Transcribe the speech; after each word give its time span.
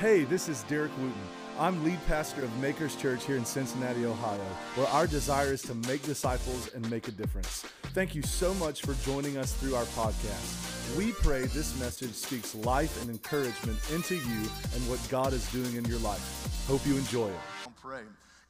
Hey, 0.00 0.24
this 0.24 0.48
is 0.48 0.62
Derek 0.62 0.96
Wooten. 0.96 1.12
I'm 1.58 1.84
lead 1.84 1.98
pastor 2.06 2.42
of 2.42 2.58
Makers 2.58 2.96
Church 2.96 3.26
here 3.26 3.36
in 3.36 3.44
Cincinnati, 3.44 4.06
Ohio, 4.06 4.40
where 4.74 4.86
our 4.86 5.06
desire 5.06 5.52
is 5.52 5.60
to 5.64 5.74
make 5.74 6.02
disciples 6.04 6.72
and 6.72 6.90
make 6.90 7.08
a 7.08 7.10
difference. 7.10 7.66
Thank 7.92 8.14
you 8.14 8.22
so 8.22 8.54
much 8.54 8.80
for 8.80 8.94
joining 9.04 9.36
us 9.36 9.52
through 9.52 9.74
our 9.74 9.84
podcast. 9.84 10.96
We 10.96 11.12
pray 11.12 11.42
this 11.48 11.78
message 11.78 12.14
speaks 12.14 12.54
life 12.54 13.02
and 13.02 13.10
encouragement 13.10 13.78
into 13.92 14.14
you 14.14 14.40
and 14.74 14.88
what 14.88 15.06
God 15.10 15.34
is 15.34 15.46
doing 15.52 15.76
in 15.76 15.84
your 15.84 15.98
life. 15.98 16.66
Hope 16.66 16.80
you 16.86 16.96
enjoy 16.96 17.28
it. 17.28 17.40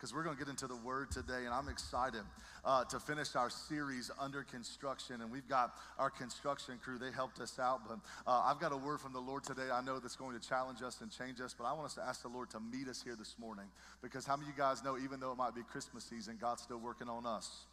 Because 0.00 0.14
we're 0.14 0.22
going 0.22 0.34
to 0.34 0.42
get 0.42 0.48
into 0.48 0.66
the 0.66 0.76
word 0.76 1.10
today, 1.10 1.44
and 1.44 1.50
I'm 1.50 1.68
excited 1.68 2.22
uh, 2.64 2.84
to 2.84 2.98
finish 2.98 3.36
our 3.36 3.50
series 3.50 4.10
under 4.18 4.44
construction. 4.44 5.20
And 5.20 5.30
we've 5.30 5.46
got 5.46 5.74
our 5.98 6.08
construction 6.08 6.78
crew, 6.82 6.96
they 6.96 7.10
helped 7.10 7.38
us 7.38 7.58
out. 7.58 7.82
But 7.86 7.98
uh, 8.26 8.44
I've 8.46 8.58
got 8.58 8.72
a 8.72 8.78
word 8.78 9.00
from 9.00 9.12
the 9.12 9.20
Lord 9.20 9.44
today 9.44 9.68
I 9.70 9.82
know 9.82 9.98
that's 9.98 10.16
going 10.16 10.38
to 10.38 10.48
challenge 10.48 10.80
us 10.80 11.02
and 11.02 11.10
change 11.10 11.38
us. 11.42 11.54
But 11.56 11.64
I 11.64 11.74
want 11.74 11.84
us 11.84 11.94
to 11.94 12.02
ask 12.02 12.22
the 12.22 12.28
Lord 12.28 12.48
to 12.50 12.60
meet 12.60 12.88
us 12.88 13.02
here 13.02 13.14
this 13.14 13.36
morning 13.38 13.66
because 14.00 14.24
how 14.24 14.36
many 14.36 14.48
of 14.48 14.56
you 14.56 14.62
guys 14.62 14.82
know, 14.82 14.96
even 14.96 15.20
though 15.20 15.32
it 15.32 15.36
might 15.36 15.54
be 15.54 15.62
Christmas 15.70 16.04
season, 16.04 16.38
God's 16.40 16.62
still 16.62 16.80
working 16.80 17.08
on 17.08 17.26
us? 17.26 17.66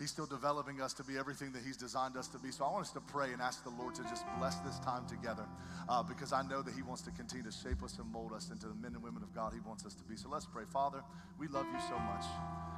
He's 0.00 0.10
still 0.10 0.26
developing 0.26 0.80
us 0.80 0.94
to 0.94 1.04
be 1.04 1.18
everything 1.18 1.52
that 1.52 1.62
He's 1.62 1.76
designed 1.76 2.16
us 2.16 2.26
to 2.28 2.38
be. 2.38 2.50
So 2.50 2.64
I 2.64 2.72
want 2.72 2.86
us 2.86 2.92
to 2.92 3.00
pray 3.00 3.34
and 3.34 3.42
ask 3.42 3.62
the 3.62 3.70
Lord 3.70 3.94
to 3.96 4.02
just 4.04 4.24
bless 4.38 4.56
this 4.60 4.78
time 4.78 5.04
together 5.06 5.44
uh, 5.90 6.02
because 6.02 6.32
I 6.32 6.40
know 6.40 6.62
that 6.62 6.74
He 6.74 6.80
wants 6.80 7.02
to 7.02 7.10
continue 7.10 7.44
to 7.44 7.52
shape 7.52 7.82
us 7.84 7.98
and 7.98 8.10
mold 8.10 8.32
us 8.32 8.48
into 8.50 8.66
the 8.66 8.74
men 8.74 8.94
and 8.94 9.02
women 9.02 9.22
of 9.22 9.34
God 9.34 9.52
He 9.52 9.60
wants 9.60 9.84
us 9.84 9.92
to 9.94 10.02
be. 10.04 10.16
So 10.16 10.30
let's 10.30 10.46
pray. 10.46 10.64
Father, 10.72 11.02
we 11.38 11.48
love 11.48 11.66
you 11.70 11.80
so 11.86 11.98
much. 11.98 12.24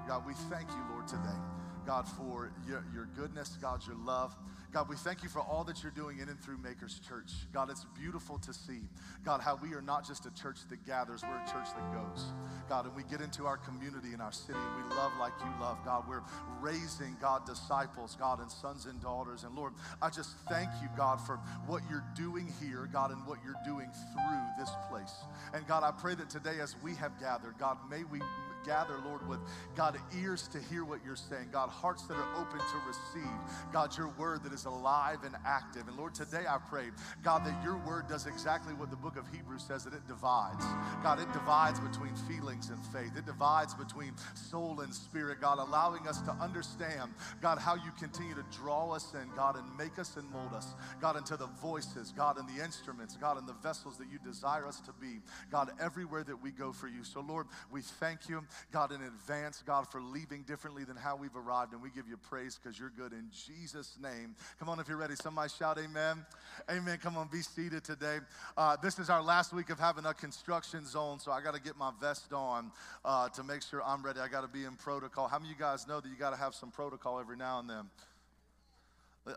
God, 0.09 0.27
we 0.27 0.35
thank 0.51 0.69
you, 0.71 0.83
Lord, 0.91 1.07
today. 1.07 1.39
God, 1.87 2.09
for 2.09 2.51
your, 2.67 2.85
your 2.93 3.07
goodness, 3.17 3.57
God, 3.61 3.87
your 3.87 3.97
love. 4.05 4.35
God, 4.73 4.89
we 4.89 4.97
thank 4.97 5.23
you 5.23 5.29
for 5.29 5.41
all 5.41 5.65
that 5.65 5.83
you're 5.83 5.93
doing 5.93 6.21
in 6.21 6.31
and 6.31 6.41
through 6.41 6.57
Makers 6.57 6.99
Church. 7.07 7.31
God, 7.53 7.69
it's 7.69 7.85
beautiful 7.95 8.39
to 8.39 8.55
see, 8.55 8.81
God, 9.23 9.43
how 9.43 9.59
we 9.63 9.75
are 9.75 9.83
not 9.83 10.07
just 10.07 10.25
a 10.25 10.31
church 10.35 10.57
that 10.71 10.87
gathers, 10.87 11.23
we're 11.23 11.37
a 11.37 11.47
church 11.47 11.69
that 11.77 11.93
goes. 11.93 12.25
God, 12.71 12.87
and 12.87 12.97
we 12.97 13.03
get 13.03 13.21
into 13.21 13.45
our 13.45 13.59
community 13.59 14.15
and 14.15 14.23
our 14.23 14.33
city 14.33 14.59
and 14.59 14.89
we 14.89 14.97
love 14.97 15.13
like 15.21 15.35
you 15.41 15.51
love. 15.61 15.77
God, 15.85 16.05
we're 16.09 16.23
raising, 16.63 17.15
God, 17.21 17.45
disciples, 17.45 18.17
God, 18.19 18.41
and 18.41 18.51
sons 18.51 18.87
and 18.87 18.99
daughters. 19.03 19.45
And 19.45 19.55
Lord, 19.55 19.75
I 20.01 20.09
just 20.09 20.31
thank 20.49 20.71
you, 20.81 20.89
God, 20.97 21.21
for 21.21 21.37
what 21.67 21.83
you're 21.91 22.05
doing 22.17 22.51
here, 22.59 22.89
God, 22.91 23.11
and 23.11 23.27
what 23.27 23.41
you're 23.45 23.61
doing 23.67 23.91
through 24.15 24.41
this 24.59 24.71
place. 24.89 25.13
And 25.53 25.67
God, 25.67 25.83
I 25.83 25.91
pray 25.91 26.15
that 26.15 26.31
today 26.31 26.61
as 26.63 26.77
we 26.83 26.95
have 26.95 27.21
gathered, 27.21 27.59
God, 27.59 27.77
may 27.91 28.05
we 28.05 28.21
gather, 28.65 28.99
Lord, 29.05 29.27
with 29.29 29.41
God, 29.77 29.99
ears 30.17 30.49
to 30.49 30.59
hear 30.59 30.85
what 30.85 31.01
you're 31.05 31.17
saying, 31.17 31.49
God, 31.53 31.69
hearts 31.69 32.05
that 32.05 32.17
are 32.17 32.35
open 32.37 32.59
to 32.59 32.77
receive, 32.87 33.33
God, 33.73 33.97
your 33.97 34.09
word 34.19 34.43
that 34.45 34.53
is 34.53 34.62
alive 34.65 35.19
and 35.25 35.35
active. 35.45 35.89
And 35.89 35.97
Lord, 35.97 36.15
today 36.15 36.45
I 36.49 36.59
pray, 36.59 36.87
God, 37.23 37.45
that 37.45 37.63
your 37.63 37.79
word 37.79 38.09
does 38.09 38.27
exactly 38.27 38.75
what 38.75 38.91
the 38.91 38.97
book 38.97 39.17
of 39.17 39.25
Hebrews 39.33 39.63
says 39.63 39.85
that 39.85 39.95
it 39.95 40.07
divides. 40.07 40.65
God, 41.03 41.21
it 41.21 41.33
divides 41.33 41.81
between 41.81 42.15
feelings 42.29 42.71
and 42.71 42.79
faith, 42.87 43.17
it 43.17 43.27
divides 43.27 43.75
between 43.75 44.15
soul 44.35 44.81
and 44.81 44.95
spirit, 44.95 45.41
God, 45.41 45.59
allowing 45.59 46.07
us 46.07 46.21
to 46.23 46.31
understand, 46.33 47.13
God, 47.41 47.59
how 47.59 47.75
you 47.75 47.91
continue 47.99 48.35
to 48.35 48.45
draw 48.51 48.93
us 48.93 49.15
in, 49.15 49.29
God, 49.37 49.57
and 49.57 49.65
make 49.77 49.99
us 49.99 50.17
and 50.17 50.31
mold 50.31 50.53
us, 50.55 50.75
God, 51.01 51.17
into 51.17 51.37
the 51.37 51.49
voices, 51.61 52.13
God, 52.17 52.39
and 52.39 52.49
the 52.49 52.63
instruments, 52.63 53.17
God, 53.17 53.39
and 53.39 53.47
the 53.47 53.55
vessels 53.55 53.97
that 53.99 54.09
you 54.11 54.19
desire 54.25 54.67
us 54.67 54.81
to 54.81 54.93
be, 55.01 55.21
God, 55.51 55.71
everywhere 55.81 56.25
that 56.25 56.43
we 56.43 56.51
go 56.51 56.73
for 56.73 56.89
you. 56.89 57.05
So, 57.05 57.21
Lord, 57.21 57.47
we 57.71 57.83
thank 57.83 58.29
you. 58.29 58.45
God, 58.73 58.93
in 58.93 59.03
advance, 59.03 59.63
God, 59.67 59.87
for 59.91 60.01
leaving 60.01 60.43
differently 60.43 60.85
than 60.85 60.97
how 60.97 61.17
we've 61.17 61.37
arrived. 61.37 61.73
And 61.73 61.83
we 61.83 61.91
give 61.91 62.09
you 62.09 62.17
praise 62.17 62.59
because 62.63 62.79
you're 62.79 62.93
good 62.97 63.13
in 63.13 63.29
Jesus' 63.47 63.97
name. 64.01 64.35
Come 64.59 64.69
on, 64.69 64.79
if 64.79 64.89
you're 64.89 64.97
ready, 64.97 65.15
somebody 65.17 65.51
shout 65.51 65.79
amen. 65.79 66.25
Amen. 66.71 66.99
Come 67.03 67.17
on, 67.17 67.29
be 67.29 67.43
seated 67.43 67.83
today. 67.83 68.19
Uh, 68.57 68.77
this 68.83 68.99
is 68.99 69.11
our 69.11 69.23
last 69.23 69.53
week 69.53 69.71
of 69.71 69.79
having 69.79 70.05
a 70.07 70.15
construction 70.15 70.87
zone, 70.87 71.19
so 71.19 71.33
I 71.33 71.41
got 71.41 71.55
to 71.55 71.61
get 71.61 71.77
my 71.77 71.91
vest 72.01 72.33
on 72.33 72.71
uh, 73.05 73.29
to 73.31 73.43
make 73.43 73.63
sure 73.63 73.83
I'm 73.83 74.03
ready. 74.03 74.21
I 74.21 74.29
got 74.29 74.43
to 74.43 74.49
be 74.49 74.65
in 74.65 74.77
protocol. 74.77 75.29
How 75.29 75.39
many 75.39 75.51
of 75.51 75.59
you 75.59 75.65
guys 75.65 75.89
know 75.89 76.01
that 76.01 76.09
you 76.09 76.17
got 76.17 76.31
to 76.31 76.37
have 76.37 76.55
some 76.55 76.71
protocol 76.71 77.19
every 77.19 77.37
now 77.37 77.61
and 77.61 77.71
then? 77.71 79.37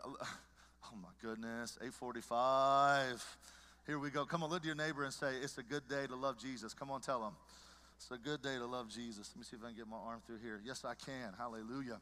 Oh 0.88 0.96
my 1.02 1.08
goodness, 1.20 1.76
845. 1.82 3.36
Here 3.88 3.98
we 3.98 4.08
go. 4.08 4.24
Come 4.24 4.44
on, 4.44 4.50
look 4.50 4.62
to 4.62 4.66
your 4.66 4.76
neighbor 4.76 5.02
and 5.02 5.12
say, 5.12 5.34
It's 5.42 5.58
a 5.58 5.62
good 5.64 5.88
day 5.88 6.06
to 6.06 6.14
love 6.14 6.38
Jesus. 6.38 6.74
Come 6.74 6.92
on, 6.92 7.00
tell 7.00 7.20
them. 7.20 7.32
It's 7.96 8.10
a 8.12 8.18
good 8.18 8.40
day 8.40 8.56
to 8.56 8.66
love 8.66 8.88
Jesus. 8.88 9.30
Let 9.34 9.38
me 9.38 9.44
see 9.44 9.56
if 9.56 9.64
I 9.64 9.68
can 9.68 9.76
get 9.76 9.88
my 9.88 9.96
arm 9.96 10.20
through 10.26 10.38
here. 10.38 10.60
Yes, 10.64 10.84
I 10.84 10.94
can. 10.94 11.32
Hallelujah. 11.36 11.98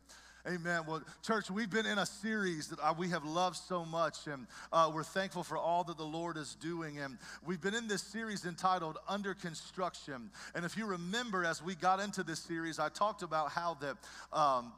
Amen. 0.47 0.83
Well, 0.87 1.03
church, 1.23 1.51
we've 1.51 1.71
been 1.71 1.87
in 1.87 1.97
a 1.97 2.05
series 2.05 2.69
that 2.69 2.79
uh, 2.81 2.93
we 2.99 3.09
have 3.09 3.25
loved 3.25 3.57
so 3.57 3.83
much, 3.83 4.27
and 4.27 4.47
uh, 4.75 4.91
we're 4.93 5.03
thankful 5.03 5.43
for 5.43 5.57
all 5.57 5.85
that 5.85 5.97
the 5.97 6.05
Lord 6.05 6.37
is 6.37 6.55
doing. 6.57 6.99
And 6.99 7.17
we've 7.47 7.63
been 7.63 7.73
in 7.73 7.89
this 7.89 8.03
series 8.03 8.45
entitled 8.45 8.99
Under 9.09 9.33
Construction. 9.33 10.31
And 10.55 10.67
if 10.67 10.77
you 10.77 10.85
remember, 10.85 11.47
as 11.47 11.63
we 11.63 11.75
got 11.75 11.99
into 11.99 12.23
this 12.23 12.41
series, 12.41 12.79
I 12.79 12.91
talked 12.91 13.23
about 13.23 13.53
how 13.53 13.79
that. 13.81 13.97
Um, 14.39 14.73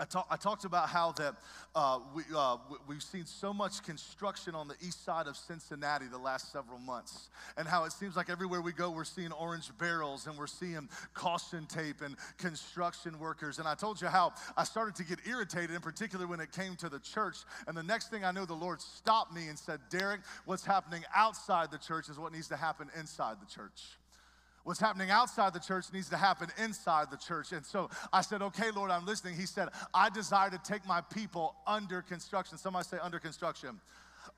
I, 0.00 0.04
talk, 0.04 0.26
I, 0.30 0.36
talked 0.36 0.64
about 0.64 0.88
how 0.88 1.12
that 1.12 1.34
uh, 1.74 2.00
we, 2.14 2.22
uh, 2.34 2.56
we've 2.88 3.02
seen 3.02 3.26
so 3.26 3.52
much 3.52 3.82
construction 3.82 4.54
on 4.54 4.66
the 4.66 4.74
east 4.80 5.04
side 5.04 5.26
of 5.26 5.36
Cincinnati 5.36 6.06
the 6.06 6.18
last 6.18 6.50
several 6.50 6.78
months, 6.78 7.28
and 7.56 7.68
how 7.68 7.84
it 7.84 7.92
seems 7.92 8.16
like 8.16 8.30
everywhere 8.30 8.62
we 8.62 8.72
go, 8.72 8.90
we're 8.90 9.04
seeing 9.04 9.32
orange 9.32 9.70
barrels 9.78 10.26
and 10.26 10.36
we're 10.36 10.46
seeing 10.46 10.88
caution 11.14 11.66
tape 11.66 12.00
and 12.00 12.16
construction 12.38 13.18
workers. 13.18 13.58
And 13.58 13.68
I 13.68 13.74
told 13.74 14.00
you 14.00 14.08
how 14.08 14.32
I 14.56 14.64
started 14.64 14.94
to 14.96 15.04
get 15.04 15.18
irritated, 15.26 15.70
in 15.70 15.82
particular 15.82 16.26
when 16.26 16.40
it 16.40 16.52
came 16.52 16.74
to 16.76 16.88
the 16.88 16.98
church. 16.98 17.36
And 17.66 17.76
the 17.76 17.82
next 17.82 18.10
thing 18.10 18.24
I 18.24 18.32
know, 18.32 18.46
the 18.46 18.54
Lord 18.54 18.80
stopped 18.80 19.34
me 19.34 19.48
and 19.48 19.58
said, 19.58 19.80
Derek, 19.90 20.20
what's 20.46 20.64
happening 20.64 21.02
outside 21.14 21.70
the 21.70 21.78
church 21.78 22.08
is 22.08 22.18
what 22.18 22.32
needs 22.32 22.48
to 22.48 22.56
happen 22.56 22.88
inside 22.98 23.36
the 23.40 23.46
church. 23.46 23.82
What's 24.64 24.80
happening 24.80 25.10
outside 25.10 25.52
the 25.52 25.60
church 25.60 25.86
needs 25.92 26.08
to 26.10 26.16
happen 26.16 26.48
inside 26.58 27.10
the 27.10 27.16
church. 27.16 27.52
And 27.52 27.64
so 27.64 27.90
I 28.12 28.20
said, 28.20 28.42
Okay, 28.42 28.70
Lord, 28.70 28.90
I'm 28.90 29.04
listening. 29.04 29.34
He 29.34 29.46
said, 29.46 29.68
I 29.92 30.08
desire 30.08 30.50
to 30.50 30.60
take 30.64 30.86
my 30.86 31.00
people 31.00 31.56
under 31.66 32.02
construction. 32.02 32.58
Somebody 32.58 32.86
say, 32.86 32.98
under 33.02 33.18
construction 33.18 33.80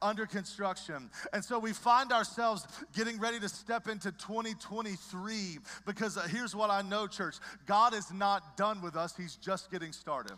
under 0.03 0.27
construction. 0.27 1.11
And 1.33 1.45
so 1.45 1.59
we 1.59 1.73
find 1.73 2.13
ourselves 2.13 2.67
getting 2.95 3.19
ready 3.19 3.39
to 3.41 3.49
step 3.49 3.89
into 3.89 4.13
2023 4.13 5.59
because 5.87 6.19
here's 6.31 6.55
what 6.55 6.71
I 6.71 6.83
know, 6.83 7.07
church 7.07 7.37
God 7.67 7.95
is 7.95 8.13
not 8.13 8.57
done 8.57 8.83
with 8.83 8.97
us, 8.97 9.17
He's 9.17 9.37
just 9.37 9.71
getting 9.71 9.93
started. 9.93 10.37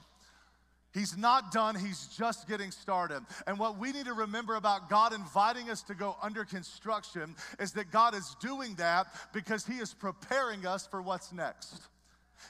He's 0.96 1.14
not 1.14 1.52
done, 1.52 1.74
he's 1.74 2.06
just 2.06 2.48
getting 2.48 2.70
started. 2.70 3.20
And 3.46 3.58
what 3.58 3.78
we 3.78 3.92
need 3.92 4.06
to 4.06 4.14
remember 4.14 4.54
about 4.54 4.88
God 4.88 5.12
inviting 5.12 5.68
us 5.68 5.82
to 5.84 5.94
go 5.94 6.16
under 6.22 6.42
construction 6.46 7.36
is 7.60 7.72
that 7.72 7.90
God 7.90 8.14
is 8.14 8.34
doing 8.40 8.74
that 8.76 9.06
because 9.34 9.66
he 9.66 9.74
is 9.74 9.92
preparing 9.92 10.64
us 10.64 10.86
for 10.86 11.02
what's 11.02 11.34
next. 11.34 11.82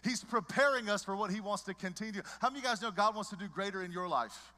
He's 0.05 0.23
preparing 0.23 0.89
us 0.89 1.03
for 1.03 1.17
what 1.17 1.33
he 1.33 1.41
wants 1.41 1.65
to 1.65 1.75
continue. 1.75 2.23
How 2.41 2.49
many 2.49 2.61
of 2.61 2.65
you 2.65 2.71
guys 2.71 2.81
know 2.81 2.93
God 2.93 3.17
wants 3.17 3.31
to 3.31 3.37
do 3.37 3.49
greater 3.49 3.83
in 3.83 3.91
your 3.91 4.07
life? 4.07 4.53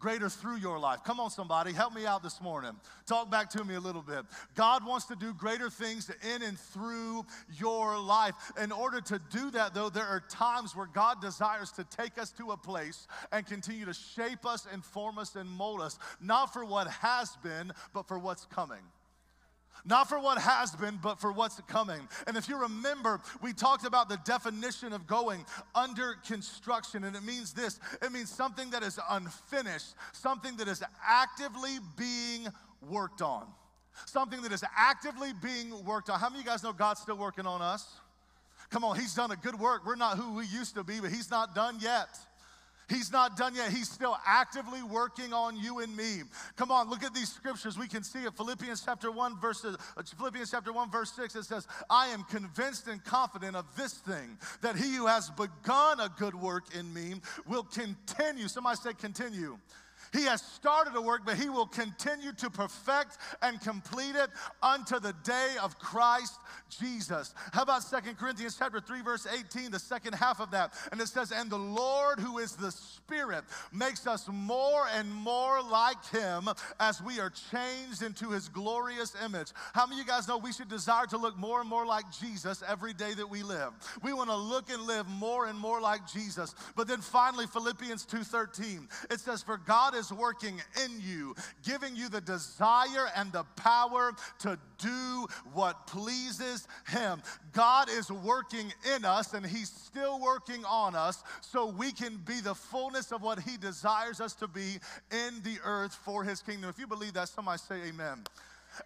Greater 0.00 0.28
through 0.28 0.56
your 0.56 0.78
life. 0.78 1.04
Come 1.04 1.20
on, 1.20 1.30
somebody, 1.30 1.72
help 1.72 1.94
me 1.94 2.06
out 2.06 2.22
this 2.22 2.40
morning. 2.40 2.72
Talk 3.06 3.30
back 3.30 3.50
to 3.50 3.64
me 3.64 3.74
a 3.74 3.80
little 3.80 4.02
bit. 4.02 4.24
God 4.56 4.84
wants 4.84 5.04
to 5.06 5.16
do 5.16 5.34
greater 5.34 5.70
things 5.70 6.10
in 6.34 6.42
and 6.42 6.58
through 6.58 7.24
your 7.58 7.98
life. 7.98 8.34
In 8.60 8.72
order 8.72 9.00
to 9.02 9.20
do 9.30 9.50
that, 9.52 9.74
though, 9.74 9.90
there 9.90 10.06
are 10.06 10.20
times 10.28 10.74
where 10.74 10.86
God 10.86 11.20
desires 11.20 11.70
to 11.72 11.84
take 11.84 12.18
us 12.18 12.32
to 12.32 12.50
a 12.50 12.56
place 12.56 13.06
and 13.30 13.46
continue 13.46 13.84
to 13.84 13.94
shape 13.94 14.46
us, 14.46 14.66
and 14.72 14.84
form 14.84 15.18
us, 15.18 15.36
and 15.36 15.48
mold 15.48 15.80
us, 15.80 15.98
not 16.20 16.52
for 16.52 16.64
what 16.64 16.88
has 16.88 17.36
been, 17.42 17.72
but 17.92 18.08
for 18.08 18.18
what's 18.18 18.46
coming. 18.46 18.82
Not 19.84 20.08
for 20.08 20.18
what 20.18 20.38
has 20.38 20.74
been, 20.74 20.98
but 21.02 21.20
for 21.20 21.32
what's 21.32 21.60
coming. 21.62 22.00
And 22.26 22.36
if 22.36 22.48
you 22.48 22.60
remember, 22.60 23.20
we 23.42 23.52
talked 23.52 23.86
about 23.86 24.08
the 24.08 24.18
definition 24.24 24.92
of 24.92 25.06
going 25.06 25.44
under 25.74 26.14
construction, 26.26 27.04
and 27.04 27.16
it 27.16 27.22
means 27.22 27.52
this 27.52 27.80
it 28.02 28.12
means 28.12 28.30
something 28.30 28.70
that 28.70 28.82
is 28.82 28.98
unfinished, 29.08 29.94
something 30.12 30.56
that 30.56 30.68
is 30.68 30.82
actively 31.06 31.78
being 31.96 32.48
worked 32.88 33.22
on. 33.22 33.46
Something 34.06 34.40
that 34.42 34.52
is 34.52 34.64
actively 34.76 35.32
being 35.42 35.84
worked 35.84 36.10
on. 36.10 36.20
How 36.20 36.28
many 36.28 36.40
of 36.40 36.46
you 36.46 36.50
guys 36.50 36.62
know 36.62 36.72
God's 36.72 37.00
still 37.00 37.16
working 37.16 37.46
on 37.46 37.60
us? 37.60 37.86
Come 38.70 38.84
on, 38.84 38.98
He's 38.98 39.14
done 39.14 39.30
a 39.30 39.36
good 39.36 39.58
work. 39.58 39.84
We're 39.84 39.96
not 39.96 40.16
who 40.16 40.34
we 40.34 40.46
used 40.46 40.74
to 40.76 40.84
be, 40.84 41.00
but 41.00 41.10
He's 41.10 41.30
not 41.30 41.54
done 41.54 41.78
yet. 41.80 42.08
He's 42.90 43.12
not 43.12 43.36
done 43.36 43.54
yet. 43.54 43.70
He's 43.70 43.88
still 43.88 44.18
actively 44.26 44.82
working 44.82 45.32
on 45.32 45.56
you 45.56 45.78
and 45.78 45.96
me. 45.96 46.22
Come 46.56 46.72
on, 46.72 46.90
look 46.90 47.04
at 47.04 47.14
these 47.14 47.32
scriptures. 47.32 47.78
We 47.78 47.86
can 47.86 48.02
see 48.02 48.24
it. 48.24 48.34
Philippians 48.36 48.82
chapter 48.84 49.12
1, 49.12 49.40
verse 49.40 49.64
uh, 49.64 49.76
Philippians 50.18 50.50
chapter 50.50 50.72
1, 50.72 50.90
verse 50.90 51.12
6, 51.12 51.36
it 51.36 51.44
says, 51.44 51.68
I 51.88 52.08
am 52.08 52.24
convinced 52.24 52.88
and 52.88 53.02
confident 53.04 53.54
of 53.54 53.64
this 53.76 53.94
thing, 53.94 54.36
that 54.60 54.74
he 54.74 54.96
who 54.96 55.06
has 55.06 55.30
begun 55.30 56.00
a 56.00 56.10
good 56.18 56.34
work 56.34 56.74
in 56.74 56.92
me 56.92 57.14
will 57.46 57.62
continue. 57.62 58.48
Somebody 58.48 58.76
say 58.76 58.92
continue. 58.92 59.56
He 60.12 60.24
has 60.24 60.42
started 60.42 60.96
a 60.96 61.00
work, 61.00 61.22
but 61.24 61.36
he 61.36 61.48
will 61.48 61.66
continue 61.66 62.32
to 62.32 62.50
perfect 62.50 63.18
and 63.42 63.60
complete 63.60 64.16
it 64.16 64.30
unto 64.62 64.98
the 64.98 65.12
day 65.24 65.54
of 65.62 65.78
Christ 65.78 66.38
Jesus. 66.68 67.34
How 67.52 67.62
about 67.62 67.82
Second 67.82 68.18
Corinthians 68.18 68.56
chapter 68.58 68.80
3 68.80 69.02
verse 69.02 69.26
18, 69.26 69.70
the 69.70 69.78
second 69.78 70.14
half 70.14 70.40
of 70.40 70.50
that. 70.52 70.74
And 70.92 71.00
it 71.00 71.08
says, 71.08 71.32
"And 71.32 71.50
the 71.50 71.58
Lord 71.58 72.18
who 72.20 72.38
is 72.38 72.56
the 72.56 72.70
Spirit 72.70 73.44
makes 73.72 74.06
us 74.06 74.28
more 74.28 74.86
and 74.88 75.12
more 75.12 75.62
like 75.62 76.04
him 76.06 76.48
as 76.78 77.02
we 77.02 77.20
are 77.20 77.30
changed 77.30 78.02
into 78.02 78.30
his 78.30 78.48
glorious 78.48 79.14
image." 79.24 79.52
How 79.74 79.86
many 79.86 80.00
of 80.00 80.06
you 80.06 80.12
guys 80.12 80.28
know 80.28 80.38
we 80.38 80.52
should 80.52 80.68
desire 80.68 81.06
to 81.06 81.18
look 81.18 81.36
more 81.36 81.60
and 81.60 81.68
more 81.68 81.86
like 81.86 82.10
Jesus 82.10 82.62
every 82.66 82.94
day 82.94 83.14
that 83.14 83.28
we 83.28 83.42
live? 83.42 83.72
We 84.02 84.12
want 84.12 84.30
to 84.30 84.36
look 84.36 84.70
and 84.70 84.82
live 84.82 85.08
more 85.08 85.46
and 85.46 85.58
more 85.58 85.80
like 85.80 86.06
Jesus. 86.06 86.54
But 86.74 86.86
then 86.86 87.00
finally 87.00 87.46
Philippians 87.46 88.04
2:13, 88.04 88.88
it 89.10 89.20
says, 89.20 89.42
"For 89.42 89.56
God 89.56 89.94
is 89.94 89.99
working 90.12 90.60
in 90.84 91.00
you, 91.00 91.34
giving 91.62 91.94
you 91.94 92.08
the 92.08 92.20
desire 92.20 93.08
and 93.16 93.30
the 93.32 93.44
power 93.56 94.12
to 94.40 94.58
do 94.78 95.26
what 95.52 95.86
pleases 95.86 96.66
Him. 96.88 97.22
God 97.52 97.88
is 97.90 98.10
working 98.10 98.72
in 98.96 99.04
us 99.04 99.34
and 99.34 99.44
He's 99.44 99.70
still 99.70 100.20
working 100.20 100.64
on 100.64 100.94
us 100.94 101.22
so 101.40 101.66
we 101.66 101.92
can 101.92 102.16
be 102.18 102.40
the 102.40 102.54
fullness 102.54 103.12
of 103.12 103.22
what 103.22 103.40
He 103.40 103.56
desires 103.56 104.20
us 104.20 104.34
to 104.34 104.48
be 104.48 104.78
in 105.10 105.42
the 105.42 105.58
earth 105.64 105.94
for 106.04 106.24
His 106.24 106.40
kingdom. 106.42 106.70
If 106.70 106.78
you 106.78 106.86
believe 106.86 107.12
that, 107.14 107.28
somebody 107.28 107.58
say 107.58 107.76
amen. 107.88 108.24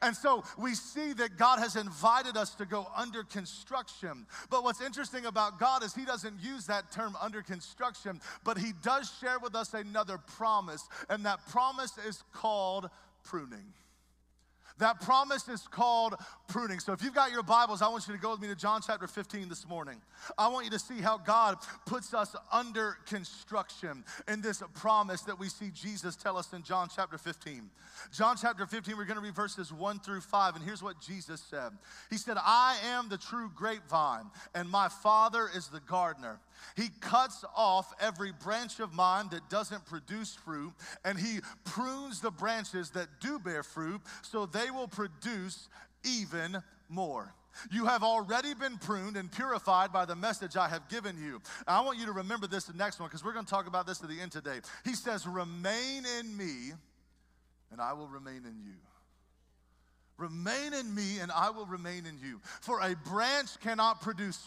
And 0.03 0.17
so 0.17 0.45
we 0.59 0.75
see 0.75 1.13
that 1.15 1.37
God 1.37 1.59
has 1.59 1.77
invited 1.77 2.37
us 2.37 2.55
to 2.57 2.67
go 2.67 2.87
under 2.97 3.23
construction. 3.23 4.27
But 4.51 4.65
what's 4.65 4.81
interesting 4.81 5.27
about 5.27 5.59
God 5.59 5.83
is 5.83 5.95
He 5.95 6.05
doesn't 6.05 6.43
use 6.43 6.67
that 6.67 6.91
term 6.91 7.17
under 7.21 7.43
construction, 7.43 8.21
but 8.45 8.59
He 8.59 8.73
does 8.83 9.13
share 9.21 9.39
with 9.39 9.55
us 9.55 9.75
another 9.75 10.19
promise. 10.19 10.89
And 11.09 11.25
that 11.27 11.47
promise 11.49 11.97
is 12.07 12.23
called 12.33 12.89
pruning. 13.23 13.73
That 14.79 15.01
promise 15.01 15.49
is 15.49 15.69
called 15.69 16.17
pruning. 16.49 16.81
So 16.81 16.93
if 16.93 17.03
you've 17.03 17.15
got 17.15 17.31
your 17.31 17.45
Bibles, 17.45 17.81
I 17.81 17.89
want 17.89 18.09
you 18.09 18.15
to 18.15 18.21
go 18.21 18.33
with 18.33 18.41
me 18.41 18.49
to 18.49 18.57
John 18.57 18.81
chapter 18.85 19.07
15 19.07 19.49
this 19.49 19.69
morning. 19.69 20.01
I 20.37 20.49
want 20.49 20.65
you 20.65 20.71
to 20.73 20.81
see 20.81 21.01
how 21.01 21.17
God 21.17 21.59
puts 21.87 22.13
us 22.13 22.35
under 22.51 22.97
construction 23.07 24.03
in 24.27 24.41
this 24.41 24.65
promise 24.75 25.23
that 25.23 25.39
we 25.39 25.49
see 25.49 25.71
Jesus 25.73 26.17
tell 26.17 26.37
us 26.37 26.53
in 26.53 26.65
John 26.65 26.89
chapter 26.95 27.19
15. 27.19 27.71
John 28.13 28.37
chapter 28.41 28.67
15, 28.67 28.97
we're 28.97 29.05
going 29.05 29.17
to 29.17 29.23
read 29.23 29.37
verses 29.37 29.73
1 29.73 30.01
through 30.01 30.21
5, 30.23 30.57
and 30.57 30.65
here's 30.65 30.83
what 30.83 31.01
Jesus 31.01 31.41
said. 31.41 31.71
He 32.11 32.17
said, 32.17 32.37
I 32.41 32.77
am 32.85 33.09
the 33.09 33.19
true 33.19 33.53
grapevine, 33.55 34.27
and 34.57 34.69
my 34.69 34.89
Father 34.89 35.49
is 35.55 35.69
the 35.69 35.81
gardener. 35.81 36.41
He 36.77 36.89
cuts 37.01 37.45
off 37.57 37.93
every 38.01 38.33
branch 38.33 38.81
of 38.81 38.93
mine 38.93 39.29
that 39.31 39.49
doesn't 39.49 39.87
produce 39.87 40.35
fruit, 40.35 40.73
and 41.05 41.19
he 41.19 41.41
prunes 41.65 42.21
the 42.21 42.31
branches 42.31 42.91
that 42.91 43.09
do 43.21 43.39
bear 43.39 43.63
fruit 43.63 44.01
so 44.23 44.47
they 44.47 44.71
will 44.71 44.89
produce 44.89 45.69
even 46.05 46.63
more. 46.89 47.35
You 47.71 47.87
have 47.87 48.03
already 48.03 48.55
been 48.55 48.79
pruned 48.79 49.17
and 49.17 49.31
purified 49.31 49.93
by 49.93 50.05
the 50.05 50.17
message 50.17 50.57
I 50.57 50.69
have 50.69 50.89
given 50.89 51.17
you. 51.17 51.41
I 51.67 51.81
want 51.83 51.99
you 51.99 52.07
to 52.07 52.13
remember 52.13 52.47
this 52.47 52.65
the 52.65 52.77
next 52.77 52.99
one 52.99 53.09
because 53.09 53.25
we're 53.25 53.33
going 53.33 53.45
to 53.45 53.51
talk 53.51 53.69
about 53.69 53.87
this 53.87 54.03
at 54.03 54.09
the 54.09 54.21
end 54.21 54.33
today. 54.33 54.61
He 54.85 54.95
says, 54.95 55.27
Remain 55.27 56.05
in 56.19 56.37
me, 56.37 56.73
and 57.71 57.81
I 57.81 57.93
will 57.93 58.09
remain 58.09 58.43
in 58.45 58.61
you. 58.65 58.75
Remain 60.17 60.75
in 60.75 60.95
me, 60.95 61.19
and 61.19 61.33
I 61.33 61.51
will 61.51 61.67
remain 61.67 62.07
in 62.07 62.19
you. 62.23 62.41
For 62.61 62.81
a 62.81 62.95
branch 62.95 63.59
cannot 63.61 64.01
produce 64.01 64.41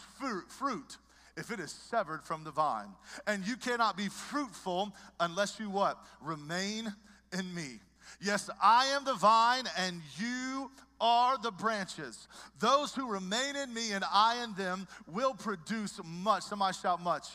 fruit 0.48 0.96
if 1.38 1.50
it 1.50 1.60
is 1.60 1.70
severed 1.70 2.22
from 2.22 2.44
the 2.44 2.50
vine. 2.50 2.88
And 3.26 3.46
you 3.46 3.56
cannot 3.56 3.96
be 3.96 4.08
fruitful 4.08 4.94
unless 5.20 5.58
you 5.58 5.70
what? 5.70 5.98
Remain 6.20 6.92
in 7.32 7.54
me. 7.54 7.80
Yes, 8.20 8.50
I 8.62 8.86
am 8.86 9.04
the 9.04 9.14
vine 9.14 9.64
and 9.78 10.00
you 10.18 10.70
are 11.00 11.38
the 11.38 11.52
branches. 11.52 12.26
Those 12.58 12.94
who 12.94 13.10
remain 13.10 13.56
in 13.56 13.72
me 13.72 13.92
and 13.92 14.04
I 14.12 14.42
in 14.42 14.54
them 14.54 14.88
will 15.06 15.34
produce 15.34 16.00
much. 16.04 16.42
Somebody 16.42 16.76
shout 16.76 17.02
much. 17.02 17.26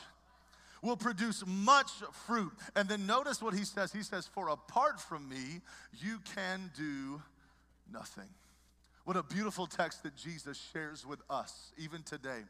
Will 0.81 0.97
produce 0.97 1.45
much 1.47 1.89
fruit. 2.27 2.51
And 2.75 2.89
then 2.89 3.05
notice 3.05 3.41
what 3.41 3.53
he 3.53 3.63
says. 3.63 3.93
He 3.93 4.03
says, 4.03 4.27
For 4.27 4.49
apart 4.49 4.99
from 4.99 5.29
me, 5.29 5.61
you 6.01 6.19
can 6.35 6.71
do 6.75 7.21
nothing. 7.91 8.27
What 9.05 9.15
a 9.15 9.23
beautiful 9.23 9.65
text 9.65 10.03
that 10.03 10.15
Jesus 10.15 10.61
shares 10.73 11.05
with 11.05 11.21
us, 11.29 11.71
even 11.77 12.03
today. 12.03 12.41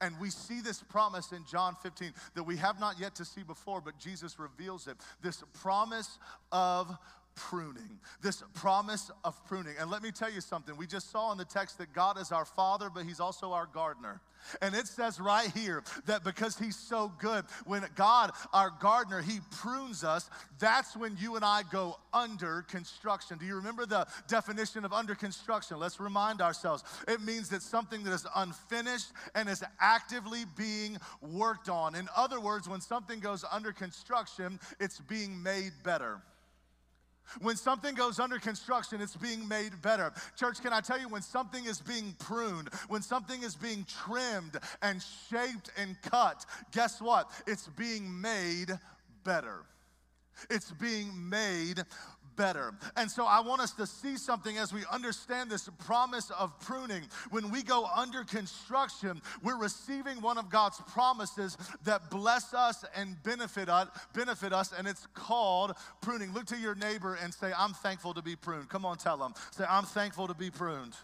And 0.00 0.18
we 0.20 0.30
see 0.30 0.60
this 0.60 0.82
promise 0.82 1.32
in 1.32 1.44
John 1.50 1.76
15 1.82 2.12
that 2.34 2.42
we 2.42 2.56
have 2.56 2.80
not 2.80 2.98
yet 2.98 3.14
to 3.16 3.24
see 3.24 3.42
before, 3.42 3.80
but 3.80 3.98
Jesus 3.98 4.38
reveals 4.38 4.86
it. 4.86 4.96
This 5.22 5.42
promise 5.54 6.18
of 6.52 6.96
pruning, 7.36 8.00
this 8.22 8.42
promise 8.54 9.10
of 9.24 9.42
pruning. 9.44 9.74
And 9.78 9.90
let 9.90 10.02
me 10.02 10.10
tell 10.10 10.32
you 10.32 10.40
something. 10.40 10.76
We 10.76 10.86
just 10.86 11.10
saw 11.10 11.30
in 11.32 11.38
the 11.38 11.44
text 11.44 11.78
that 11.78 11.92
God 11.92 12.18
is 12.18 12.32
our 12.32 12.44
Father, 12.44 12.90
but 12.92 13.04
He's 13.04 13.20
also 13.20 13.52
our 13.52 13.66
gardener. 13.66 14.20
And 14.62 14.74
it 14.74 14.86
says 14.86 15.20
right 15.20 15.50
here 15.52 15.82
that 16.06 16.24
because 16.24 16.58
He's 16.58 16.76
so 16.76 17.12
good, 17.18 17.44
when 17.64 17.84
God, 17.94 18.32
our 18.52 18.70
gardener, 18.80 19.20
He 19.20 19.40
prunes 19.50 20.02
us, 20.02 20.30
that's 20.58 20.96
when 20.96 21.16
you 21.20 21.36
and 21.36 21.44
I 21.44 21.62
go 21.70 21.98
under 22.12 22.62
construction. 22.62 23.38
Do 23.38 23.46
you 23.46 23.56
remember 23.56 23.86
the 23.86 24.06
definition 24.28 24.84
of 24.84 24.92
under 24.92 25.14
construction? 25.14 25.78
Let's 25.78 26.00
remind 26.00 26.40
ourselves. 26.40 26.84
It 27.06 27.20
means 27.20 27.48
that 27.50 27.62
something 27.62 28.02
that 28.04 28.12
is 28.12 28.26
unfinished 28.34 29.12
and 29.34 29.48
is 29.48 29.62
actively 29.80 30.44
being 30.56 30.96
worked 31.20 31.68
on. 31.68 31.94
In 31.94 32.08
other 32.16 32.40
words, 32.40 32.68
when 32.68 32.80
something 32.80 33.20
goes 33.20 33.44
under 33.50 33.72
construction, 33.72 34.58
it's 34.80 35.00
being 35.00 35.42
made 35.42 35.72
better. 35.84 36.22
When 37.40 37.56
something 37.56 37.94
goes 37.94 38.18
under 38.20 38.38
construction, 38.38 39.00
it's 39.00 39.16
being 39.16 39.46
made 39.46 39.80
better. 39.82 40.12
Church, 40.36 40.60
can 40.60 40.72
I 40.72 40.80
tell 40.80 40.98
you, 40.98 41.08
when 41.08 41.22
something 41.22 41.64
is 41.64 41.80
being 41.80 42.14
pruned, 42.18 42.70
when 42.88 43.02
something 43.02 43.42
is 43.42 43.54
being 43.54 43.84
trimmed 44.04 44.58
and 44.82 45.02
shaped 45.30 45.70
and 45.76 45.96
cut, 46.02 46.46
guess 46.72 47.00
what? 47.00 47.30
It's 47.46 47.68
being 47.68 48.20
made 48.20 48.78
better. 49.24 49.64
It's 50.50 50.70
being 50.72 51.28
made 51.28 51.82
better. 52.36 52.74
And 52.96 53.10
so 53.10 53.24
I 53.26 53.40
want 53.40 53.60
us 53.60 53.72
to 53.72 53.86
see 53.86 54.16
something 54.16 54.58
as 54.58 54.72
we 54.72 54.84
understand 54.90 55.50
this 55.50 55.68
promise 55.78 56.30
of 56.30 56.58
pruning. 56.60 57.02
When 57.30 57.50
we 57.50 57.62
go 57.62 57.86
under 57.94 58.24
construction, 58.24 59.20
we're 59.42 59.58
receiving 59.58 60.20
one 60.20 60.38
of 60.38 60.50
God's 60.50 60.80
promises 60.88 61.56
that 61.84 62.10
bless 62.10 62.54
us 62.54 62.84
and 62.94 63.16
benefit 63.22 63.68
us, 63.68 63.88
benefit 64.14 64.52
us 64.52 64.72
and 64.76 64.86
it's 64.86 65.06
called 65.14 65.74
pruning. 66.00 66.32
Look 66.32 66.46
to 66.46 66.56
your 66.56 66.74
neighbor 66.74 67.18
and 67.22 67.32
say, 67.32 67.52
I'm 67.56 67.72
thankful 67.72 68.14
to 68.14 68.22
be 68.22 68.36
pruned. 68.36 68.68
Come 68.68 68.84
on, 68.84 68.98
tell 68.98 69.16
them. 69.16 69.34
Say, 69.50 69.64
I'm 69.68 69.84
thankful 69.84 70.28
to 70.28 70.34
be 70.34 70.50
pruned. 70.50 70.94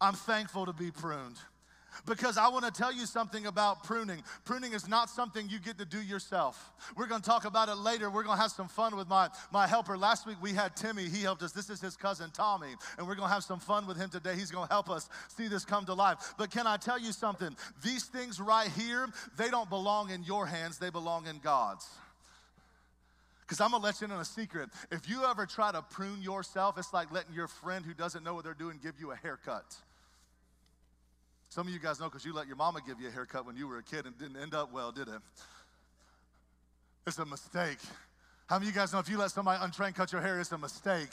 I'm 0.00 0.14
thankful 0.14 0.66
to 0.66 0.72
be 0.72 0.90
pruned. 0.90 1.36
Because 2.04 2.36
I 2.36 2.48
want 2.48 2.64
to 2.64 2.70
tell 2.70 2.92
you 2.92 3.06
something 3.06 3.46
about 3.46 3.84
pruning. 3.84 4.22
Pruning 4.44 4.72
is 4.72 4.88
not 4.88 5.08
something 5.08 5.48
you 5.48 5.58
get 5.58 5.78
to 5.78 5.84
do 5.84 6.00
yourself. 6.00 6.72
We're 6.96 7.06
going 7.06 7.20
to 7.22 7.26
talk 7.26 7.44
about 7.44 7.68
it 7.68 7.76
later. 7.76 8.10
We're 8.10 8.22
going 8.22 8.36
to 8.36 8.42
have 8.42 8.50
some 8.50 8.68
fun 8.68 8.96
with 8.96 9.08
my, 9.08 9.28
my 9.52 9.66
helper. 9.66 9.96
Last 9.96 10.26
week 10.26 10.36
we 10.42 10.52
had 10.52 10.76
Timmy. 10.76 11.08
He 11.08 11.22
helped 11.22 11.42
us. 11.42 11.52
This 11.52 11.70
is 11.70 11.80
his 11.80 11.96
cousin 11.96 12.30
Tommy. 12.32 12.74
And 12.98 13.06
we're 13.06 13.14
going 13.14 13.28
to 13.28 13.34
have 13.34 13.44
some 13.44 13.60
fun 13.60 13.86
with 13.86 13.96
him 13.96 14.10
today. 14.10 14.34
He's 14.34 14.50
going 14.50 14.66
to 14.66 14.72
help 14.72 14.90
us 14.90 15.08
see 15.28 15.48
this 15.48 15.64
come 15.64 15.86
to 15.86 15.94
life. 15.94 16.34
But 16.36 16.50
can 16.50 16.66
I 16.66 16.76
tell 16.76 16.98
you 16.98 17.12
something? 17.12 17.56
These 17.82 18.04
things 18.04 18.40
right 18.40 18.70
here, 18.76 19.08
they 19.36 19.48
don't 19.48 19.70
belong 19.70 20.10
in 20.10 20.22
your 20.24 20.46
hands, 20.46 20.78
they 20.78 20.90
belong 20.90 21.26
in 21.26 21.38
God's. 21.38 21.88
Because 23.46 23.60
I'm 23.60 23.70
gonna 23.70 23.84
let 23.84 24.00
you 24.00 24.06
in 24.06 24.10
on 24.10 24.20
a 24.20 24.24
secret. 24.24 24.70
If 24.90 25.08
you 25.08 25.24
ever 25.24 25.46
try 25.46 25.70
to 25.70 25.80
prune 25.80 26.20
yourself, 26.20 26.78
it's 26.78 26.92
like 26.92 27.12
letting 27.12 27.32
your 27.32 27.46
friend 27.46 27.84
who 27.84 27.94
doesn't 27.94 28.24
know 28.24 28.34
what 28.34 28.42
they're 28.42 28.54
doing 28.54 28.80
give 28.82 28.94
you 28.98 29.12
a 29.12 29.16
haircut. 29.16 29.76
Some 31.48 31.68
of 31.68 31.72
you 31.72 31.78
guys 31.78 32.00
know 32.00 32.06
because 32.06 32.24
you 32.24 32.34
let 32.34 32.46
your 32.46 32.56
mama 32.56 32.80
give 32.86 33.00
you 33.00 33.08
a 33.08 33.10
haircut 33.10 33.46
when 33.46 33.56
you 33.56 33.66
were 33.68 33.78
a 33.78 33.82
kid 33.82 34.06
and 34.06 34.18
didn't 34.18 34.36
end 34.36 34.54
up 34.54 34.72
well, 34.72 34.92
did 34.92 35.08
it? 35.08 35.20
It's 37.06 37.18
a 37.18 37.24
mistake. 37.24 37.78
How 38.46 38.58
many 38.58 38.68
of 38.68 38.74
you 38.74 38.80
guys 38.80 38.92
know 38.92 38.98
if 38.98 39.08
you 39.08 39.18
let 39.18 39.30
somebody 39.30 39.62
untrained 39.62 39.94
cut 39.94 40.12
your 40.12 40.20
hair, 40.20 40.40
it's 40.40 40.52
a 40.52 40.58
mistake? 40.58 41.10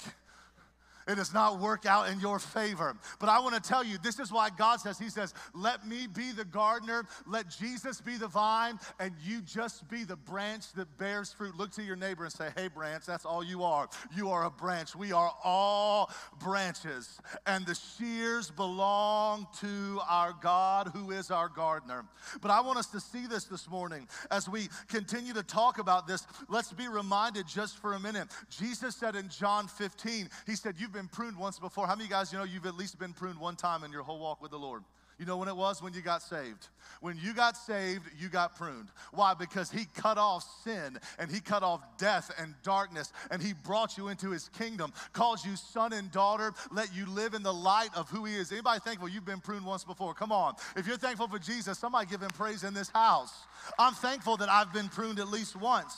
It 1.07 1.15
does 1.15 1.33
not 1.33 1.60
work 1.60 1.86
out 1.86 2.10
in 2.10 2.19
your 2.19 2.39
favor. 2.39 2.95
But 3.19 3.29
I 3.29 3.39
want 3.39 3.55
to 3.55 3.62
tell 3.62 3.83
you, 3.83 3.98
this 4.01 4.19
is 4.19 4.31
why 4.31 4.50
God 4.50 4.79
says, 4.79 4.98
He 4.98 5.10
says, 5.10 5.33
let 5.53 5.88
me 5.88 6.07
be 6.07 6.31
the 6.31 6.45
gardener, 6.45 7.05
let 7.27 7.50
Jesus 7.50 8.01
be 8.01 8.17
the 8.17 8.27
vine, 8.27 8.79
and 9.00 9.13
you 9.24 9.41
just 9.41 9.88
be 9.89 10.03
the 10.03 10.15
branch 10.15 10.72
that 10.74 10.98
bears 10.98 11.31
fruit. 11.31 11.55
Look 11.55 11.72
to 11.74 11.83
your 11.83 11.95
neighbor 11.95 12.24
and 12.24 12.33
say, 12.33 12.50
hey, 12.55 12.67
branch, 12.67 13.05
that's 13.05 13.25
all 13.25 13.43
you 13.43 13.63
are. 13.63 13.89
You 14.15 14.29
are 14.29 14.45
a 14.45 14.51
branch. 14.51 14.95
We 14.95 15.12
are 15.12 15.31
all 15.43 16.12
branches. 16.39 17.19
And 17.45 17.65
the 17.65 17.75
shears 17.75 18.50
belong 18.50 19.48
to 19.60 20.00
our 20.10 20.33
God 20.41 20.91
who 20.93 21.12
is 21.12 21.31
our 21.31 21.50
gardener. 21.50 22.05
But 22.41 22.51
I 22.51 22.62
want 22.62 22.77
us 22.77 22.88
to 22.88 23.00
see 23.00 23.27
this 23.27 23.45
this 23.45 23.69
morning 23.69 24.07
as 24.31 24.48
we 24.48 24.69
continue 24.88 25.33
to 25.33 25.43
talk 25.43 25.79
about 25.79 26.07
this. 26.07 26.25
Let's 26.50 26.72
be 26.72 26.88
reminded 26.88 27.48
just 27.48 27.77
for 27.77 27.93
a 27.93 28.00
minute. 28.00 28.27
Jesus 28.50 28.95
said 28.95 29.15
in 29.15 29.29
John 29.29 29.67
15, 29.67 30.29
He 30.45 30.55
said, 30.55 30.75
You've 30.77 30.93
been 30.94 31.08
pruned 31.08 31.38
once 31.38 31.60
before. 31.60 31.88
How 31.88 31.96
many 31.96 32.10
guys 32.10 32.32
you 32.32 32.38
know 32.38 32.46
you've 32.46 32.66
at 32.66 32.76
least 32.76 33.00
been 33.00 33.14
pruned 33.14 33.40
one 33.40 33.56
time 33.56 33.84
in 33.84 33.92
your 33.92 34.04
whole 34.04 34.20
walk 34.20 34.42
with 34.42 34.52
the 34.52 34.60
Lord? 34.60 34.84
You 35.20 35.26
know 35.26 35.38
when 35.38 35.48
it 35.48 35.56
was? 35.56 35.82
When 35.82 35.94
you 35.94 36.02
got 36.02 36.22
saved. 36.22 36.68
When 37.00 37.18
you 37.22 37.34
got 37.34 37.56
saved, 37.56 38.04
you 38.20 38.30
got 38.30 38.56
pruned. 38.56 38.90
Why? 39.12 39.34
Because 39.34 39.70
he 39.70 39.86
cut 39.96 40.18
off 40.18 40.44
sin 40.64 40.98
and 41.20 41.32
he 41.32 41.40
cut 41.40 41.64
off 41.64 41.82
death 41.98 42.32
and 42.40 42.56
darkness 42.64 43.14
and 43.30 43.42
he 43.42 43.54
brought 43.54 43.98
you 43.98 44.08
into 44.08 44.32
his 44.32 44.50
kingdom, 44.50 44.92
calls 45.14 45.46
you 45.46 45.56
son 45.56 45.94
and 45.94 46.12
daughter, 46.12 46.54
let 46.72 46.94
you 46.96 47.06
live 47.06 47.36
in 47.36 47.44
the 47.44 47.54
light 47.54 47.90
of 47.96 48.10
who 48.10 48.26
he 48.26 48.36
is. 48.36 48.52
Anybody 48.52 48.80
thankful 48.80 49.08
you've 49.08 49.26
been 49.26 49.40
pruned 49.40 49.66
once 49.66 49.84
before? 49.84 50.14
Come 50.14 50.32
on. 50.32 50.56
If 50.76 50.88
you're 50.88 50.98
thankful 50.98 51.28
for 51.28 51.40
Jesus, 51.40 51.78
somebody 51.78 52.08
give 52.08 52.22
him 52.22 52.32
praise 52.32 52.64
in 52.64 52.74
this 52.74 52.90
house. 52.90 53.34
I'm 53.78 53.94
thankful 53.94 54.38
that 54.38 54.50
I've 54.50 54.74
been 54.74 54.90
pruned 54.90 55.20
at 55.20 55.28
least 55.28 55.56
once. 55.56 55.96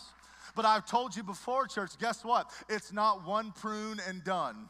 But 0.56 0.66
I've 0.66 0.86
told 0.86 1.16
you 1.16 1.24
before, 1.24 1.68
church, 1.68 1.92
guess 2.00 2.24
what? 2.24 2.50
It's 2.70 2.94
not 2.94 3.25
one 3.25 3.52
prune 3.52 4.00
and 4.08 4.24
done. 4.24 4.70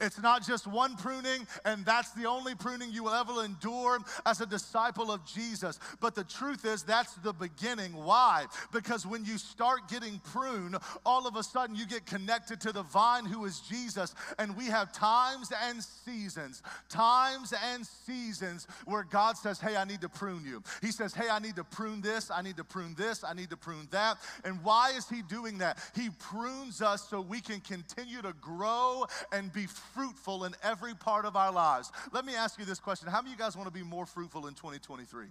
It's 0.00 0.20
not 0.20 0.46
just 0.46 0.66
one 0.66 0.96
pruning, 0.96 1.46
and 1.64 1.84
that's 1.84 2.10
the 2.12 2.26
only 2.26 2.54
pruning 2.54 2.90
you 2.90 3.04
will 3.04 3.14
ever 3.14 3.44
endure 3.44 3.98
as 4.24 4.40
a 4.40 4.46
disciple 4.46 5.10
of 5.10 5.24
Jesus. 5.24 5.78
But 6.00 6.14
the 6.14 6.24
truth 6.24 6.64
is, 6.64 6.82
that's 6.82 7.14
the 7.14 7.32
beginning. 7.32 7.92
Why? 7.92 8.46
Because 8.72 9.06
when 9.06 9.24
you 9.24 9.38
start 9.38 9.88
getting 9.88 10.20
pruned, 10.20 10.76
all 11.04 11.26
of 11.26 11.36
a 11.36 11.42
sudden 11.42 11.76
you 11.76 11.86
get 11.86 12.06
connected 12.06 12.60
to 12.62 12.72
the 12.72 12.82
vine 12.82 13.24
who 13.24 13.44
is 13.44 13.60
Jesus. 13.60 14.14
And 14.38 14.56
we 14.56 14.66
have 14.66 14.92
times 14.92 15.52
and 15.68 15.82
seasons, 15.82 16.62
times 16.88 17.52
and 17.72 17.86
seasons 17.86 18.66
where 18.84 19.04
God 19.04 19.36
says, 19.36 19.60
Hey, 19.60 19.76
I 19.76 19.84
need 19.84 20.00
to 20.00 20.08
prune 20.08 20.44
you. 20.44 20.62
He 20.82 20.90
says, 20.90 21.14
Hey, 21.14 21.28
I 21.30 21.38
need 21.38 21.56
to 21.56 21.64
prune 21.64 22.00
this, 22.00 22.30
I 22.30 22.42
need 22.42 22.56
to 22.56 22.64
prune 22.64 22.94
this, 22.96 23.24
I 23.24 23.34
need 23.34 23.50
to 23.50 23.56
prune 23.56 23.88
that. 23.90 24.18
And 24.44 24.62
why 24.62 24.92
is 24.96 25.08
He 25.08 25.22
doing 25.22 25.58
that? 25.58 25.78
He 25.94 26.10
prunes 26.18 26.82
us 26.82 27.08
so 27.08 27.20
we 27.20 27.40
can 27.40 27.60
continue 27.60 28.22
to 28.22 28.32
grow 28.40 29.06
and 29.32 29.52
be 29.52 29.66
fruitful 29.76 30.44
in 30.44 30.54
every 30.62 30.94
part 30.94 31.24
of 31.24 31.36
our 31.36 31.52
lives. 31.52 31.92
Let 32.12 32.24
me 32.24 32.34
ask 32.34 32.58
you 32.58 32.64
this 32.64 32.80
question 32.80 33.08
How 33.08 33.22
many 33.22 33.32
of 33.32 33.38
you 33.38 33.44
guys 33.44 33.56
want 33.56 33.68
to 33.68 33.74
be 33.74 33.84
more 33.84 34.06
fruitful 34.06 34.46
in 34.46 34.54
2023? 34.54 35.26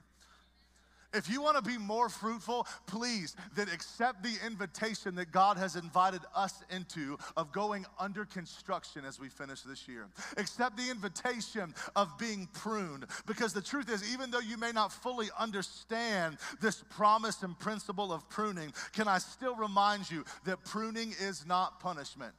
If 1.15 1.29
you 1.29 1.41
want 1.41 1.55
to 1.55 1.61
be 1.61 1.77
more 1.77 2.09
fruitful, 2.09 2.67
please 2.87 3.37
then 3.55 3.69
accept 3.69 4.21
the 4.21 4.35
invitation 4.45 5.15
that 5.15 5.31
God 5.31 5.57
has 5.57 5.77
invited 5.77 6.21
us 6.35 6.61
into 6.69 7.17
of 7.37 7.53
going 7.53 7.85
under 7.97 8.25
construction 8.25 9.05
as 9.05 9.17
we 9.17 9.29
finish 9.29 9.61
this 9.61 9.87
year. 9.87 10.07
Accept 10.35 10.75
the 10.75 10.89
invitation 10.91 11.73
of 11.95 12.17
being 12.17 12.49
pruned 12.53 13.05
because 13.25 13.53
the 13.53 13.61
truth 13.61 13.89
is, 13.89 14.13
even 14.13 14.29
though 14.29 14.39
you 14.39 14.57
may 14.57 14.73
not 14.73 14.91
fully 14.91 15.29
understand 15.39 16.37
this 16.59 16.83
promise 16.89 17.41
and 17.43 17.57
principle 17.59 18.11
of 18.11 18.27
pruning, 18.29 18.73
can 18.91 19.07
I 19.07 19.19
still 19.19 19.55
remind 19.55 20.11
you 20.11 20.25
that 20.43 20.65
pruning 20.65 21.15
is 21.21 21.45
not 21.45 21.79
punishment? 21.79 22.35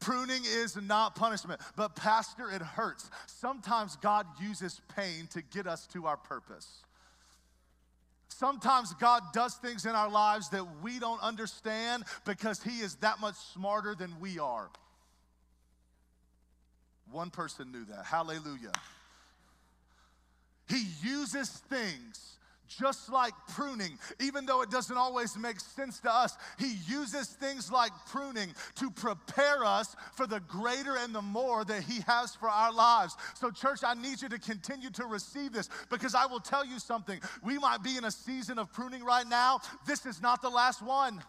Pruning 0.00 0.42
is 0.44 0.76
not 0.76 1.14
punishment, 1.14 1.60
but 1.76 1.96
Pastor, 1.96 2.50
it 2.50 2.62
hurts. 2.62 3.10
Sometimes 3.26 3.96
God 3.96 4.26
uses 4.40 4.80
pain 4.94 5.28
to 5.32 5.42
get 5.42 5.66
us 5.66 5.86
to 5.88 6.06
our 6.06 6.16
purpose. 6.16 6.84
Sometimes 8.28 8.92
God 8.94 9.22
does 9.32 9.54
things 9.54 9.86
in 9.86 9.92
our 9.92 10.10
lives 10.10 10.50
that 10.50 10.66
we 10.82 10.98
don't 10.98 11.22
understand 11.22 12.04
because 12.26 12.62
He 12.62 12.80
is 12.80 12.96
that 12.96 13.18
much 13.20 13.36
smarter 13.54 13.94
than 13.94 14.12
we 14.20 14.38
are. 14.38 14.68
One 17.10 17.30
person 17.30 17.72
knew 17.72 17.84
that. 17.86 18.04
Hallelujah. 18.04 18.72
He 20.68 20.84
uses 21.02 21.48
things 21.48 22.36
just 22.68 23.10
like 23.10 23.32
pruning, 23.48 23.98
even 24.20 24.46
though 24.46 24.62
it 24.62 24.70
doesn't 24.70 24.96
always 24.96 25.36
make 25.36 25.60
sense 25.60 26.00
to 26.00 26.12
us, 26.12 26.36
He 26.58 26.74
uses 26.88 27.28
things 27.28 27.70
like 27.70 27.92
pruning 28.06 28.54
to 28.76 28.90
prepare 28.90 29.64
us 29.64 29.96
for 30.14 30.26
the 30.26 30.40
greater 30.40 30.96
and 30.96 31.14
the 31.14 31.22
more 31.22 31.64
that 31.64 31.82
He 31.82 32.00
has 32.06 32.34
for 32.34 32.48
our 32.48 32.72
lives. 32.72 33.16
So, 33.34 33.50
church, 33.50 33.80
I 33.84 33.94
need 33.94 34.22
you 34.22 34.28
to 34.28 34.38
continue 34.38 34.90
to 34.90 35.06
receive 35.06 35.52
this 35.52 35.68
because 35.90 36.14
I 36.14 36.26
will 36.26 36.40
tell 36.40 36.64
you 36.64 36.78
something. 36.78 37.20
We 37.42 37.58
might 37.58 37.82
be 37.82 37.96
in 37.96 38.04
a 38.04 38.10
season 38.10 38.58
of 38.58 38.72
pruning 38.72 39.04
right 39.04 39.26
now. 39.26 39.60
This 39.86 40.06
is 40.06 40.20
not 40.20 40.42
the 40.42 40.50
last 40.50 40.82
one. 40.82 41.22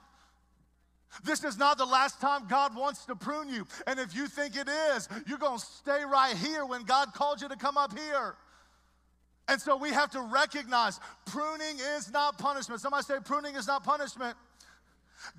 This 1.24 1.44
is 1.44 1.58
not 1.58 1.77
the 1.77 1.86
last 1.86 2.20
time 2.20 2.48
God 2.48 2.75
wants 2.75 3.06
to 3.06 3.15
prune 3.15 3.50
you. 3.50 3.65
And 3.88 4.00
if 4.00 4.15
you 4.15 4.27
think 4.27 4.56
it 4.56 4.67
is, 4.67 5.08
you're 5.25 5.38
going 5.38 5.60
to 5.60 5.65
stay 5.65 6.03
right 6.03 6.36
here 6.36 6.65
when 6.65 6.84
God 6.84 7.13
called 7.13 7.41
you 7.41 7.48
to 7.48 7.56
come 7.56 7.77
up 7.77 7.98
here. 7.98 8.36
And 9.48 9.62
so 9.62 9.77
we 9.77 9.92
have 9.92 10.12
to 10.12 10.22
recognize 10.22 11.00
pruning 11.25 11.77
is 11.98 12.12
not 12.12 12.38
punishment. 12.38 12.82
Somebody 12.82 13.04
say 13.04 13.16
pruning 13.24 13.56
is 13.56 13.68
not 13.68 13.84
punishment. 13.84 14.36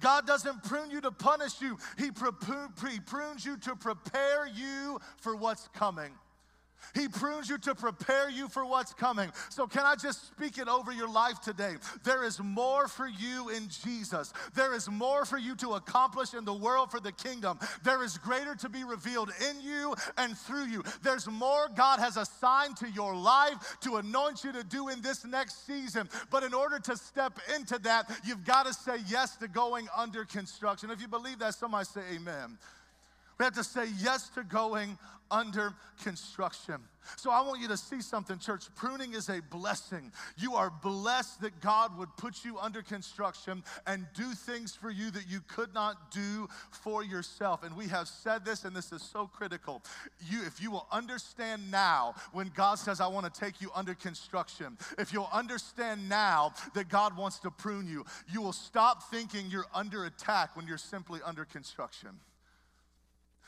God 0.01 0.27
doesn't 0.27 0.65
prune 0.65 0.91
you 0.91 1.01
to 1.03 1.11
punish 1.11 1.61
you, 1.61 1.79
He 1.97 2.11
prunes 2.11 3.45
you 3.45 3.57
to 3.59 3.77
prepare 3.77 4.47
you 4.47 5.01
for 5.19 5.37
what's 5.37 5.69
coming. 5.69 6.13
He 6.95 7.09
prunes 7.09 7.49
you 7.49 7.59
to 7.59 7.75
prepare 7.75 8.31
you 8.31 8.49
for 8.49 8.65
what's 8.65 8.95
coming. 8.95 9.31
So, 9.51 9.67
can 9.67 9.85
I 9.85 9.95
just 9.95 10.27
speak 10.29 10.59
it 10.59 10.69
over 10.69 10.93
your 10.93 11.11
life 11.11 11.41
today? 11.41 11.75
There 12.05 12.25
is 12.25 12.41
more 12.41 12.89
for 12.89 13.07
you 13.07 13.51
in 13.51 13.69
Jesus. 13.85 14.33
There 14.55 14.75
is 14.75 14.89
more 14.89 15.25
for 15.25 15.39
you 15.39 15.55
to 15.57 15.73
accomplish 15.73 16.35
in 16.35 16.45
the 16.45 16.55
world 16.55 16.91
for 16.91 17.01
the 17.01 17.13
kingdom. 17.13 17.59
There 17.83 18.03
is 18.03 18.19
greater 18.19 18.55
to 18.57 18.69
be 18.69 18.85
revealed 18.85 19.31
in 19.51 19.61
you 19.61 19.95
and 20.17 20.37
through 20.37 20.67
you. 20.67 20.83
There's 21.03 21.29
more 21.29 21.69
God 21.75 21.99
has 21.99 22.17
assigned 22.17 22.77
to 22.79 22.91
your 22.91 23.15
life 23.15 23.77
to 23.83 23.97
anoint 23.97 24.45
you 24.45 24.53
to 24.53 24.65
do 24.65 24.89
in 24.89 25.01
this 25.03 25.25
next 25.25 25.67
season. 25.67 26.09
But 26.31 26.43
in 26.43 26.55
order 26.55 26.79
to 26.81 26.97
step 26.97 27.39
into 27.55 27.79
that, 27.81 28.11
you've 28.25 28.45
got 28.45 28.67
to 28.67 28.75
say 28.75 28.97
yes 29.09 29.37
to 29.37 29.49
going 29.49 29.89
under 29.97 30.25
construction. 30.25 30.91
If 30.91 31.01
you 31.01 31.09
believe 31.09 31.39
that, 31.41 31.55
somebody 31.55 31.85
say 31.85 32.03
amen. 32.15 32.59
We 33.39 33.45
have 33.45 33.55
to 33.55 33.65
say 33.65 33.87
yes 33.99 34.29
to 34.31 34.43
going 34.43 34.99
under 35.31 35.75
construction. 36.03 36.77
So 37.17 37.31
I 37.31 37.41
want 37.41 37.61
you 37.61 37.69
to 37.69 37.77
see 37.77 38.03
something, 38.03 38.39
church. 38.39 38.65
Pruning 38.75 39.15
is 39.15 39.29
a 39.29 39.41
blessing. 39.41 40.13
You 40.37 40.55
are 40.55 40.71
blessed 40.71 41.41
that 41.43 41.61
God 41.61 41.97
would 41.99 42.09
put 42.17 42.45
you 42.45 42.59
under 42.59 42.83
construction 42.83 43.63
and 43.87 44.07
do 44.15 44.33
things 44.33 44.75
for 44.75 44.91
you 44.91 45.11
that 45.13 45.29
you 45.29 45.41
could 45.49 45.73
not 45.73 46.11
do 46.11 46.49
for 46.71 47.03
yourself. 47.03 47.63
And 47.63 47.77
we 47.77 47.87
have 47.89 48.09
said 48.09 48.45
this, 48.45 48.65
and 48.65 48.75
this 48.75 48.93
is 48.93 49.03
so 49.03 49.27
critical. 49.27 49.83
You, 50.29 50.43
if 50.47 50.61
you 50.61 50.71
will 50.71 50.87
understand 50.93 51.71
now 51.71 52.15
when 52.33 52.51
God 52.55 52.79
says, 52.79 53.01
I 53.01 53.07
want 53.07 53.33
to 53.33 53.41
take 53.41 53.61
you 53.61 53.71
under 53.75 53.95
construction, 53.95 54.77
if 54.99 55.13
you'll 55.13 55.31
understand 55.33 56.09
now 56.09 56.53
that 56.75 56.89
God 56.89 57.17
wants 57.17 57.39
to 57.41 57.51
prune 57.51 57.87
you, 57.87 58.05
you 58.31 58.43
will 58.43 58.53
stop 58.53 59.11
thinking 59.11 59.47
you're 59.51 59.67
under 59.75 60.05
attack 60.05 60.57
when 60.57 60.67
you're 60.67 60.79
simply 60.79 61.21
under 61.25 61.45
construction. 61.45 62.11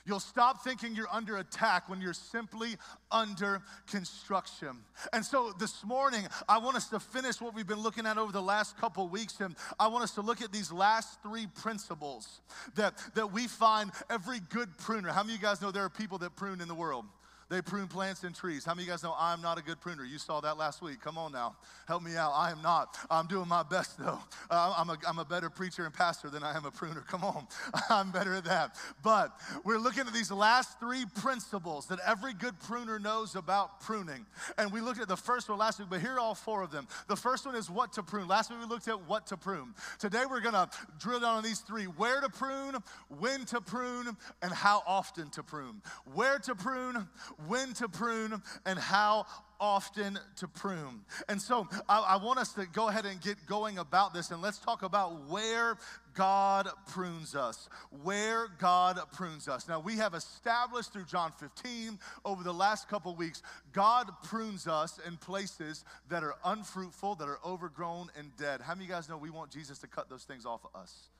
You'll 0.06 0.20
stop 0.20 0.64
thinking 0.64 0.94
you're 0.94 1.12
under 1.12 1.36
attack 1.36 1.88
when 1.88 2.00
you're 2.00 2.12
simply 2.12 2.76
under 3.10 3.62
construction. 3.86 4.78
And 5.12 5.24
so 5.24 5.52
this 5.58 5.84
morning, 5.84 6.26
I 6.48 6.58
want 6.58 6.76
us 6.76 6.88
to 6.88 7.00
finish 7.00 7.40
what 7.40 7.54
we've 7.54 7.66
been 7.66 7.82
looking 7.82 8.06
at 8.06 8.18
over 8.18 8.32
the 8.32 8.42
last 8.42 8.78
couple 8.78 9.08
weeks. 9.08 9.40
And 9.40 9.54
I 9.78 9.88
want 9.88 10.04
us 10.04 10.12
to 10.12 10.20
look 10.20 10.42
at 10.42 10.52
these 10.52 10.72
last 10.72 11.22
three 11.22 11.46
principles 11.46 12.40
that, 12.74 12.94
that 13.14 13.32
we 13.32 13.46
find 13.46 13.90
every 14.08 14.40
good 14.40 14.76
pruner. 14.78 15.10
How 15.10 15.22
many 15.22 15.34
of 15.34 15.40
you 15.40 15.46
guys 15.46 15.60
know 15.60 15.70
there 15.70 15.84
are 15.84 15.90
people 15.90 16.18
that 16.18 16.36
prune 16.36 16.60
in 16.60 16.68
the 16.68 16.74
world? 16.74 17.04
They 17.50 17.60
prune 17.60 17.88
plants 17.88 18.22
and 18.22 18.32
trees. 18.32 18.64
How 18.64 18.74
many 18.74 18.84
of 18.84 18.86
you 18.86 18.92
guys 18.92 19.02
know 19.02 19.12
I'm 19.18 19.42
not 19.42 19.58
a 19.58 19.62
good 19.62 19.80
pruner? 19.80 20.04
You 20.04 20.18
saw 20.18 20.40
that 20.40 20.56
last 20.56 20.80
week. 20.82 21.00
Come 21.00 21.18
on 21.18 21.32
now. 21.32 21.56
Help 21.88 22.00
me 22.00 22.14
out. 22.14 22.30
I 22.32 22.52
am 22.52 22.62
not. 22.62 22.96
I'm 23.10 23.26
doing 23.26 23.48
my 23.48 23.64
best 23.64 23.98
though. 23.98 24.20
Uh, 24.48 24.72
I'm, 24.78 24.88
a, 24.88 24.96
I'm 25.06 25.18
a 25.18 25.24
better 25.24 25.50
preacher 25.50 25.84
and 25.84 25.92
pastor 25.92 26.30
than 26.30 26.44
I 26.44 26.56
am 26.56 26.64
a 26.64 26.70
pruner. 26.70 27.00
Come 27.08 27.24
on. 27.24 27.48
I'm 27.90 28.12
better 28.12 28.34
at 28.34 28.44
that. 28.44 28.76
But 29.02 29.32
we're 29.64 29.78
looking 29.78 30.06
at 30.06 30.12
these 30.12 30.30
last 30.30 30.78
three 30.78 31.04
principles 31.16 31.86
that 31.86 31.98
every 32.06 32.34
good 32.34 32.56
pruner 32.60 33.00
knows 33.00 33.34
about 33.34 33.80
pruning. 33.80 34.24
And 34.56 34.70
we 34.70 34.80
looked 34.80 35.00
at 35.00 35.08
the 35.08 35.16
first 35.16 35.48
one 35.48 35.58
last 35.58 35.80
week, 35.80 35.88
but 35.90 36.00
here 36.00 36.12
are 36.12 36.20
all 36.20 36.36
four 36.36 36.62
of 36.62 36.70
them. 36.70 36.86
The 37.08 37.16
first 37.16 37.46
one 37.46 37.56
is 37.56 37.68
what 37.68 37.92
to 37.94 38.04
prune. 38.04 38.28
Last 38.28 38.50
week 38.50 38.60
we 38.60 38.66
looked 38.66 38.86
at 38.86 39.08
what 39.08 39.26
to 39.26 39.36
prune. 39.36 39.74
Today 39.98 40.22
we're 40.30 40.40
going 40.40 40.54
to 40.54 40.70
drill 41.00 41.18
down 41.18 41.38
on 41.38 41.42
these 41.42 41.58
three 41.58 41.86
where 41.86 42.20
to 42.20 42.28
prune, 42.28 42.76
when 43.08 43.44
to 43.46 43.60
prune, 43.60 44.16
and 44.40 44.52
how 44.52 44.84
often 44.86 45.30
to 45.30 45.42
prune. 45.42 45.82
Where 46.14 46.38
to 46.38 46.54
prune, 46.54 47.08
when 47.46 47.72
to 47.74 47.88
prune, 47.88 48.42
and 48.66 48.78
how 48.78 49.26
often 49.60 50.18
to 50.36 50.48
prune. 50.48 51.02
And 51.28 51.40
so 51.40 51.68
I, 51.88 52.00
I, 52.00 52.16
want 52.16 52.38
us 52.38 52.54
to 52.54 52.66
go 52.66 52.88
ahead 52.88 53.04
and 53.04 53.20
get 53.20 53.44
going 53.46 53.78
about 53.78 54.14
this, 54.14 54.30
and 54.30 54.40
let's 54.40 54.58
talk 54.58 54.82
about 54.82 55.28
where 55.28 55.76
God 56.14 56.68
prunes 56.88 57.36
us. 57.36 57.68
Where 58.02 58.48
God 58.58 58.98
prunes 59.12 59.48
us. 59.48 59.68
Now, 59.68 59.78
we 59.78 59.96
have 59.96 60.14
established 60.14 60.92
through 60.92 61.04
John 61.04 61.32
15 61.38 61.98
over 62.24 62.42
the 62.42 62.54
last 62.54 62.88
couple 62.88 63.14
weeks, 63.14 63.42
God 63.72 64.10
prunes 64.24 64.66
us 64.66 64.98
in 65.06 65.18
places 65.18 65.84
that 66.08 66.24
are 66.24 66.34
unfruitful, 66.44 67.16
that 67.16 67.28
are 67.28 67.38
overgrown 67.44 68.08
and 68.18 68.34
dead. 68.36 68.62
How 68.62 68.74
many 68.74 68.86
of 68.86 68.88
you 68.88 68.94
guys 68.94 69.08
know 69.08 69.18
we 69.18 69.30
want 69.30 69.50
Jesus 69.50 69.78
to 69.80 69.86
cut 69.86 70.08
those 70.08 70.24
things 70.24 70.46
off 70.46 70.64
of 70.64 70.80
us? 70.80 71.10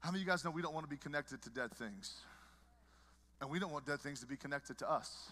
How 0.00 0.10
many 0.10 0.22
of 0.22 0.26
you 0.26 0.32
guys 0.32 0.44
know 0.44 0.50
we 0.50 0.62
don't 0.62 0.74
want 0.74 0.84
to 0.84 0.90
be 0.90 0.96
connected 0.96 1.42
to 1.42 1.50
dead 1.50 1.72
things? 1.72 2.14
And 3.40 3.50
we 3.50 3.58
don't 3.58 3.72
want 3.72 3.86
dead 3.86 4.00
things 4.00 4.20
to 4.20 4.26
be 4.26 4.36
connected 4.36 4.78
to 4.78 4.90
us. 4.90 5.30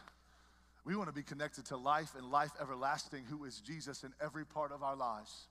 We 0.84 0.96
want 0.96 1.08
to 1.08 1.14
be 1.14 1.22
connected 1.22 1.64
to 1.66 1.76
life 1.76 2.14
and 2.16 2.30
life 2.30 2.50
everlasting, 2.60 3.24
who 3.24 3.44
is 3.44 3.60
Jesus 3.60 4.04
in 4.04 4.12
every 4.20 4.44
part 4.44 4.72
of 4.72 4.82
our 4.82 4.96
lives. 4.96 5.46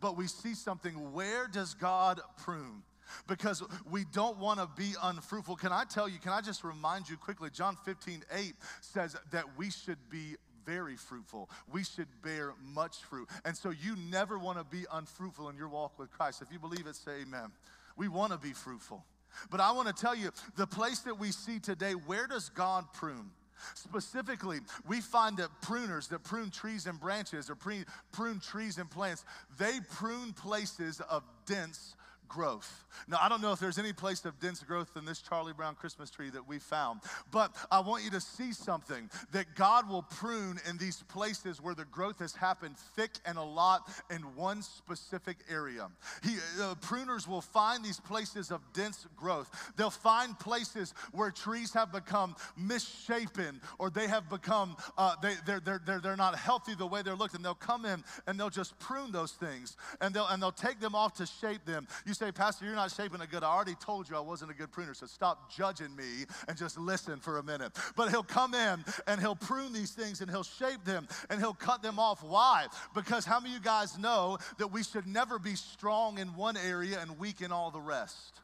But 0.00 0.16
we 0.16 0.26
see 0.26 0.54
something 0.54 1.12
where 1.12 1.46
does 1.46 1.74
God 1.74 2.20
prune? 2.36 2.82
because 3.26 3.62
we 3.90 4.04
don't 4.12 4.38
want 4.38 4.60
to 4.60 4.68
be 4.76 4.94
unfruitful. 5.02 5.56
Can 5.56 5.72
I 5.72 5.84
tell 5.84 6.08
you, 6.08 6.18
can 6.18 6.32
I 6.32 6.40
just 6.40 6.64
remind 6.64 7.08
you 7.08 7.16
quickly? 7.16 7.50
John 7.50 7.76
15, 7.84 8.22
8 8.32 8.54
says 8.80 9.16
that 9.30 9.44
we 9.56 9.70
should 9.70 9.98
be 10.10 10.36
very 10.64 10.96
fruitful. 10.96 11.50
We 11.70 11.84
should 11.84 12.08
bear 12.22 12.54
much 12.62 12.96
fruit. 12.98 13.28
And 13.44 13.56
so 13.56 13.70
you 13.70 13.96
never 14.10 14.38
want 14.38 14.58
to 14.58 14.64
be 14.64 14.84
unfruitful 14.92 15.48
in 15.48 15.56
your 15.56 15.68
walk 15.68 15.98
with 15.98 16.10
Christ. 16.10 16.42
If 16.42 16.52
you 16.52 16.58
believe 16.58 16.86
it, 16.86 16.96
say 16.96 17.22
amen. 17.22 17.50
We 17.96 18.08
want 18.08 18.32
to 18.32 18.38
be 18.38 18.52
fruitful. 18.52 19.04
But 19.50 19.60
I 19.60 19.72
want 19.72 19.88
to 19.88 19.94
tell 19.94 20.14
you 20.14 20.30
the 20.56 20.66
place 20.66 21.00
that 21.00 21.18
we 21.18 21.32
see 21.32 21.58
today, 21.58 21.92
where 21.92 22.26
does 22.26 22.48
God 22.48 22.84
prune? 22.92 23.30
Specifically, 23.74 24.60
we 24.88 25.00
find 25.00 25.36
that 25.36 25.48
pruners 25.62 26.08
that 26.08 26.24
prune 26.24 26.50
trees 26.50 26.86
and 26.86 26.98
branches 26.98 27.48
or 27.48 27.54
prune, 27.54 27.84
prune 28.10 28.40
trees 28.40 28.78
and 28.78 28.90
plants, 28.90 29.24
they 29.58 29.78
prune 29.90 30.32
places 30.32 31.00
of 31.08 31.22
dense 31.46 31.94
growth. 32.32 32.84
Now, 33.08 33.18
I 33.20 33.28
don't 33.28 33.40
know 33.40 33.52
if 33.52 33.60
there's 33.60 33.78
any 33.78 33.92
place 33.92 34.24
of 34.24 34.38
dense 34.38 34.62
growth 34.62 34.94
than 34.94 35.04
this 35.04 35.20
Charlie 35.20 35.52
Brown 35.52 35.74
Christmas 35.74 36.10
tree 36.10 36.30
that 36.30 36.46
we 36.46 36.58
found, 36.58 37.00
but 37.30 37.54
I 37.70 37.80
want 37.80 38.04
you 38.04 38.10
to 38.10 38.20
see 38.20 38.52
something 38.52 39.10
that 39.32 39.54
God 39.54 39.88
will 39.88 40.02
prune 40.02 40.58
in 40.68 40.78
these 40.78 41.02
places 41.08 41.60
where 41.60 41.74
the 41.74 41.84
growth 41.86 42.18
has 42.20 42.34
happened 42.34 42.76
thick 42.96 43.12
and 43.24 43.38
a 43.38 43.42
lot 43.42 43.90
in 44.10 44.20
one 44.36 44.62
specific 44.62 45.38
area. 45.50 45.88
He, 46.22 46.36
uh, 46.60 46.74
pruners 46.76 47.26
will 47.26 47.40
find 47.40 47.84
these 47.84 48.00
places 48.00 48.50
of 48.50 48.60
dense 48.72 49.06
growth. 49.16 49.72
They'll 49.76 49.90
find 49.90 50.38
places 50.38 50.94
where 51.12 51.30
trees 51.30 51.72
have 51.74 51.92
become 51.92 52.36
misshapen 52.56 53.60
or 53.78 53.90
they 53.90 54.06
have 54.06 54.28
become, 54.28 54.76
uh, 54.96 55.16
they, 55.22 55.34
they're, 55.46 55.60
they're, 55.60 55.80
they're, 55.84 56.00
they're 56.00 56.16
not 56.16 56.36
healthy 56.36 56.74
the 56.74 56.86
way 56.86 57.02
they're 57.02 57.16
looked, 57.16 57.34
and 57.34 57.44
they'll 57.44 57.54
come 57.54 57.84
in 57.84 58.04
and 58.26 58.38
they'll 58.38 58.50
just 58.50 58.78
prune 58.78 59.12
those 59.12 59.32
things 59.32 59.76
and 60.00 60.14
they'll, 60.14 60.26
and 60.28 60.42
they'll 60.42 60.52
take 60.52 60.80
them 60.80 60.94
off 60.94 61.14
to 61.14 61.26
shape 61.26 61.64
them. 61.64 61.86
You 62.06 62.14
say, 62.22 62.30
Pastor, 62.30 62.64
you're 62.64 62.76
not 62.76 62.92
shaping 62.92 63.20
it 63.20 63.30
good. 63.32 63.42
I 63.42 63.48
already 63.48 63.74
told 63.74 64.08
you 64.08 64.16
I 64.16 64.20
wasn't 64.20 64.52
a 64.52 64.54
good 64.54 64.70
pruner, 64.70 64.94
so 64.94 65.06
stop 65.06 65.52
judging 65.52 65.94
me 65.96 66.24
and 66.46 66.56
just 66.56 66.78
listen 66.78 67.18
for 67.18 67.38
a 67.38 67.42
minute. 67.42 67.72
But 67.96 68.10
he'll 68.10 68.22
come 68.22 68.54
in 68.54 68.84
and 69.08 69.20
he'll 69.20 69.34
prune 69.34 69.72
these 69.72 69.90
things 69.90 70.20
and 70.20 70.30
he'll 70.30 70.44
shape 70.44 70.84
them 70.84 71.08
and 71.30 71.40
he'll 71.40 71.52
cut 71.52 71.82
them 71.82 71.98
off. 71.98 72.22
Why? 72.22 72.66
Because 72.94 73.24
how 73.24 73.40
many 73.40 73.56
of 73.56 73.58
you 73.58 73.64
guys 73.64 73.98
know 73.98 74.38
that 74.58 74.68
we 74.68 74.84
should 74.84 75.06
never 75.06 75.40
be 75.40 75.56
strong 75.56 76.18
in 76.18 76.28
one 76.36 76.56
area 76.56 77.00
and 77.00 77.18
weak 77.18 77.40
in 77.40 77.50
all 77.50 77.72
the 77.72 77.80
rest? 77.80 78.38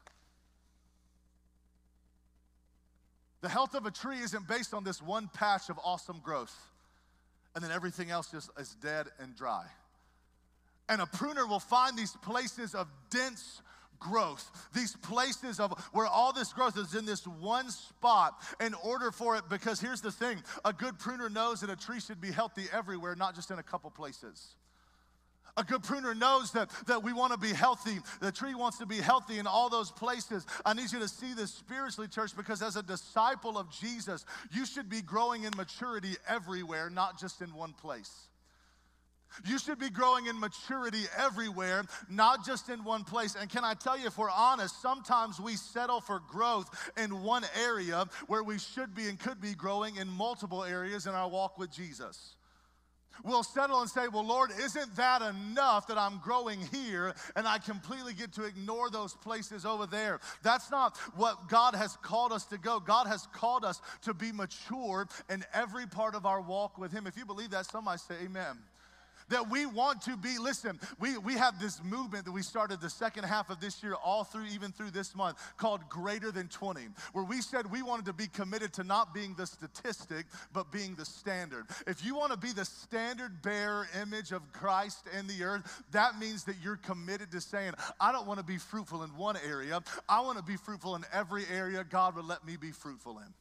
The 3.39 3.49
health 3.49 3.75
of 3.75 3.85
a 3.85 3.91
tree 3.91 4.19
isn't 4.19 4.45
based 4.45 4.73
on 4.73 4.83
this 4.83 5.01
one 5.01 5.29
patch 5.33 5.69
of 5.69 5.79
awesome 5.81 6.19
growth, 6.21 6.53
and 7.55 7.63
then 7.63 7.71
everything 7.71 8.11
else 8.11 8.29
just 8.29 8.49
is 8.59 8.75
dead 8.81 9.07
and 9.19 9.33
dry. 9.37 9.63
And 10.89 11.01
a 11.01 11.05
pruner 11.05 11.45
will 11.45 11.59
find 11.59 11.97
these 11.97 12.15
places 12.23 12.75
of 12.75 12.87
dense 13.09 13.61
growth, 13.99 14.49
these 14.73 14.95
places 14.97 15.59
of 15.59 15.71
where 15.91 16.07
all 16.07 16.33
this 16.33 16.51
growth 16.53 16.77
is 16.77 16.95
in 16.95 17.05
this 17.05 17.27
one 17.27 17.69
spot 17.69 18.41
in 18.59 18.73
order 18.73 19.11
for 19.11 19.35
it, 19.35 19.43
because 19.49 19.79
here's 19.79 20.01
the 20.01 20.11
thing 20.11 20.41
a 20.65 20.73
good 20.73 20.97
pruner 20.99 21.29
knows 21.29 21.61
that 21.61 21.69
a 21.69 21.75
tree 21.75 21.99
should 21.99 22.19
be 22.19 22.31
healthy 22.31 22.65
everywhere, 22.73 23.15
not 23.15 23.35
just 23.35 23.51
in 23.51 23.59
a 23.59 23.63
couple 23.63 23.89
places. 23.89 24.55
A 25.57 25.63
good 25.63 25.83
pruner 25.83 26.15
knows 26.15 26.51
that, 26.53 26.69
that 26.87 27.03
we 27.03 27.11
want 27.11 27.33
to 27.33 27.37
be 27.37 27.53
healthy. 27.53 27.97
The 28.21 28.31
tree 28.31 28.55
wants 28.55 28.77
to 28.77 28.85
be 28.85 28.97
healthy 28.97 29.39
in 29.39 29.47
all 29.47 29.67
those 29.67 29.91
places. 29.91 30.45
I 30.65 30.73
need 30.73 30.91
you 30.91 30.99
to 30.99 31.07
see 31.07 31.33
this 31.33 31.53
spiritually, 31.53 32.07
church, 32.07 32.35
because 32.37 32.61
as 32.61 32.77
a 32.77 32.83
disciple 32.83 33.57
of 33.57 33.69
Jesus, 33.69 34.25
you 34.51 34.65
should 34.65 34.89
be 34.89 35.01
growing 35.01 35.43
in 35.43 35.51
maturity 35.57 36.15
everywhere, 36.27 36.89
not 36.89 37.19
just 37.19 37.41
in 37.41 37.53
one 37.53 37.73
place. 37.73 38.28
You 39.45 39.59
should 39.59 39.79
be 39.79 39.89
growing 39.89 40.27
in 40.27 40.39
maturity 40.39 41.03
everywhere, 41.17 41.83
not 42.09 42.45
just 42.45 42.69
in 42.69 42.83
one 42.83 43.03
place. 43.03 43.35
And 43.35 43.49
can 43.49 43.63
I 43.63 43.73
tell 43.73 43.97
you, 43.97 44.07
if 44.07 44.17
we're 44.17 44.29
honest, 44.29 44.81
sometimes 44.81 45.39
we 45.39 45.55
settle 45.55 46.01
for 46.01 46.21
growth 46.27 46.91
in 46.97 47.23
one 47.23 47.45
area 47.61 48.05
where 48.27 48.43
we 48.43 48.59
should 48.59 48.93
be 48.95 49.07
and 49.07 49.19
could 49.19 49.39
be 49.39 49.53
growing 49.53 49.97
in 49.97 50.07
multiple 50.07 50.63
areas 50.63 51.05
in 51.05 51.13
our 51.13 51.29
walk 51.29 51.57
with 51.57 51.71
Jesus. 51.71 52.35
We'll 53.23 53.43
settle 53.43 53.81
and 53.81 53.89
say, 53.89 54.07
Well, 54.07 54.25
Lord, 54.25 54.51
isn't 54.57 54.95
that 54.95 55.21
enough 55.21 55.87
that 55.87 55.97
I'm 55.97 56.19
growing 56.19 56.61
here 56.71 57.13
and 57.35 57.47
I 57.47 57.57
completely 57.57 58.13
get 58.13 58.31
to 58.33 58.45
ignore 58.45 58.89
those 58.89 59.13
places 59.13 59.65
over 59.65 59.85
there? 59.85 60.21
That's 60.41 60.71
not 60.71 60.95
what 61.15 61.49
God 61.49 61.75
has 61.75 61.97
called 61.97 62.31
us 62.31 62.45
to 62.45 62.57
go. 62.57 62.79
God 62.79 63.07
has 63.07 63.27
called 63.33 63.65
us 63.65 63.81
to 64.03 64.13
be 64.13 64.31
mature 64.31 65.07
in 65.29 65.43
every 65.53 65.85
part 65.85 66.15
of 66.15 66.25
our 66.25 66.41
walk 66.41 66.77
with 66.77 66.93
Him. 66.93 67.07
If 67.07 67.17
you 67.17 67.25
believe 67.25 67.49
that, 67.49 67.65
somebody 67.65 67.99
say, 67.99 68.15
Amen 68.23 68.57
that 69.29 69.49
we 69.49 69.65
want 69.65 70.01
to 70.03 70.17
be, 70.17 70.37
listen, 70.37 70.79
we, 70.99 71.17
we 71.17 71.33
have 71.33 71.59
this 71.59 71.81
movement 71.83 72.25
that 72.25 72.31
we 72.31 72.41
started 72.41 72.81
the 72.81 72.89
second 72.89 73.23
half 73.23 73.49
of 73.49 73.59
this 73.59 73.81
year, 73.83 73.95
all 73.95 74.23
through, 74.23 74.45
even 74.45 74.71
through 74.71 74.91
this 74.91 75.15
month, 75.15 75.37
called 75.57 75.87
Greater 75.89 76.31
Than 76.31 76.47
20, 76.47 76.81
where 77.13 77.23
we 77.23 77.41
said 77.41 77.71
we 77.71 77.81
wanted 77.81 78.05
to 78.05 78.13
be 78.13 78.27
committed 78.27 78.73
to 78.73 78.83
not 78.83 79.13
being 79.13 79.35
the 79.35 79.45
statistic, 79.45 80.25
but 80.53 80.71
being 80.71 80.95
the 80.95 81.05
standard. 81.05 81.65
If 81.87 82.03
you 82.05 82.15
want 82.15 82.31
to 82.31 82.37
be 82.37 82.53
the 82.53 82.65
standard 82.65 83.41
bearer 83.41 83.87
image 84.01 84.31
of 84.31 84.41
Christ 84.53 85.07
in 85.17 85.27
the 85.27 85.43
earth, 85.43 85.83
that 85.91 86.19
means 86.19 86.43
that 86.45 86.55
you're 86.63 86.77
committed 86.77 87.31
to 87.31 87.41
saying, 87.41 87.73
I 87.99 88.11
don't 88.11 88.27
want 88.27 88.39
to 88.39 88.45
be 88.45 88.57
fruitful 88.57 89.03
in 89.03 89.09
one 89.11 89.37
area, 89.47 89.81
I 90.07 90.21
want 90.21 90.37
to 90.37 90.43
be 90.43 90.57
fruitful 90.57 90.95
in 90.95 91.05
every 91.13 91.45
area 91.53 91.83
God 91.83 92.15
would 92.15 92.25
let 92.25 92.45
me 92.45 92.57
be 92.57 92.71
fruitful 92.71 93.19
in. 93.19 93.33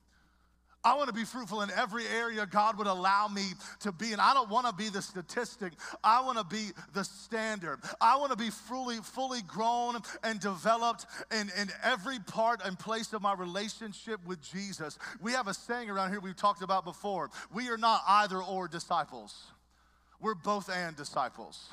I 0.88 0.94
want 0.94 1.09
to 1.09 1.14
be 1.14 1.24
fruitful 1.24 1.61
in 1.61 1.70
every 1.72 2.07
area 2.07 2.46
God 2.46 2.79
would 2.79 2.87
allow 2.87 3.29
me 3.29 3.44
to 3.81 3.92
be. 3.92 4.12
And 4.12 4.22
I 4.22 4.33
don't 4.33 4.48
want 4.48 4.66
to 4.66 4.72
be 4.72 4.88
the 4.88 5.03
statistic. 5.03 5.74
I 6.03 6.22
want 6.22 6.38
to 6.38 6.44
be 6.44 6.70
the 6.94 7.05
standard. 7.05 7.81
I 8.01 8.16
want 8.16 8.31
to 8.31 8.38
be 8.38 8.48
fully, 8.48 8.96
fully 8.96 9.42
grown 9.42 9.98
and 10.24 10.40
developed 10.40 11.05
in, 11.31 11.51
in 11.61 11.68
every 11.85 12.18
part 12.20 12.62
and 12.64 12.79
place 12.79 13.12
of 13.12 13.20
my 13.20 13.35
relationship 13.35 14.18
with 14.27 14.40
Jesus. 14.40 14.98
We 15.20 15.33
have 15.33 15.46
a 15.46 15.53
saying 15.53 15.90
around 15.90 16.09
here 16.09 16.20
we've 16.20 16.35
talked 16.35 16.62
about 16.62 16.87
before. 16.87 17.29
We 17.53 17.68
are 17.68 17.77
not 17.77 18.01
either 18.09 18.42
or 18.42 18.66
disciples. 18.66 19.37
We're 20.22 20.37
both 20.37 20.70
and 20.70 20.96
disciples. 20.96 21.68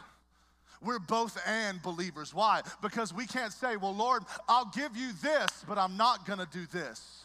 We're 0.82 0.99
both 0.99 1.41
and 1.47 1.82
believers. 1.82 2.34
Why? 2.34 2.63
Because 2.82 3.13
we 3.13 3.28
can't 3.28 3.54
say, 3.54 3.78
well, 3.78 3.95
Lord, 3.95 4.23
I'll 4.49 4.71
give 4.75 4.97
you 4.97 5.13
this, 5.23 5.63
but 5.65 5.78
I'm 5.78 5.95
not 5.95 6.25
going 6.25 6.39
to 6.39 6.47
do 6.51 6.65
this. 6.65 7.25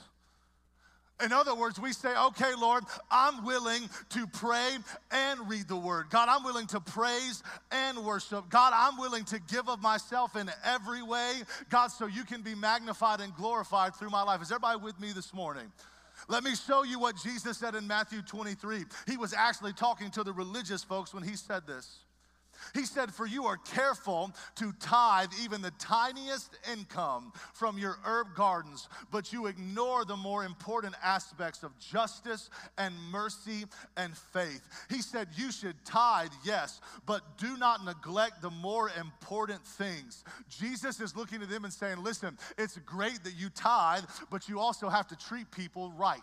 In 1.22 1.33
other 1.33 1.54
words, 1.54 1.78
we 1.78 1.92
say, 1.92 2.16
okay, 2.16 2.52
Lord, 2.59 2.85
I'm 3.11 3.44
willing 3.44 3.88
to 4.11 4.26
pray 4.26 4.76
and 5.11 5.48
read 5.48 5.68
the 5.68 5.76
word. 5.76 6.11
God, 6.11 6.28
I'm 6.28 6.44
willing 6.44 6.66
to 6.68 6.80
praise 6.80 7.42
and 7.70 7.98
worship. 8.04 8.48
God, 8.48 8.72
I'm 8.74 8.98
willing 8.98 9.24
to 9.26 9.38
give 9.38 9.68
of 9.68 9.83
myself 9.83 10.37
in 10.37 10.50
every 10.64 11.02
way. 11.02 11.42
God, 11.68 11.88
so 11.88 12.06
you 12.06 12.24
can 12.24 12.42
be 12.42 12.54
magnified 12.54 13.20
and 13.20 13.35
glorified 13.35 13.94
through 13.94 14.11
my 14.11 14.22
life. 14.22 14.42
Is 14.42 14.50
everybody 14.50 14.80
with 14.80 14.98
me 15.00 15.12
this 15.12 15.35
morning? 15.35 15.70
Let 16.28 16.44
me 16.44 16.54
show 16.54 16.83
you 16.85 16.98
what 16.98 17.16
Jesus 17.16 17.59
said 17.59 17.74
in 17.74 17.87
Matthew 17.87 18.22
23. 18.22 18.85
He 19.06 19.16
was 19.16 19.33
actually 19.33 19.72
talking 19.72 20.11
to 20.12 20.22
the 20.22 20.33
religious 20.33 20.85
folks 20.85 21.14
when 21.14 21.22
he 21.22 21.37
said 21.37 21.66
this. 21.66 21.98
He 22.75 22.85
said, 22.85 23.12
For 23.12 23.27
you 23.27 23.44
are 23.44 23.57
careful 23.57 24.33
to 24.57 24.73
tithe 24.81 25.31
even 25.42 25.62
the 25.62 25.73
tiniest 25.73 26.59
income 26.70 27.33
from 27.53 27.79
your 27.79 27.99
herb 28.05 28.29
gardens, 28.35 28.88
but 29.11 29.33
you 29.33 29.46
ignore 29.46 30.05
the 30.05 30.16
more 30.16 30.44
important 30.44 30.94
aspects 31.03 31.62
of 31.62 31.79
justice 31.79 32.51
and 32.79 32.94
mercy 33.11 33.64
and 33.96 34.16
faith. 34.16 34.62
He 34.88 35.03
said, 35.03 35.29
You 35.37 35.53
should 35.53 35.77
tithe, 35.85 36.33
yes, 36.44 36.81
but 37.07 37.38
do 37.38 37.57
not 37.57 37.85
neglect 37.85 38.42
the 38.42 38.51
more 38.51 38.90
important 38.99 39.64
things. 39.64 40.25
Jesus 40.49 41.01
is 41.01 41.16
looking 41.16 41.42
at 41.42 41.49
them 41.49 41.64
and 41.64 41.73
saying, 41.73 42.03
Listen, 42.03 42.38
it's 42.59 42.79
great 42.79 43.23
that 43.25 43.35
you 43.37 43.51
tithe, 43.51 44.05
but 44.31 44.49
you 44.49 44.61
also 44.61 44.88
have 44.88 45.09
to 45.09 45.16
treat 45.16 45.51
people 45.51 45.92
right. 45.96 46.20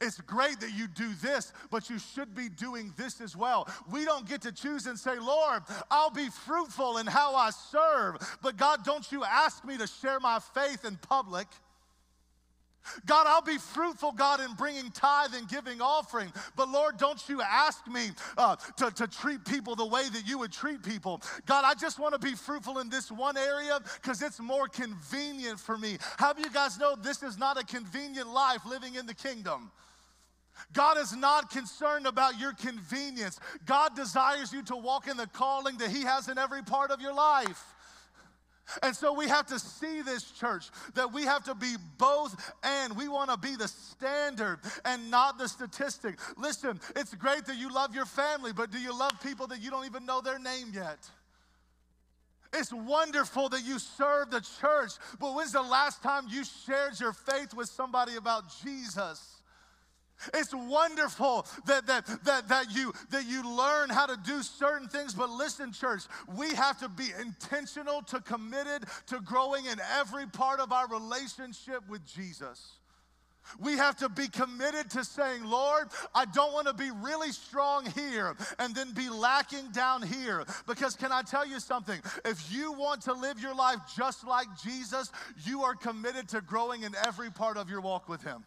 It's 0.00 0.20
great 0.20 0.60
that 0.60 0.72
you 0.72 0.86
do 0.88 1.12
this, 1.14 1.52
but 1.70 1.90
you 1.90 1.98
should 1.98 2.34
be 2.34 2.48
doing 2.48 2.92
this 2.96 3.20
as 3.20 3.36
well. 3.36 3.68
We 3.90 4.04
don't 4.04 4.28
get 4.28 4.42
to 4.42 4.52
choose 4.52 4.86
and 4.86 4.98
say, 4.98 5.18
Lord, 5.18 5.62
I'll 5.90 6.10
be 6.10 6.28
fruitful 6.28 6.98
in 6.98 7.06
how 7.06 7.34
I 7.34 7.50
serve. 7.50 8.16
But 8.42 8.56
God, 8.56 8.84
don't 8.84 9.10
you 9.10 9.24
ask 9.24 9.64
me 9.64 9.76
to 9.78 9.86
share 9.86 10.20
my 10.20 10.38
faith 10.38 10.84
in 10.84 10.96
public. 10.96 11.46
God, 13.06 13.26
I'll 13.26 13.42
be 13.42 13.58
fruitful, 13.58 14.12
God, 14.12 14.40
in 14.40 14.54
bringing 14.54 14.90
tithe 14.90 15.34
and 15.34 15.48
giving 15.48 15.80
offering. 15.80 16.32
But 16.56 16.68
Lord, 16.68 16.96
don't 16.98 17.22
you 17.28 17.42
ask 17.42 17.86
me 17.86 18.10
uh, 18.36 18.56
to, 18.76 18.90
to 18.90 19.06
treat 19.06 19.44
people 19.44 19.74
the 19.74 19.86
way 19.86 20.08
that 20.08 20.26
you 20.26 20.38
would 20.38 20.52
treat 20.52 20.82
people. 20.82 21.22
God, 21.46 21.64
I 21.64 21.74
just 21.74 21.98
want 21.98 22.14
to 22.14 22.18
be 22.18 22.34
fruitful 22.34 22.78
in 22.78 22.88
this 22.88 23.10
one 23.10 23.36
area 23.36 23.80
because 24.00 24.22
it's 24.22 24.40
more 24.40 24.68
convenient 24.68 25.58
for 25.58 25.78
me. 25.78 25.98
How 26.18 26.32
do 26.32 26.42
you 26.42 26.50
guys 26.50 26.78
know 26.78 26.96
this 26.96 27.22
is 27.22 27.38
not 27.38 27.60
a 27.60 27.64
convenient 27.64 28.28
life 28.28 28.64
living 28.66 28.94
in 28.94 29.06
the 29.06 29.14
kingdom? 29.14 29.70
God 30.72 30.98
is 30.98 31.14
not 31.14 31.50
concerned 31.50 32.06
about 32.06 32.38
your 32.38 32.52
convenience. 32.52 33.40
God 33.66 33.96
desires 33.96 34.52
you 34.52 34.62
to 34.64 34.76
walk 34.76 35.08
in 35.08 35.16
the 35.16 35.26
calling 35.26 35.78
that 35.78 35.90
He 35.90 36.02
has 36.02 36.28
in 36.28 36.38
every 36.38 36.62
part 36.62 36.90
of 36.90 37.00
your 37.00 37.14
life. 37.14 37.73
And 38.82 38.94
so 38.96 39.12
we 39.12 39.28
have 39.28 39.46
to 39.46 39.58
see 39.58 40.02
this 40.02 40.30
church 40.30 40.70
that 40.94 41.12
we 41.12 41.24
have 41.24 41.44
to 41.44 41.54
be 41.54 41.74
both 41.98 42.52
and 42.62 42.96
we 42.96 43.08
want 43.08 43.30
to 43.30 43.36
be 43.36 43.56
the 43.56 43.68
standard 43.68 44.58
and 44.84 45.10
not 45.10 45.38
the 45.38 45.48
statistic. 45.48 46.18
Listen, 46.36 46.80
it's 46.96 47.14
great 47.14 47.44
that 47.46 47.56
you 47.56 47.72
love 47.72 47.94
your 47.94 48.06
family, 48.06 48.52
but 48.52 48.70
do 48.70 48.78
you 48.78 48.98
love 48.98 49.12
people 49.22 49.46
that 49.48 49.60
you 49.60 49.70
don't 49.70 49.86
even 49.86 50.06
know 50.06 50.20
their 50.20 50.38
name 50.38 50.72
yet? 50.72 50.98
It's 52.54 52.72
wonderful 52.72 53.48
that 53.48 53.64
you 53.64 53.78
serve 53.78 54.30
the 54.30 54.40
church, 54.60 54.92
but 55.18 55.34
when's 55.34 55.52
the 55.52 55.62
last 55.62 56.02
time 56.02 56.26
you 56.28 56.44
shared 56.44 56.98
your 57.00 57.12
faith 57.12 57.52
with 57.52 57.68
somebody 57.68 58.16
about 58.16 58.44
Jesus? 58.64 59.42
It's 60.32 60.54
wonderful 60.54 61.46
that, 61.66 61.86
that, 61.86 62.06
that, 62.24 62.48
that, 62.48 62.74
you, 62.74 62.92
that 63.10 63.26
you 63.26 63.48
learn 63.56 63.90
how 63.90 64.06
to 64.06 64.16
do 64.24 64.42
certain 64.42 64.88
things, 64.88 65.14
but 65.14 65.30
listen, 65.30 65.72
church, 65.72 66.02
we 66.36 66.54
have 66.54 66.78
to 66.80 66.88
be 66.88 67.08
intentional 67.20 68.02
to 68.02 68.20
committed 68.20 68.84
to 69.06 69.20
growing 69.20 69.66
in 69.66 69.80
every 69.98 70.26
part 70.26 70.60
of 70.60 70.72
our 70.72 70.88
relationship 70.88 71.82
with 71.88 72.04
Jesus. 72.06 72.78
We 73.60 73.76
have 73.76 73.96
to 73.96 74.08
be 74.08 74.28
committed 74.28 74.90
to 74.92 75.04
saying, 75.04 75.44
Lord, 75.44 75.88
I 76.14 76.24
don't 76.24 76.52
want 76.52 76.66
to 76.66 76.74
be 76.74 76.90
really 76.90 77.30
strong 77.30 77.86
here 77.90 78.34
and 78.58 78.74
then 78.74 78.92
be 78.92 79.10
lacking 79.10 79.70
down 79.70 80.02
here. 80.02 80.44
Because 80.66 80.96
can 80.96 81.12
I 81.12 81.22
tell 81.22 81.46
you 81.46 81.60
something? 81.60 82.00
If 82.24 82.50
you 82.50 82.72
want 82.72 83.02
to 83.02 83.12
live 83.12 83.38
your 83.40 83.54
life 83.54 83.78
just 83.96 84.26
like 84.26 84.46
Jesus, 84.62 85.12
you 85.44 85.62
are 85.62 85.74
committed 85.74 86.28
to 86.30 86.40
growing 86.40 86.82
in 86.82 86.94
every 87.06 87.30
part 87.30 87.56
of 87.56 87.68
your 87.68 87.80
walk 87.80 88.08
with 88.08 88.22
Him. 88.22 88.44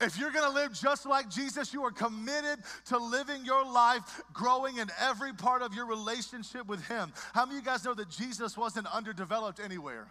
If 0.00 0.18
you're 0.18 0.30
gonna 0.30 0.54
live 0.54 0.74
just 0.74 1.06
like 1.06 1.30
Jesus, 1.30 1.72
you 1.72 1.82
are 1.84 1.90
committed 1.90 2.58
to 2.86 2.98
living 2.98 3.44
your 3.46 3.64
life 3.64 4.22
growing 4.32 4.76
in 4.76 4.88
every 5.00 5.32
part 5.32 5.62
of 5.62 5.74
your 5.74 5.86
relationship 5.86 6.66
with 6.66 6.86
Him. 6.86 7.12
How 7.32 7.46
many 7.46 7.58
of 7.58 7.64
you 7.64 7.70
guys 7.70 7.84
know 7.84 7.94
that 7.94 8.10
Jesus 8.10 8.58
wasn't 8.58 8.86
underdeveloped 8.88 9.58
anywhere? 9.58 10.08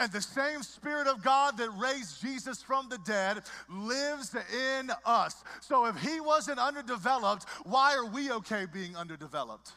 And 0.00 0.10
the 0.10 0.22
same 0.22 0.62
Spirit 0.62 1.06
of 1.06 1.22
God 1.22 1.58
that 1.58 1.70
raised 1.70 2.20
Jesus 2.22 2.62
from 2.62 2.88
the 2.88 2.98
dead 2.98 3.42
lives 3.68 4.34
in 4.34 4.90
us. 5.04 5.44
So 5.60 5.84
if 5.84 5.96
He 6.00 6.20
wasn't 6.20 6.58
underdeveloped, 6.58 7.44
why 7.64 7.94
are 7.94 8.06
we 8.06 8.32
okay 8.32 8.66
being 8.72 8.96
underdeveloped? 8.96 9.72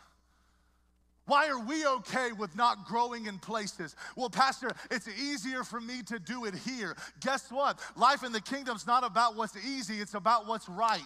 Why 1.26 1.48
are 1.48 1.60
we 1.60 1.86
okay 1.86 2.32
with 2.34 2.56
not 2.56 2.86
growing 2.86 3.28
in 3.28 3.40
places? 3.40 3.96
Well, 4.16 4.30
Pastor, 4.30 4.70
it's 4.92 5.08
easier 5.08 5.64
for 5.64 5.80
me 5.80 6.02
to 6.04 6.20
do 6.20 6.46
it 6.46 6.54
here. 6.54 6.98
Guess 7.22 7.52
what? 7.52 7.80
Life 7.96 8.24
in 8.24 8.32
the 8.34 8.42
kingdom's 8.42 8.86
not 8.86 9.06
about 9.06 9.36
what's 9.36 9.56
easy, 9.66 10.02
it's 10.02 10.16
about 10.16 10.48
what's 10.48 10.68
right. 10.68 11.02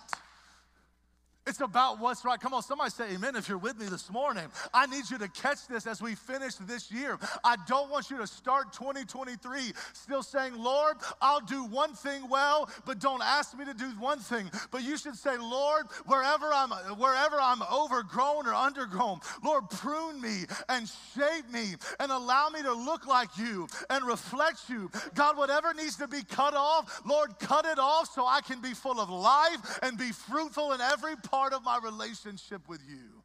It's 1.47 1.62
about 1.62 1.99
what's 1.99 2.25
right. 2.25 2.38
Come 2.38 2.53
on, 2.53 2.62
somebody 2.62 2.91
say 2.91 3.13
amen 3.13 3.38
if 3.38 3.47
you're 3.47 3.57
with 3.57 3.79
me 3.79 3.86
this 3.86 4.12
morning. 4.12 4.43
I 4.73 4.86
need 4.86 5.10
you 5.10 5.17
to 5.19 5.29
catch 5.29 5.65
this 5.67 5.88
as 5.88 6.01
we 6.01 6.13
finish 6.13 6.55
this 6.55 6.91
year. 6.91 7.17
I 7.41 7.55
don't 7.67 7.89
want 7.89 8.12
you 8.12 8.17
to 8.17 8.27
start 8.27 8.73
2023 8.73 9.71
still 9.93 10.23
saying, 10.23 10.62
Lord, 10.62 10.97
I'll 11.21 11.39
do 11.39 11.63
one 11.63 11.93
thing 11.93 12.27
well, 12.27 12.69
but 12.86 12.99
don't 12.99 13.21
ask 13.23 13.57
me 13.57 13.63
to 13.63 13.73
do 13.73 13.86
one 13.97 14.19
thing. 14.19 14.51
But 14.71 14.83
you 14.83 14.97
should 14.97 15.15
say, 15.15 15.38
Lord, 15.38 15.86
wherever 16.05 16.51
I'm 16.53 16.71
wherever 16.97 17.38
I'm 17.39 17.62
overgrown 17.63 18.45
or 18.45 18.51
undergrown, 18.51 19.21
Lord, 19.41 19.69
prune 19.69 20.19
me 20.19 20.43
and 20.67 20.86
shape 21.15 21.49
me 21.49 21.75
and 22.01 22.12
allow 22.12 22.49
me 22.49 22.62
to 22.63 22.73
look 22.73 23.07
like 23.07 23.29
you 23.38 23.69
and 23.89 24.05
reflect 24.05 24.69
you. 24.69 24.91
God, 25.15 25.38
whatever 25.38 25.73
needs 25.73 25.95
to 25.97 26.10
be 26.10 26.23
cut 26.23 26.55
off, 26.55 27.01
Lord, 27.05 27.39
cut 27.39 27.65
it 27.65 27.79
off 27.79 28.13
so 28.13 28.25
I 28.27 28.41
can 28.41 28.60
be 28.60 28.73
full 28.73 28.99
of 28.99 29.10
life 29.10 29.79
and 29.81 29.97
be 29.97 30.12
fruitful 30.12 30.73
in 30.73 30.81
every 30.81 31.15
part 31.15 31.37
part 31.38 31.54
of 31.54 31.63
my 31.63 31.80
relationship 31.84 32.67
with 32.67 32.82
you. 32.89 33.21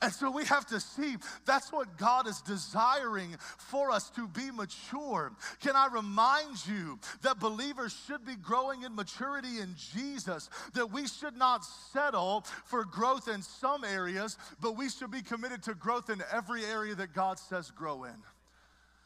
And 0.00 0.12
so 0.12 0.30
we 0.30 0.44
have 0.44 0.64
to 0.66 0.80
see 0.80 1.16
that's 1.44 1.72
what 1.72 1.98
God 1.98 2.26
is 2.28 2.40
desiring 2.40 3.36
for 3.58 3.90
us 3.90 4.08
to 4.10 4.28
be 4.28 4.50
mature. 4.52 5.32
Can 5.60 5.74
I 5.74 5.88
remind 5.92 6.64
you 6.66 7.00
that 7.22 7.40
believers 7.40 7.94
should 8.06 8.24
be 8.24 8.36
growing 8.36 8.84
in 8.84 8.94
maturity 8.94 9.58
in 9.58 9.74
Jesus, 9.76 10.48
that 10.72 10.90
we 10.90 11.06
should 11.06 11.36
not 11.36 11.64
settle 11.92 12.46
for 12.64 12.84
growth 12.84 13.28
in 13.28 13.42
some 13.42 13.84
areas, 13.84 14.38
but 14.60 14.76
we 14.76 14.88
should 14.88 15.10
be 15.10 15.20
committed 15.20 15.64
to 15.64 15.74
growth 15.74 16.08
in 16.08 16.22
every 16.32 16.64
area 16.64 16.94
that 16.94 17.12
God 17.12 17.38
says 17.38 17.70
grow 17.72 18.04
in. 18.04 18.14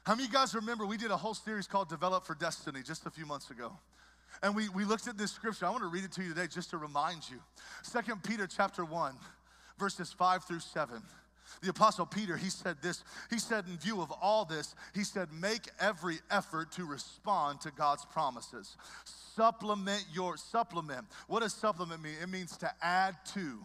How 0.04 0.14
many 0.14 0.24
of 0.24 0.32
you 0.32 0.38
guys 0.38 0.54
remember 0.54 0.84
we 0.86 0.98
did 0.98 1.10
a 1.10 1.16
whole 1.16 1.34
series 1.34 1.66
called 1.66 1.88
Develop 1.88 2.24
for 2.24 2.34
Destiny 2.34 2.82
just 2.84 3.06
a 3.06 3.10
few 3.10 3.26
months 3.26 3.50
ago? 3.50 3.72
And 4.42 4.54
we, 4.54 4.68
we 4.70 4.84
looked 4.84 5.08
at 5.08 5.18
this 5.18 5.32
scripture. 5.32 5.66
I 5.66 5.70
want 5.70 5.82
to 5.82 5.88
read 5.88 6.04
it 6.04 6.12
to 6.12 6.22
you 6.22 6.30
today 6.30 6.46
just 6.46 6.70
to 6.70 6.78
remind 6.78 7.28
you. 7.30 7.38
Second 7.82 8.22
Peter 8.22 8.46
chapter 8.46 8.84
1, 8.84 9.14
verses 9.78 10.12
5 10.12 10.44
through 10.44 10.60
7. 10.60 11.02
The 11.60 11.70
apostle 11.70 12.06
Peter, 12.06 12.36
he 12.36 12.50
said 12.50 12.76
this. 12.82 13.04
He 13.30 13.38
said, 13.38 13.66
in 13.68 13.76
view 13.76 14.00
of 14.00 14.10
all 14.22 14.44
this, 14.44 14.74
he 14.94 15.04
said, 15.04 15.28
make 15.32 15.68
every 15.78 16.18
effort 16.30 16.72
to 16.72 16.86
respond 16.86 17.60
to 17.62 17.70
God's 17.70 18.04
promises. 18.06 18.76
Supplement 19.36 20.04
your 20.12 20.36
supplement. 20.36 21.06
What 21.28 21.40
does 21.40 21.52
supplement 21.52 22.02
mean? 22.02 22.14
It 22.22 22.28
means 22.28 22.56
to 22.58 22.70
add 22.80 23.16
to. 23.34 23.58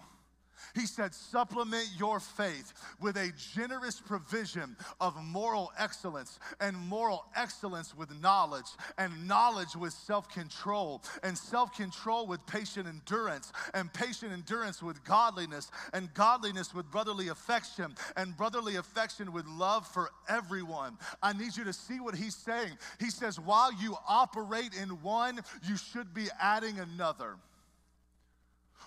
He 0.75 0.85
said, 0.85 1.13
supplement 1.13 1.87
your 1.97 2.19
faith 2.19 2.73
with 2.99 3.17
a 3.17 3.31
generous 3.53 3.99
provision 3.99 4.75
of 4.99 5.15
moral 5.23 5.71
excellence, 5.77 6.39
and 6.59 6.77
moral 6.77 7.25
excellence 7.35 7.95
with 7.95 8.09
knowledge, 8.21 8.65
and 8.97 9.27
knowledge 9.27 9.75
with 9.75 9.93
self 9.93 10.29
control, 10.29 11.03
and 11.23 11.37
self 11.37 11.73
control 11.75 12.27
with 12.27 12.45
patient 12.45 12.87
endurance, 12.87 13.51
and 13.73 13.91
patient 13.93 14.31
endurance 14.31 14.81
with 14.81 15.03
godliness, 15.03 15.71
and 15.93 16.13
godliness 16.13 16.73
with 16.73 16.89
brotherly 16.91 17.29
affection, 17.29 17.95
and 18.15 18.35
brotherly 18.37 18.75
affection 18.75 19.31
with 19.31 19.45
love 19.47 19.87
for 19.87 20.11
everyone. 20.27 20.97
I 21.21 21.33
need 21.33 21.55
you 21.55 21.63
to 21.63 21.73
see 21.73 21.99
what 21.99 22.15
he's 22.15 22.35
saying. 22.35 22.77
He 22.99 23.09
says, 23.09 23.39
while 23.39 23.73
you 23.73 23.95
operate 24.07 24.73
in 24.73 24.89
one, 25.01 25.39
you 25.67 25.77
should 25.77 26.13
be 26.13 26.27
adding 26.39 26.79
another. 26.79 27.35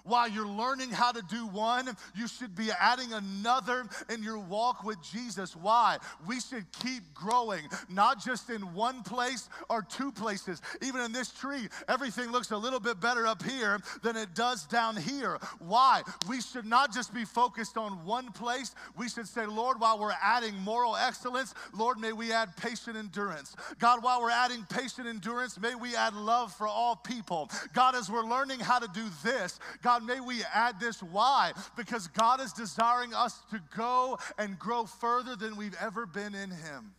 While 0.04 0.28
you're 0.28 0.46
learning 0.46 0.90
how 0.90 1.12
to 1.12 1.22
do 1.22 1.46
one, 1.46 1.96
you 2.14 2.26
should 2.28 2.54
be 2.54 2.70
adding 2.78 3.12
another 3.12 3.84
in 4.08 4.22
your 4.22 4.38
walk 4.38 4.84
with 4.84 4.98
Jesus. 5.02 5.56
Why? 5.56 5.98
We 6.26 6.40
should 6.40 6.66
keep 6.82 7.14
growing, 7.14 7.62
not 7.88 8.22
just 8.24 8.50
in 8.50 8.74
one 8.74 9.02
place 9.02 9.48
or 9.68 9.82
two 9.82 10.12
places. 10.12 10.62
Even 10.82 11.00
in 11.00 11.12
this 11.12 11.30
tree, 11.32 11.68
everything 11.88 12.30
looks 12.30 12.50
a 12.50 12.56
little 12.56 12.80
bit 12.80 13.00
better 13.00 13.26
up 13.26 13.42
here 13.42 13.78
than 14.02 14.16
it 14.16 14.34
does 14.34 14.66
down 14.66 14.96
here. 14.96 15.38
Why? 15.58 16.02
We 16.28 16.40
should 16.40 16.66
not 16.66 16.92
just 16.92 17.12
be 17.12 17.24
focused 17.24 17.76
on 17.76 18.04
one 18.04 18.32
place. 18.32 18.74
We 18.96 19.08
should 19.08 19.28
say, 19.28 19.46
Lord, 19.46 19.80
while 19.80 19.98
we're 19.98 20.14
adding 20.22 20.56
moral 20.56 20.96
excellence, 20.96 21.54
Lord, 21.74 21.98
may 21.98 22.12
we 22.12 22.32
add 22.32 22.56
patient 22.56 22.96
endurance. 22.96 23.56
God, 23.78 24.02
while 24.02 24.20
we're 24.20 24.30
adding 24.30 24.64
patient 24.70 25.06
endurance, 25.06 25.58
may 25.60 25.74
we 25.74 25.96
add 25.96 26.14
love 26.14 26.52
for 26.52 26.66
all 26.66 26.96
people. 26.96 27.50
God, 27.74 27.94
as 27.94 28.10
we're 28.10 28.24
learning 28.24 28.60
how 28.60 28.78
to 28.78 28.88
do 28.88 29.04
this, 29.22 29.58
God, 29.82 29.89
God, 29.90 30.06
may 30.06 30.20
we 30.20 30.44
add 30.54 30.78
this. 30.78 31.02
Why? 31.02 31.50
Because 31.76 32.06
God 32.06 32.40
is 32.40 32.52
desiring 32.52 33.12
us 33.12 33.42
to 33.50 33.60
go 33.76 34.20
and 34.38 34.56
grow 34.56 34.84
further 34.84 35.34
than 35.34 35.56
we've 35.56 35.74
ever 35.80 36.06
been 36.06 36.32
in 36.32 36.52
Him. 36.52 36.92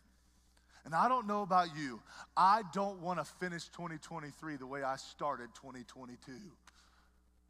And 0.83 0.93
I 0.93 1.07
don't 1.07 1.25
know 1.25 1.41
about 1.41 1.67
you, 1.77 2.01
I 2.35 2.63
don't 2.73 3.01
want 3.01 3.19
to 3.19 3.23
finish 3.23 3.69
2023 3.69 4.57
the 4.57 4.67
way 4.67 4.83
I 4.83 4.97
started 4.97 5.47
2022. 5.55 6.33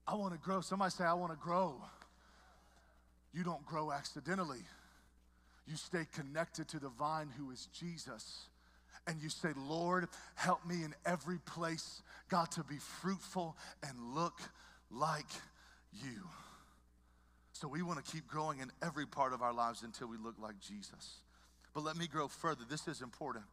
I 0.08 0.14
want 0.14 0.34
to 0.34 0.40
grow. 0.40 0.62
Somebody 0.62 0.92
say, 0.92 1.06
I 1.06 1.14
want 1.14 1.32
to 1.32 1.40
grow. 1.40 1.74
You 3.34 3.44
don't 3.44 3.66
grow 3.66 3.92
accidentally. 3.92 4.62
You 5.66 5.76
stay 5.76 6.06
connected 6.14 6.68
to 6.68 6.80
the 6.80 6.90
vine 6.90 7.30
who 7.36 7.50
is 7.50 7.68
Jesus. 7.74 8.42
And 9.08 9.20
you 9.20 9.30
say, 9.30 9.50
Lord, 9.58 10.08
help 10.36 10.64
me 10.68 10.84
in 10.84 10.94
every 11.04 11.40
place, 11.40 12.04
God, 12.30 12.52
to 12.52 12.64
be 12.64 12.78
fruitful 12.78 13.58
and 13.82 14.14
look 14.14 14.40
like 14.92 15.30
you. 15.94 16.28
So 17.54 17.68
we 17.68 17.82
want 17.82 18.04
to 18.04 18.12
keep 18.12 18.28
growing 18.28 18.60
in 18.60 18.72
every 18.82 19.06
part 19.06 19.34
of 19.34 19.42
our 19.42 19.54
lives 19.54 19.84
until 19.84 20.08
we 20.08 20.18
look 20.18 20.36
like 20.42 20.60
Jesus. 20.60 21.20
But 21.74 21.84
let 21.84 21.96
me 21.96 22.08
grow 22.08 22.28
further. 22.28 22.64
This 22.70 22.88
is 22.88 23.02
important. 23.02 23.46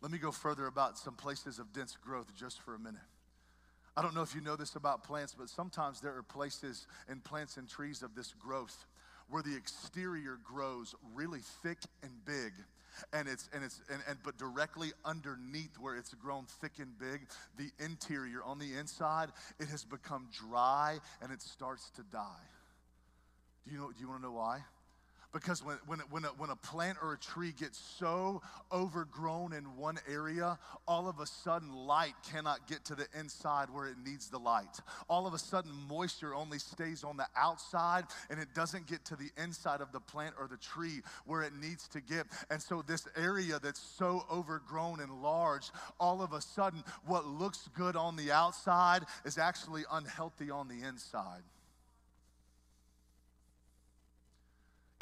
Let 0.00 0.10
me 0.10 0.18
go 0.18 0.32
further 0.32 0.66
about 0.66 0.98
some 0.98 1.14
places 1.14 1.58
of 1.58 1.72
dense 1.72 1.96
growth 1.96 2.34
just 2.36 2.60
for 2.60 2.74
a 2.74 2.78
minute. 2.78 3.00
I 3.96 4.02
don't 4.02 4.14
know 4.14 4.22
if 4.22 4.34
you 4.34 4.40
know 4.40 4.56
this 4.56 4.74
about 4.74 5.04
plants, 5.04 5.34
but 5.38 5.48
sometimes 5.48 6.00
there 6.00 6.16
are 6.16 6.22
places 6.22 6.86
in 7.10 7.20
plants 7.20 7.56
and 7.56 7.68
trees 7.68 8.02
of 8.02 8.14
this 8.14 8.32
growth 8.38 8.86
where 9.28 9.42
the 9.42 9.56
exterior 9.56 10.38
grows 10.42 10.94
really 11.14 11.40
thick 11.62 11.78
and 12.02 12.12
big 12.24 12.52
and 13.12 13.28
it's 13.28 13.48
and 13.54 13.64
it's 13.64 13.80
and, 13.90 14.00
and 14.08 14.18
but 14.24 14.36
directly 14.38 14.92
underneath 15.04 15.78
where 15.78 15.96
it's 15.96 16.14
grown 16.14 16.46
thick 16.60 16.72
and 16.78 16.98
big 16.98 17.20
the 17.56 17.70
interior 17.84 18.42
on 18.44 18.58
the 18.58 18.74
inside 18.78 19.30
it 19.58 19.68
has 19.68 19.84
become 19.84 20.28
dry 20.32 20.98
and 21.22 21.32
it 21.32 21.42
starts 21.42 21.90
to 21.90 22.02
die. 22.12 22.46
Do 23.64 23.72
you 23.72 23.78
know 23.78 23.90
do 23.90 24.00
you 24.00 24.08
want 24.08 24.20
to 24.20 24.26
know 24.26 24.34
why 24.34 24.60
because 25.32 25.64
when, 25.64 25.78
when, 25.86 26.00
when, 26.10 26.24
a, 26.24 26.28
when 26.28 26.50
a 26.50 26.56
plant 26.56 26.98
or 27.02 27.14
a 27.14 27.18
tree 27.18 27.52
gets 27.58 27.78
so 27.78 28.42
overgrown 28.70 29.52
in 29.52 29.64
one 29.76 29.98
area, 30.08 30.58
all 30.86 31.08
of 31.08 31.20
a 31.20 31.26
sudden 31.26 31.72
light 31.72 32.14
cannot 32.30 32.66
get 32.68 32.84
to 32.84 32.94
the 32.94 33.06
inside 33.18 33.70
where 33.70 33.86
it 33.86 33.96
needs 34.04 34.28
the 34.28 34.38
light. 34.38 34.80
All 35.08 35.26
of 35.26 35.34
a 35.34 35.38
sudden, 35.38 35.72
moisture 35.88 36.34
only 36.34 36.58
stays 36.58 37.02
on 37.04 37.16
the 37.16 37.26
outside 37.36 38.04
and 38.30 38.38
it 38.38 38.48
doesn't 38.54 38.86
get 38.86 39.04
to 39.06 39.16
the 39.16 39.30
inside 39.42 39.80
of 39.80 39.92
the 39.92 40.00
plant 40.00 40.34
or 40.38 40.48
the 40.48 40.58
tree 40.58 41.00
where 41.24 41.42
it 41.42 41.54
needs 41.54 41.88
to 41.88 42.00
get. 42.00 42.26
And 42.50 42.60
so, 42.60 42.82
this 42.82 43.06
area 43.16 43.58
that's 43.62 43.80
so 43.80 44.26
overgrown 44.30 45.00
and 45.00 45.22
large, 45.22 45.70
all 45.98 46.22
of 46.22 46.32
a 46.32 46.40
sudden, 46.40 46.84
what 47.06 47.26
looks 47.26 47.68
good 47.74 47.96
on 47.96 48.16
the 48.16 48.32
outside 48.32 49.04
is 49.24 49.38
actually 49.38 49.84
unhealthy 49.90 50.50
on 50.50 50.68
the 50.68 50.86
inside. 50.86 51.42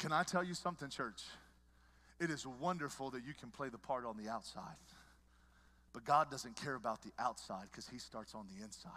Can 0.01 0.11
I 0.11 0.23
tell 0.23 0.43
you 0.43 0.55
something, 0.55 0.89
church? 0.89 1.21
It 2.19 2.31
is 2.31 2.47
wonderful 2.47 3.11
that 3.11 3.23
you 3.23 3.35
can 3.39 3.51
play 3.51 3.69
the 3.69 3.77
part 3.77 4.03
on 4.03 4.17
the 4.17 4.29
outside. 4.29 4.63
But 5.93 6.05
God 6.05 6.31
doesn't 6.31 6.55
care 6.55 6.73
about 6.73 7.03
the 7.03 7.11
outside 7.19 7.67
because 7.69 7.87
He 7.87 7.99
starts 7.99 8.33
on 8.33 8.47
the 8.47 8.63
inside. 8.63 8.91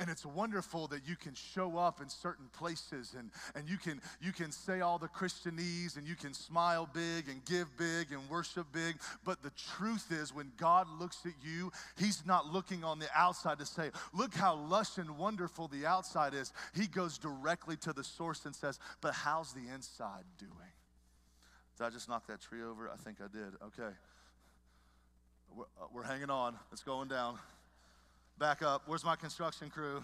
And 0.00 0.08
it's 0.08 0.24
wonderful 0.24 0.86
that 0.86 1.06
you 1.06 1.14
can 1.14 1.34
show 1.34 1.76
up 1.76 2.00
in 2.00 2.08
certain 2.08 2.46
places 2.54 3.14
and, 3.16 3.30
and 3.54 3.68
you, 3.68 3.76
can, 3.76 4.00
you 4.22 4.32
can 4.32 4.50
say 4.50 4.80
all 4.80 4.98
the 4.98 5.08
Christianese 5.08 5.98
and 5.98 6.08
you 6.08 6.16
can 6.16 6.32
smile 6.32 6.88
big 6.90 7.28
and 7.28 7.44
give 7.44 7.68
big 7.76 8.10
and 8.10 8.20
worship 8.30 8.66
big. 8.72 8.96
But 9.26 9.42
the 9.42 9.52
truth 9.76 10.10
is, 10.10 10.34
when 10.34 10.52
God 10.56 10.86
looks 10.98 11.18
at 11.26 11.34
you, 11.44 11.70
He's 11.98 12.24
not 12.24 12.50
looking 12.50 12.82
on 12.82 12.98
the 12.98 13.08
outside 13.14 13.58
to 13.58 13.66
say, 13.66 13.90
Look 14.14 14.34
how 14.34 14.54
lush 14.54 14.96
and 14.96 15.18
wonderful 15.18 15.68
the 15.68 15.84
outside 15.84 16.32
is. 16.32 16.54
He 16.74 16.86
goes 16.86 17.18
directly 17.18 17.76
to 17.78 17.92
the 17.92 18.02
source 18.02 18.46
and 18.46 18.56
says, 18.56 18.78
But 19.02 19.12
how's 19.12 19.52
the 19.52 19.68
inside 19.74 20.24
doing? 20.38 20.72
Did 21.76 21.84
I 21.84 21.90
just 21.90 22.08
knock 22.08 22.26
that 22.28 22.40
tree 22.40 22.62
over? 22.62 22.88
I 22.88 22.96
think 22.96 23.18
I 23.20 23.28
did. 23.30 23.52
Okay. 23.62 23.94
We're, 25.54 25.64
uh, 25.64 25.88
we're 25.92 26.04
hanging 26.04 26.30
on, 26.30 26.56
it's 26.72 26.82
going 26.82 27.08
down. 27.08 27.38
Back 28.40 28.62
up. 28.62 28.84
Where's 28.86 29.04
my 29.04 29.16
construction 29.16 29.68
crew? 29.68 30.02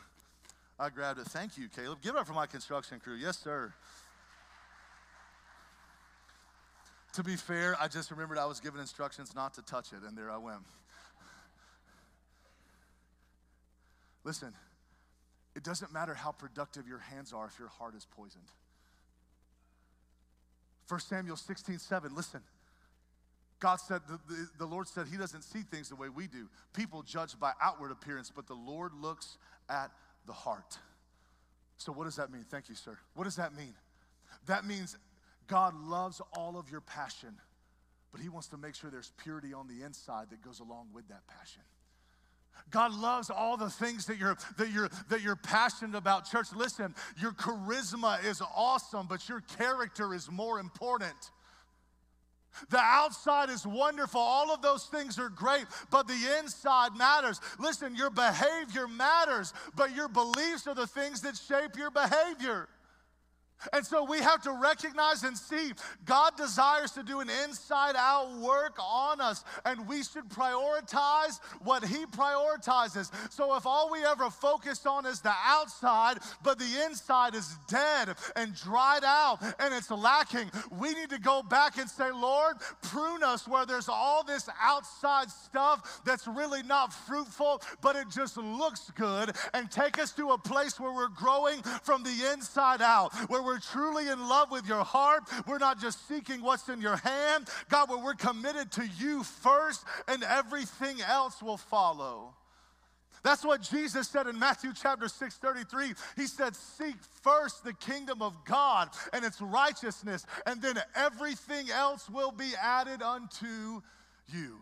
I 0.79 0.90
grabbed 0.90 1.18
it. 1.18 1.27
Thank 1.27 1.57
you, 1.57 1.70
Caleb. 1.75 2.03
Give 2.03 2.14
it 2.14 2.18
up 2.18 2.27
for 2.27 2.35
my 2.35 2.44
construction 2.44 3.01
crew. 3.01 3.14
Yes, 3.14 3.38
sir. 3.38 3.72
To 7.14 7.25
be 7.25 7.35
fair, 7.35 7.75
I 7.81 7.88
just 7.88 8.11
remembered 8.11 8.37
I 8.37 8.44
was 8.44 8.61
given 8.61 8.79
instructions 8.79 9.35
not 9.35 9.55
to 9.55 9.62
touch 9.62 9.94
it, 9.94 10.07
and 10.07 10.18
there 10.18 10.31
I 10.31 10.37
went. 10.37 10.59
Listen, 14.22 14.53
it 15.55 15.64
doesn't 15.64 15.90
matter 15.94 16.12
how 16.12 16.31
productive 16.31 16.87
your 16.87 16.99
hands 16.99 17.33
are 17.33 17.46
if 17.46 17.59
your 17.59 17.68
heart 17.68 17.94
is 17.96 18.07
poisoned. 18.14 18.51
1 20.88 21.01
Samuel 21.01 21.37
16, 21.37 21.79
7, 21.79 22.14
listen. 22.14 22.42
God 23.59 23.77
said, 23.77 24.03
the, 24.07 24.19
the, 24.29 24.49
the, 24.59 24.66
Lord 24.66 24.87
said, 24.87 25.07
He 25.11 25.16
doesn't 25.16 25.42
see 25.42 25.62
things 25.62 25.88
the 25.88 25.97
way 25.97 26.09
we 26.09 26.27
do. 26.27 26.49
People 26.75 27.03
judge 27.03 27.38
by 27.38 27.53
outward 27.61 27.90
appearance, 27.90 28.31
but 28.35 28.47
the 28.47 28.55
Lord 28.55 28.92
looks 28.95 29.38
at 29.69 29.90
the 30.27 30.33
heart. 30.33 30.79
So, 31.79 31.92
what 31.92 32.05
does 32.05 32.16
that 32.16 32.31
mean? 32.31 32.45
Thank 32.51 32.69
you, 32.69 32.75
sir. 32.75 32.99
What 33.14 33.25
does 33.25 33.37
that 33.37 33.55
mean? 33.55 33.75
That 34.47 34.66
means 34.66 34.97
God 35.47 35.75
loves 35.75 36.21
all 36.37 36.59
of 36.59 36.71
your 36.71 36.81
passion, 36.81 37.35
but 38.12 38.21
He 38.21 38.29
wants 38.29 38.49
to 38.49 38.59
make 38.59 38.75
sure 38.75 38.90
there's 38.90 39.12
purity 39.23 39.55
on 39.55 39.69
the 39.69 39.85
inside 39.85 40.31
that 40.31 40.42
goes 40.42 40.61
along 40.61 40.88
with 40.92 41.09
that 41.09 41.27
passion. 41.27 41.62
God 42.71 42.92
loves 42.92 43.31
all 43.31 43.57
the 43.57 43.71
things 43.71 44.07
that 44.07 44.19
you're 44.19 44.37
that 44.59 44.71
you're 44.71 44.90
that 45.09 45.23
you're 45.23 45.37
passionate 45.37 45.97
about. 45.97 46.29
Church, 46.29 46.49
listen, 46.55 46.95
your 47.21 47.33
charisma 47.33 48.25
is 48.25 48.42
awesome, 48.55 49.07
but 49.07 49.29
your 49.29 49.40
character 49.57 50.12
is 50.14 50.31
more 50.31 50.59
important. 50.59 51.31
The 52.71 52.79
outside 52.79 53.51
is 53.51 53.66
wonderful. 53.66 54.21
All 54.21 54.53
of 54.53 54.62
those 54.62 54.85
things 54.85 55.19
are 55.19 55.29
great, 55.29 55.66
but 55.90 56.07
the 56.07 56.38
inside 56.38 56.97
matters. 56.97 57.40
Listen, 57.59 57.95
your 57.95 58.11
behavior 58.11 58.88
matters, 58.88 59.53
but 59.77 59.95
your 59.95 60.09
beliefs 60.09 60.66
are 60.66 60.75
the 60.75 60.87
things 60.87 61.21
that 61.23 61.37
shape 61.37 61.77
your 61.77 61.90
behavior. 61.90 62.69
And 63.73 63.85
so 63.85 64.05
we 64.05 64.19
have 64.19 64.42
to 64.42 64.53
recognize 64.53 65.23
and 65.23 65.37
see 65.37 65.73
God 66.05 66.37
desires 66.37 66.92
to 66.92 67.03
do 67.03 67.21
an 67.21 67.29
inside 67.45 67.95
out 67.97 68.37
work 68.38 68.77
on 68.79 69.21
us, 69.21 69.45
and 69.64 69.87
we 69.88 70.03
should 70.03 70.29
prioritize 70.29 71.40
what 71.62 71.85
He 71.85 72.07
prioritizes. 72.07 73.11
So 73.33 73.57
if 73.57 73.66
all 73.66 73.90
we 73.90 74.05
ever 74.05 74.31
focus 74.31 74.85
on 74.87 75.07
is 75.07 75.21
the 75.21 75.35
outside, 75.45 76.19
but 76.42 76.59
the 76.59 76.85
inside 76.85 77.35
is 77.35 77.57
dead 77.69 78.14
and 78.37 78.55
dried 78.55 79.05
out 79.05 79.38
and 79.59 79.75
it's 79.75 79.90
lacking, 79.90 80.51
we 80.79 80.92
need 80.95 81.11
to 81.11 81.19
go 81.19 81.42
back 81.42 81.79
and 81.79 81.88
say, 81.88 82.11
Lord, 82.12 82.57
prune 82.83 83.23
us 83.23 83.49
where 83.49 83.66
there's 83.66 83.88
all 83.88 84.23
this 84.23 84.49
outside 84.61 85.31
stuff 85.31 86.03
that's 86.05 86.27
really 86.27 86.62
not 86.62 86.92
fruitful, 86.92 87.62
but 87.81 87.97
it 87.97 88.09
just 88.11 88.37
looks 88.37 88.90
good, 88.97 89.33
and 89.55 89.71
take 89.71 89.99
us 89.99 90.12
to 90.12 90.31
a 90.31 90.38
place 90.38 90.79
where 90.79 90.92
we're 90.92 91.09
growing 91.09 91.62
from 91.83 92.03
the 92.03 92.33
inside 92.33 92.83
out, 92.83 93.14
where 93.29 93.42
we're 93.46 93.61
truly 93.61 94.09
in 94.09 94.28
love 94.28 94.50
with 94.50 94.66
your 94.66 94.85
heart. 94.85 95.22
We're 95.46 95.59
not 95.59 95.80
just 95.80 96.06
seeking 96.09 96.42
what's 96.42 96.68
in 96.68 96.80
your 96.80 96.96
hand. 96.96 97.48
God, 97.70 97.88
where 97.88 97.98
we're 97.98 98.14
committed 98.14 98.72
to 98.72 98.87
you 98.98 99.22
first 99.22 99.85
and 100.09 100.22
everything 100.24 101.00
else 101.00 101.40
will 101.42 101.56
follow. 101.56 102.35
That's 103.22 103.44
what 103.44 103.62
Jesus 103.62 104.09
said 104.09 104.26
in 104.26 104.38
Matthew 104.38 104.72
chapter 104.74 105.09
6, 105.09 105.37
33. 105.37 105.94
He 106.16 106.26
said, 106.26 106.54
Seek 106.54 106.94
first 107.22 107.64
the 107.64 107.72
kingdom 107.72 108.22
of 108.22 108.37
God 108.44 108.90
and 109.12 109.24
its 109.24 109.40
righteousness, 109.40 110.26
and 110.46 110.61
then 110.62 110.78
everything 110.94 111.70
else 111.70 112.09
will 112.09 112.30
be 112.30 112.52
added 112.61 113.02
unto 113.02 113.82
you. 114.32 114.59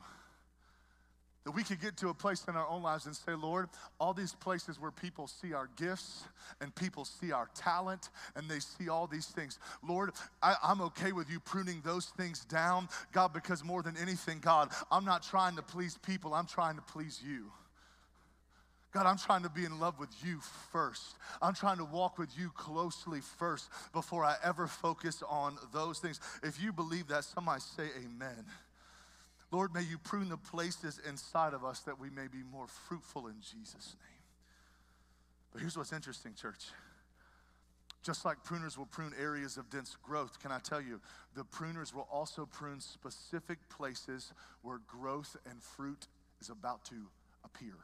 That 1.44 1.50
we 1.50 1.62
could 1.62 1.80
get 1.80 1.98
to 1.98 2.08
a 2.08 2.14
place 2.14 2.46
in 2.48 2.56
our 2.56 2.66
own 2.66 2.82
lives 2.82 3.04
and 3.04 3.14
say, 3.14 3.34
Lord, 3.34 3.68
all 4.00 4.14
these 4.14 4.32
places 4.32 4.80
where 4.80 4.90
people 4.90 5.26
see 5.26 5.52
our 5.52 5.68
gifts 5.76 6.24
and 6.62 6.74
people 6.74 7.04
see 7.04 7.32
our 7.32 7.50
talent 7.54 8.08
and 8.34 8.48
they 8.48 8.60
see 8.60 8.88
all 8.88 9.06
these 9.06 9.26
things, 9.26 9.58
Lord, 9.86 10.12
I, 10.42 10.56
am 10.62 10.80
okay 10.80 11.12
with 11.12 11.30
you 11.30 11.40
pruning 11.40 11.82
those 11.84 12.06
things 12.06 12.46
down, 12.46 12.88
God, 13.12 13.34
because 13.34 13.62
more 13.62 13.82
than 13.82 13.94
anything, 13.98 14.38
God, 14.40 14.70
I'm 14.90 15.04
not 15.04 15.22
trying 15.22 15.56
to 15.56 15.62
please 15.62 15.98
people, 15.98 16.32
I'm 16.32 16.46
trying 16.46 16.76
to 16.76 16.82
please 16.82 17.20
you. 17.26 17.52
God, 18.94 19.06
I'm 19.06 19.18
trying 19.18 19.42
to 19.42 19.50
be 19.50 19.64
in 19.64 19.80
love 19.80 19.98
with 19.98 20.10
you 20.24 20.38
first. 20.70 21.16
I'm 21.42 21.52
trying 21.52 21.78
to 21.78 21.84
walk 21.84 22.16
with 22.16 22.30
you 22.38 22.50
closely 22.54 23.20
first 23.20 23.68
before 23.92 24.24
I 24.24 24.36
ever 24.44 24.68
focus 24.68 25.20
on 25.28 25.58
those 25.72 25.98
things. 25.98 26.20
If 26.44 26.62
you 26.62 26.72
believe 26.72 27.08
that, 27.08 27.24
somebody 27.24 27.60
say 27.60 27.88
amen. 27.98 28.44
Lord, 29.54 29.72
may 29.72 29.82
you 29.82 29.98
prune 29.98 30.30
the 30.30 30.36
places 30.36 31.00
inside 31.08 31.54
of 31.54 31.64
us 31.64 31.78
that 31.82 32.00
we 32.00 32.10
may 32.10 32.26
be 32.26 32.42
more 32.50 32.66
fruitful 32.66 33.28
in 33.28 33.36
Jesus' 33.40 33.94
name. 34.00 34.22
But 35.52 35.60
here's 35.60 35.78
what's 35.78 35.92
interesting, 35.92 36.34
church. 36.34 36.64
Just 38.02 38.24
like 38.24 38.42
pruners 38.42 38.76
will 38.76 38.86
prune 38.86 39.12
areas 39.16 39.56
of 39.56 39.70
dense 39.70 39.96
growth, 40.02 40.40
can 40.40 40.50
I 40.50 40.58
tell 40.58 40.80
you, 40.80 41.00
the 41.36 41.44
pruners 41.44 41.94
will 41.94 42.08
also 42.12 42.46
prune 42.46 42.80
specific 42.80 43.58
places 43.68 44.32
where 44.62 44.80
growth 44.88 45.36
and 45.48 45.62
fruit 45.62 46.08
is 46.40 46.50
about 46.50 46.84
to 46.86 46.96
appear. 47.44 47.76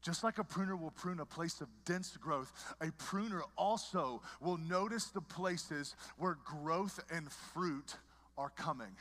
Just 0.00 0.24
like 0.24 0.38
a 0.38 0.44
pruner 0.44 0.74
will 0.74 0.92
prune 0.92 1.20
a 1.20 1.26
place 1.26 1.60
of 1.60 1.68
dense 1.84 2.16
growth, 2.16 2.50
a 2.80 2.90
pruner 2.92 3.42
also 3.58 4.22
will 4.40 4.56
notice 4.56 5.08
the 5.08 5.20
places 5.20 5.96
where 6.16 6.38
growth 6.46 6.98
and 7.12 7.30
fruit 7.30 7.96
are 8.38 8.48
coming. 8.56 8.96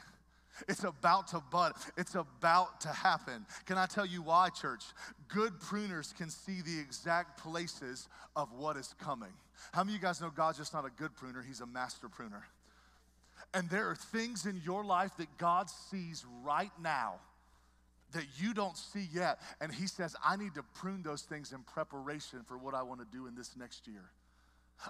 It's 0.68 0.84
about 0.84 1.28
to 1.30 1.42
bud. 1.52 1.74
It's 1.98 2.16
about 2.16 2.82
to 2.82 2.90
happen. 2.90 3.46
Can 3.66 3.78
I 3.78 3.86
tell 3.86 4.06
you 4.06 4.22
why, 4.22 4.50
church? 4.50 4.84
Good 5.28 5.54
pruners 5.60 6.16
can 6.16 6.30
see 6.30 6.62
the 6.62 6.80
exact 6.80 7.42
places 7.42 8.08
of 8.36 8.52
what 8.54 8.78
is 8.78 8.94
coming. 9.00 9.34
How 9.72 9.84
many 9.84 9.96
of 9.96 10.02
you 10.02 10.08
guys 10.08 10.22
know 10.22 10.30
God's 10.30 10.58
just 10.58 10.74
not 10.74 10.86
a 10.86 10.90
good 10.90 11.16
pruner, 11.16 11.42
He's 11.42 11.62
a 11.62 11.66
master 11.66 12.10
pruner? 12.10 12.44
And 13.54 13.70
there 13.70 13.90
are 13.90 13.96
things 13.96 14.46
in 14.46 14.62
your 14.64 14.84
life 14.84 15.12
that 15.18 15.38
God 15.38 15.70
sees 15.70 16.26
right 16.44 16.72
now 16.82 17.16
that 18.14 18.26
you 18.38 18.54
don't 18.54 18.78
see 18.78 19.08
yet. 19.14 19.40
And 19.60 19.74
He 19.74 19.88
says, 19.88 20.16
I 20.24 20.36
need 20.36 20.54
to 20.56 20.64
prune 20.76 21.04
those 21.04 21.24
things 21.24 21.52
in 21.52 21.64
preparation 21.64 22.44
for 22.46 22.58
what 22.58 22.74
I 22.74 22.84
want 22.84 23.00
to 23.00 23.08
do 23.12 23.28
in 23.28 23.36
this 23.36 23.56
next 23.58 23.88
year. 23.88 24.12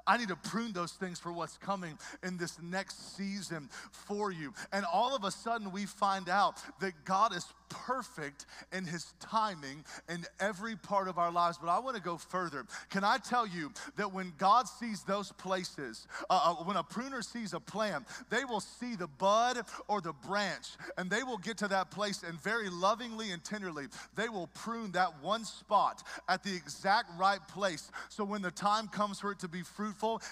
I 0.07 0.17
need 0.17 0.29
to 0.29 0.35
prune 0.35 0.73
those 0.73 0.93
things 0.93 1.19
for 1.19 1.31
what's 1.31 1.57
coming 1.57 1.97
in 2.23 2.37
this 2.37 2.57
next 2.61 3.17
season 3.17 3.69
for 3.91 4.31
you. 4.31 4.53
And 4.71 4.85
all 4.85 5.15
of 5.15 5.23
a 5.23 5.31
sudden, 5.31 5.71
we 5.71 5.85
find 5.85 6.29
out 6.29 6.61
that 6.79 6.93
God 7.05 7.35
is 7.35 7.45
perfect 7.69 8.45
in 8.73 8.85
his 8.85 9.13
timing 9.19 9.83
in 10.09 10.25
every 10.39 10.75
part 10.75 11.07
of 11.07 11.17
our 11.17 11.31
lives. 11.31 11.57
But 11.57 11.69
I 11.69 11.79
want 11.79 11.95
to 11.95 12.01
go 12.01 12.17
further. 12.17 12.65
Can 12.89 13.03
I 13.03 13.17
tell 13.17 13.47
you 13.47 13.71
that 13.95 14.11
when 14.11 14.33
God 14.37 14.67
sees 14.67 15.03
those 15.03 15.31
places, 15.31 16.07
uh, 16.29 16.55
uh, 16.59 16.63
when 16.63 16.75
a 16.75 16.83
pruner 16.83 17.21
sees 17.21 17.53
a 17.53 17.59
plant, 17.59 18.05
they 18.29 18.43
will 18.43 18.59
see 18.59 18.95
the 18.95 19.07
bud 19.07 19.57
or 19.87 20.01
the 20.01 20.13
branch, 20.13 20.67
and 20.97 21.09
they 21.09 21.23
will 21.23 21.37
get 21.37 21.57
to 21.59 21.67
that 21.69 21.91
place 21.91 22.23
and 22.23 22.41
very 22.41 22.69
lovingly 22.69 23.31
and 23.31 23.43
tenderly, 23.43 23.85
they 24.15 24.29
will 24.29 24.47
prune 24.47 24.91
that 24.91 25.21
one 25.21 25.45
spot 25.45 26.03
at 26.27 26.43
the 26.43 26.53
exact 26.53 27.09
right 27.17 27.45
place. 27.47 27.91
So 28.09 28.23
when 28.23 28.41
the 28.41 28.51
time 28.51 28.87
comes 28.87 29.19
for 29.19 29.31
it 29.31 29.39
to 29.39 29.47
be 29.47 29.63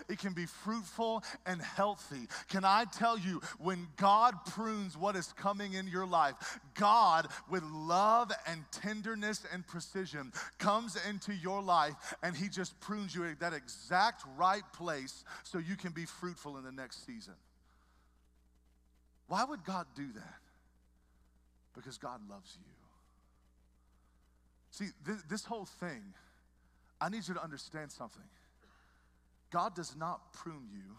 it 0.08 0.20
can 0.20 0.34
be 0.34 0.46
fruitful 0.46 1.24
and 1.46 1.62
healthy. 1.62 2.28
Can 2.50 2.64
I 2.64 2.86
tell 2.86 3.18
you, 3.18 3.42
when 3.58 3.88
God 3.98 4.34
prunes 4.46 4.98
what 4.98 5.16
is 5.16 5.34
coming 5.34 5.74
in 5.74 5.88
your 5.88 6.06
life, 6.06 6.36
God 6.74 7.28
with 7.50 7.64
love 7.64 8.32
and 8.48 8.64
tenderness 8.72 9.44
and 9.54 9.66
precision 9.66 10.32
comes 10.58 10.98
into 11.08 11.34
your 11.34 11.62
life 11.62 11.96
and 12.24 12.36
He 12.36 12.50
just 12.50 12.80
prunes 12.80 13.16
you 13.16 13.26
at 13.26 13.40
that 13.40 13.54
exact 13.54 14.24
right 14.38 14.64
place 14.74 15.24
so 15.44 15.58
you 15.58 15.76
can 15.76 15.92
be 15.92 16.06
fruitful 16.06 16.58
in 16.58 16.64
the 16.64 16.72
next 16.72 17.06
season. 17.06 17.36
Why 19.28 19.44
would 19.44 19.64
God 19.64 19.86
do 19.96 20.08
that? 20.14 20.40
Because 21.76 21.98
God 21.98 22.20
loves 22.30 22.58
you. 22.60 22.66
See, 24.72 24.92
this, 25.06 25.22
this 25.30 25.46
whole 25.46 25.66
thing, 25.66 26.02
I 27.00 27.10
need 27.10 27.28
you 27.28 27.34
to 27.34 27.44
understand 27.44 27.92
something. 27.92 28.24
God 29.52 29.76
does 29.76 29.96
not 29.96 30.34
prune 30.34 30.68
you 30.72 30.98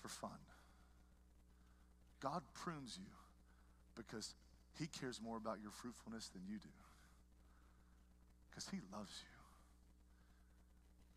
for 0.00 0.08
fun. 0.08 0.30
God 2.20 2.42
prunes 2.54 2.98
you 3.00 3.10
because 3.94 4.34
He 4.78 4.86
cares 4.86 5.20
more 5.22 5.36
about 5.36 5.58
your 5.62 5.70
fruitfulness 5.70 6.28
than 6.28 6.42
you 6.48 6.58
do. 6.58 6.68
Because 8.50 8.68
He 8.68 8.78
loves 8.92 9.22
you. 9.22 9.34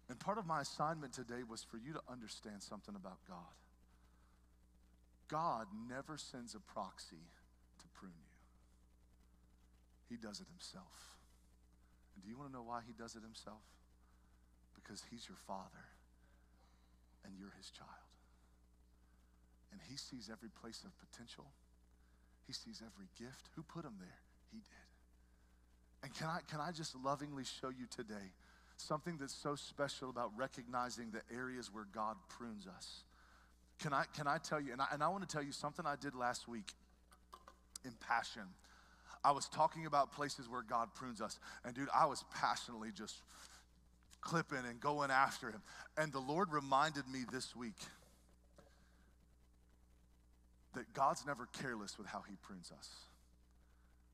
And 0.09 0.19
part 0.19 0.37
of 0.37 0.45
my 0.45 0.61
assignment 0.61 1.13
today 1.13 1.43
was 1.47 1.63
for 1.63 1.77
you 1.77 1.93
to 1.93 2.01
understand 2.09 2.63
something 2.63 2.95
about 2.95 3.17
God. 3.27 3.37
God 5.27 5.67
never 5.89 6.17
sends 6.17 6.55
a 6.55 6.59
proxy 6.59 7.27
to 7.79 7.85
prune 7.93 8.13
you, 8.15 8.35
He 10.09 10.15
does 10.15 10.39
it 10.39 10.47
Himself. 10.47 11.17
And 12.15 12.23
do 12.23 12.29
you 12.29 12.37
want 12.37 12.49
to 12.49 12.55
know 12.55 12.63
why 12.63 12.79
He 12.87 12.93
does 12.93 13.15
it 13.15 13.21
Himself? 13.21 13.61
Because 14.87 15.03
He's 15.11 15.27
your 15.27 15.35
Father 15.45 15.83
and 17.25 17.33
you're 17.37 17.51
His 17.57 17.69
child. 17.71 17.91
And 19.73 19.81
He 19.91 19.97
sees 19.97 20.29
every 20.31 20.49
place 20.49 20.85
of 20.85 20.95
potential, 20.97 21.51
He 22.47 22.53
sees 22.53 22.81
every 22.81 23.09
gift. 23.19 23.49
Who 23.55 23.63
put 23.63 23.83
Him 23.83 23.99
there? 23.99 24.23
He 24.53 24.59
did. 24.59 24.87
And 26.03 26.13
can 26.13 26.27
I, 26.27 26.39
can 26.49 26.61
I 26.61 26.71
just 26.71 26.95
lovingly 26.95 27.43
show 27.43 27.67
you 27.67 27.85
today? 27.91 28.31
something 28.77 29.17
that's 29.19 29.33
so 29.33 29.55
special 29.55 30.09
about 30.09 30.31
recognizing 30.37 31.11
the 31.11 31.21
areas 31.35 31.71
where 31.73 31.87
God 31.93 32.15
prunes 32.29 32.67
us. 32.67 33.03
Can 33.79 33.93
I, 33.93 34.05
can 34.15 34.27
I 34.27 34.37
tell 34.37 34.59
you, 34.59 34.71
and 34.71 34.81
I, 34.81 34.87
and 34.93 35.03
I 35.03 35.07
want 35.09 35.27
to 35.27 35.31
tell 35.31 35.43
you 35.43 35.51
something 35.51 35.85
I 35.85 35.95
did 35.95 36.15
last 36.15 36.47
week 36.47 36.73
in 37.85 37.91
passion. 38.07 38.43
I 39.23 39.31
was 39.31 39.47
talking 39.49 39.85
about 39.85 40.11
places 40.11 40.47
where 40.49 40.61
God 40.61 40.89
prunes 40.93 41.21
us. 41.21 41.39
And 41.65 41.75
dude, 41.75 41.89
I 41.93 42.05
was 42.05 42.23
passionately 42.33 42.89
just 42.95 43.21
clipping 44.27 44.65
and 44.69 44.79
going 44.81 45.09
after 45.09 45.49
him. 45.49 45.61
And 45.97 46.11
the 46.11 46.19
Lord 46.19 46.51
reminded 46.51 47.07
me 47.07 47.19
this 47.31 47.55
week 47.55 47.79
that 50.75 50.93
God's 50.93 51.25
never 51.25 51.47
careless 51.59 51.97
with 51.97 52.07
how 52.07 52.23
he 52.27 52.35
prunes 52.41 52.71
us. 52.77 52.89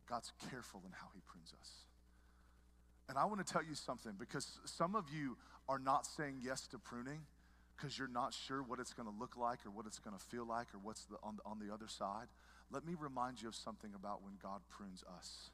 God's 0.08 0.32
careful 0.52 0.82
in 0.86 0.92
how 0.92 1.08
he 1.16 1.22
prunes 1.26 1.54
us. 1.60 1.70
And 3.10 3.18
I 3.18 3.26
want 3.26 3.46
to 3.46 3.54
tell 3.54 3.64
you 3.64 3.74
something 3.74 4.14
because 4.20 4.60
some 4.66 4.96
of 4.96 5.06
you 5.14 5.36
are 5.68 5.80
not 5.80 6.06
saying 6.06 6.42
yes 6.44 6.68
to 6.68 6.78
pruning 6.78 7.22
because 7.76 7.98
you're 7.98 8.08
not 8.08 8.34
sure 8.34 8.62
what 8.62 8.80
it's 8.80 8.94
going 8.94 9.12
to 9.12 9.20
look 9.20 9.36
like 9.36 9.66
or 9.66 9.72
what 9.72 9.88
it's 9.88 10.00
going 10.00 10.16
to 10.16 10.24
feel 10.24 10.48
like 10.48 10.68
or 10.76 10.80
what's 10.82 11.06
the, 11.06 11.16
on, 11.24 11.40
on 11.46 11.58
the 11.60 11.74
other 11.74 11.88
side. 11.88 12.28
Let 12.72 12.86
me 12.86 12.94
remind 12.98 13.42
you 13.42 13.48
of 13.48 13.56
something 13.56 13.92
about 13.96 14.24
when 14.24 14.34
God 14.42 14.62
prunes 14.70 15.04
us. 15.18 15.50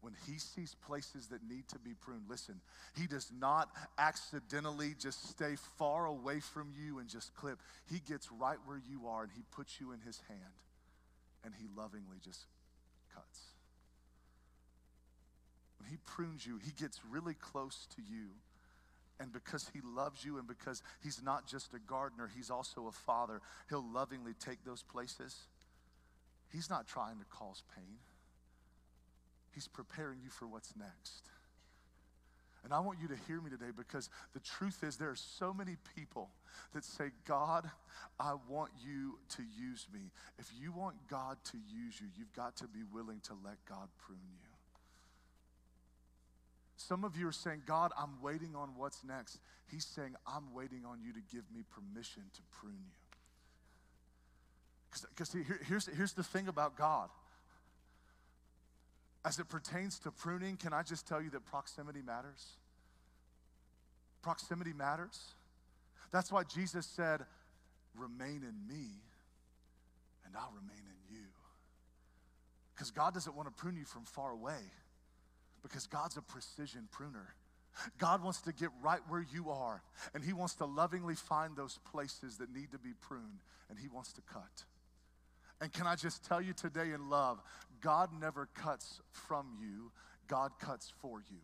When 0.00 0.14
he 0.26 0.38
sees 0.38 0.74
places 0.86 1.28
that 1.28 1.46
need 1.46 1.68
to 1.68 1.78
be 1.78 1.92
pruned, 1.92 2.22
listen, 2.28 2.60
he 2.96 3.06
does 3.06 3.30
not 3.38 3.68
accidentally 3.98 4.94
just 4.98 5.28
stay 5.28 5.56
far 5.78 6.06
away 6.06 6.40
from 6.40 6.72
you 6.74 6.98
and 6.98 7.08
just 7.08 7.34
clip. 7.34 7.58
He 7.90 8.00
gets 8.08 8.32
right 8.32 8.56
where 8.64 8.80
you 8.90 9.08
are 9.08 9.24
and 9.24 9.32
he 9.34 9.42
puts 9.50 9.78
you 9.78 9.92
in 9.92 10.00
his 10.00 10.20
hand 10.28 10.40
and 11.44 11.52
he 11.54 11.66
lovingly 11.76 12.16
just 12.24 12.46
cuts. 13.14 13.40
When 15.78 15.88
he 15.90 15.96
prunes 16.06 16.46
you, 16.46 16.58
he 16.64 16.72
gets 16.72 17.00
really 17.10 17.34
close 17.34 17.86
to 17.96 18.02
you. 18.02 18.28
And 19.18 19.32
because 19.34 19.70
he 19.74 19.80
loves 19.84 20.24
you 20.24 20.38
and 20.38 20.48
because 20.48 20.82
he's 21.02 21.22
not 21.22 21.46
just 21.46 21.74
a 21.74 21.78
gardener, 21.78 22.30
he's 22.34 22.50
also 22.50 22.86
a 22.86 22.92
father, 22.92 23.42
he'll 23.68 23.84
lovingly 23.84 24.32
take 24.32 24.64
those 24.64 24.82
places. 24.82 25.36
He's 26.50 26.70
not 26.70 26.86
trying 26.88 27.18
to 27.18 27.24
cause 27.26 27.62
pain, 27.76 27.98
he's 29.54 29.68
preparing 29.68 30.18
you 30.22 30.30
for 30.30 30.46
what's 30.46 30.74
next. 30.76 31.28
And 32.62 32.74
I 32.74 32.80
want 32.80 32.98
you 33.00 33.08
to 33.08 33.16
hear 33.26 33.40
me 33.40 33.50
today 33.50 33.70
because 33.74 34.10
the 34.34 34.40
truth 34.40 34.84
is, 34.84 34.96
there 34.96 35.08
are 35.08 35.16
so 35.16 35.54
many 35.54 35.76
people 35.96 36.28
that 36.74 36.84
say, 36.84 37.10
God, 37.26 37.70
I 38.18 38.34
want 38.48 38.70
you 38.84 39.18
to 39.36 39.42
use 39.42 39.86
me. 39.92 40.10
If 40.38 40.50
you 40.60 40.72
want 40.72 40.96
God 41.08 41.38
to 41.52 41.56
use 41.56 42.00
you, 42.00 42.08
you've 42.18 42.32
got 42.34 42.56
to 42.56 42.68
be 42.68 42.80
willing 42.92 43.20
to 43.24 43.32
let 43.44 43.56
God 43.66 43.88
prune 44.04 44.18
you. 44.30 44.50
Some 46.76 47.04
of 47.04 47.16
you 47.16 47.28
are 47.28 47.32
saying, 47.32 47.62
God, 47.66 47.92
I'm 47.98 48.20
waiting 48.22 48.54
on 48.54 48.70
what's 48.76 49.04
next. 49.04 49.38
He's 49.70 49.86
saying, 49.86 50.14
I'm 50.26 50.52
waiting 50.54 50.84
on 50.84 50.98
you 51.02 51.12
to 51.12 51.20
give 51.32 51.44
me 51.54 51.62
permission 51.70 52.22
to 52.34 52.40
prune 52.58 52.74
you. 52.74 52.96
Because 55.08 55.32
here, 55.32 55.60
here's, 55.68 55.86
here's 55.86 56.12
the 56.12 56.24
thing 56.24 56.48
about 56.48 56.76
God. 56.76 57.08
As 59.24 59.38
it 59.38 59.48
pertains 59.48 59.98
to 60.00 60.10
pruning, 60.10 60.56
can 60.56 60.72
I 60.72 60.82
just 60.82 61.06
tell 61.06 61.20
you 61.20 61.30
that 61.30 61.44
proximity 61.44 62.00
matters? 62.02 62.56
Proximity 64.22 64.72
matters. 64.72 65.34
That's 66.10 66.32
why 66.32 66.44
Jesus 66.44 66.86
said, 66.86 67.24
Remain 67.96 68.44
in 68.44 68.54
me, 68.68 68.86
and 70.24 70.34
I'll 70.36 70.52
remain 70.54 70.78
in 70.78 71.16
you. 71.16 71.26
Because 72.74 72.90
God 72.90 73.14
doesn't 73.14 73.36
want 73.36 73.48
to 73.48 73.52
prune 73.52 73.76
you 73.76 73.84
from 73.84 74.04
far 74.04 74.30
away 74.30 74.60
because 75.62 75.86
God's 75.86 76.16
a 76.16 76.22
precision 76.22 76.88
pruner. 76.90 77.34
God 77.98 78.22
wants 78.22 78.40
to 78.42 78.52
get 78.52 78.70
right 78.82 79.00
where 79.08 79.24
you 79.32 79.50
are, 79.50 79.82
and 80.14 80.24
He 80.24 80.32
wants 80.32 80.54
to 80.56 80.64
lovingly 80.64 81.14
find 81.14 81.56
those 81.56 81.78
places 81.90 82.38
that 82.38 82.52
need 82.52 82.72
to 82.72 82.78
be 82.78 82.90
pruned, 83.00 83.42
and 83.68 83.78
He 83.78 83.88
wants 83.88 84.12
to 84.14 84.20
cut. 84.22 84.64
And 85.60 85.72
can 85.72 85.86
I 85.86 85.94
just 85.94 86.24
tell 86.24 86.40
you 86.40 86.52
today 86.52 86.92
in 86.92 87.08
love, 87.08 87.40
God 87.80 88.10
never 88.18 88.48
cuts 88.54 89.00
from 89.10 89.46
you, 89.60 89.90
God 90.28 90.52
cuts 90.60 90.92
for 91.00 91.22
you. 91.30 91.38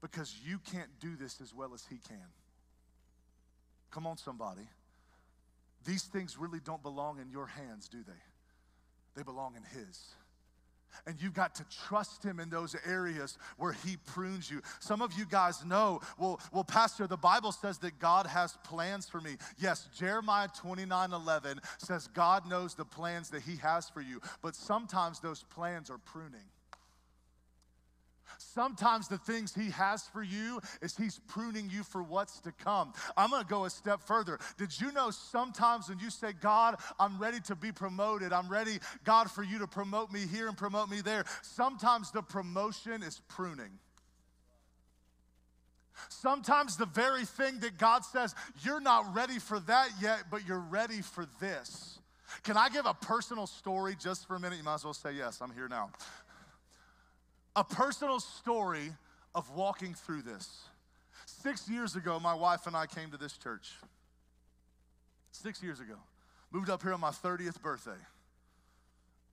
Because 0.00 0.34
you 0.44 0.58
can't 0.58 0.90
do 1.00 1.16
this 1.16 1.40
as 1.40 1.54
well 1.54 1.74
as 1.74 1.84
He 1.88 1.98
can. 2.08 2.26
Come 3.90 4.06
on, 4.06 4.16
somebody. 4.16 4.68
These 5.84 6.04
things 6.04 6.38
really 6.38 6.60
don't 6.60 6.82
belong 6.82 7.18
in 7.20 7.30
your 7.30 7.46
hands, 7.46 7.88
do 7.88 7.98
they? 8.06 8.12
They 9.14 9.22
belong 9.22 9.54
in 9.56 9.62
His. 9.62 10.14
And 11.06 11.20
you've 11.20 11.34
got 11.34 11.54
to 11.56 11.64
trust 11.86 12.22
him 12.22 12.40
in 12.40 12.50
those 12.50 12.76
areas 12.86 13.38
where 13.56 13.72
he 13.72 13.96
prunes 14.06 14.50
you. 14.50 14.62
Some 14.80 15.02
of 15.02 15.12
you 15.14 15.24
guys 15.24 15.64
know, 15.64 16.00
well, 16.18 16.40
well, 16.52 16.64
Pastor, 16.64 17.06
the 17.06 17.16
Bible 17.16 17.52
says 17.52 17.78
that 17.78 17.98
God 17.98 18.26
has 18.26 18.56
plans 18.64 19.08
for 19.08 19.20
me. 19.20 19.36
Yes, 19.58 19.88
Jeremiah 19.96 20.48
29 20.56 21.12
11 21.12 21.60
says 21.78 22.08
God 22.08 22.48
knows 22.48 22.74
the 22.74 22.84
plans 22.84 23.30
that 23.30 23.42
he 23.42 23.56
has 23.56 23.88
for 23.88 24.00
you, 24.00 24.20
but 24.42 24.54
sometimes 24.54 25.20
those 25.20 25.42
plans 25.44 25.90
are 25.90 25.98
pruning. 25.98 26.40
Sometimes 28.42 29.08
the 29.08 29.18
things 29.18 29.54
He 29.54 29.70
has 29.70 30.04
for 30.08 30.22
you 30.22 30.60
is 30.80 30.96
He's 30.96 31.20
pruning 31.28 31.70
you 31.70 31.82
for 31.82 32.02
what's 32.02 32.40
to 32.40 32.52
come. 32.52 32.92
I'm 33.16 33.30
gonna 33.30 33.44
go 33.44 33.64
a 33.64 33.70
step 33.70 34.02
further. 34.02 34.38
Did 34.58 34.78
you 34.80 34.92
know 34.92 35.10
sometimes 35.10 35.88
when 35.88 35.98
you 35.98 36.10
say, 36.10 36.32
God, 36.32 36.76
I'm 36.98 37.18
ready 37.18 37.40
to 37.46 37.54
be 37.54 37.72
promoted, 37.72 38.32
I'm 38.32 38.48
ready, 38.48 38.78
God, 39.04 39.30
for 39.30 39.42
you 39.42 39.58
to 39.60 39.66
promote 39.66 40.12
me 40.12 40.26
here 40.26 40.48
and 40.48 40.56
promote 40.56 40.90
me 40.90 41.00
there, 41.00 41.24
sometimes 41.42 42.10
the 42.10 42.22
promotion 42.22 43.02
is 43.02 43.20
pruning. 43.28 43.78
Sometimes 46.08 46.76
the 46.76 46.86
very 46.86 47.24
thing 47.24 47.60
that 47.60 47.78
God 47.78 48.04
says, 48.04 48.34
you're 48.62 48.80
not 48.80 49.14
ready 49.14 49.38
for 49.38 49.60
that 49.60 49.90
yet, 50.00 50.24
but 50.30 50.46
you're 50.46 50.58
ready 50.58 51.00
for 51.00 51.26
this. 51.38 51.98
Can 52.44 52.56
I 52.56 52.70
give 52.70 52.86
a 52.86 52.94
personal 52.94 53.46
story 53.46 53.94
just 53.98 54.26
for 54.26 54.36
a 54.36 54.40
minute? 54.40 54.56
You 54.56 54.64
might 54.64 54.74
as 54.74 54.84
well 54.84 54.94
say 54.94 55.12
yes, 55.12 55.40
I'm 55.40 55.52
here 55.52 55.68
now 55.68 55.90
a 57.54 57.64
personal 57.64 58.20
story 58.20 58.92
of 59.34 59.50
walking 59.54 59.94
through 59.94 60.22
this. 60.22 60.62
Six 61.26 61.68
years 61.68 61.96
ago, 61.96 62.18
my 62.20 62.34
wife 62.34 62.66
and 62.66 62.76
I 62.76 62.86
came 62.86 63.10
to 63.10 63.16
this 63.16 63.36
church. 63.36 63.72
Six 65.32 65.62
years 65.62 65.80
ago. 65.80 65.94
Moved 66.50 66.68
up 66.68 66.82
here 66.82 66.92
on 66.92 67.00
my 67.00 67.10
30th 67.10 67.60
birthday. 67.62 67.90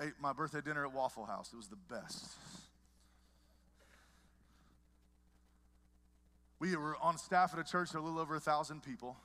Ate 0.01 0.13
my 0.21 0.31
birthday 0.31 0.61
dinner 0.61 0.85
at 0.85 0.93
Waffle 0.93 1.25
House. 1.25 1.51
It 1.53 1.57
was 1.57 1.67
the 1.67 1.75
best. 1.75 2.29
We 6.59 6.75
were 6.75 6.95
on 7.01 7.17
staff 7.17 7.53
at 7.53 7.59
a 7.59 7.69
church, 7.69 7.93
a 7.93 7.99
little 7.99 8.19
over 8.19 8.35
a 8.35 8.39
thousand 8.39 8.83
people. 8.83 9.17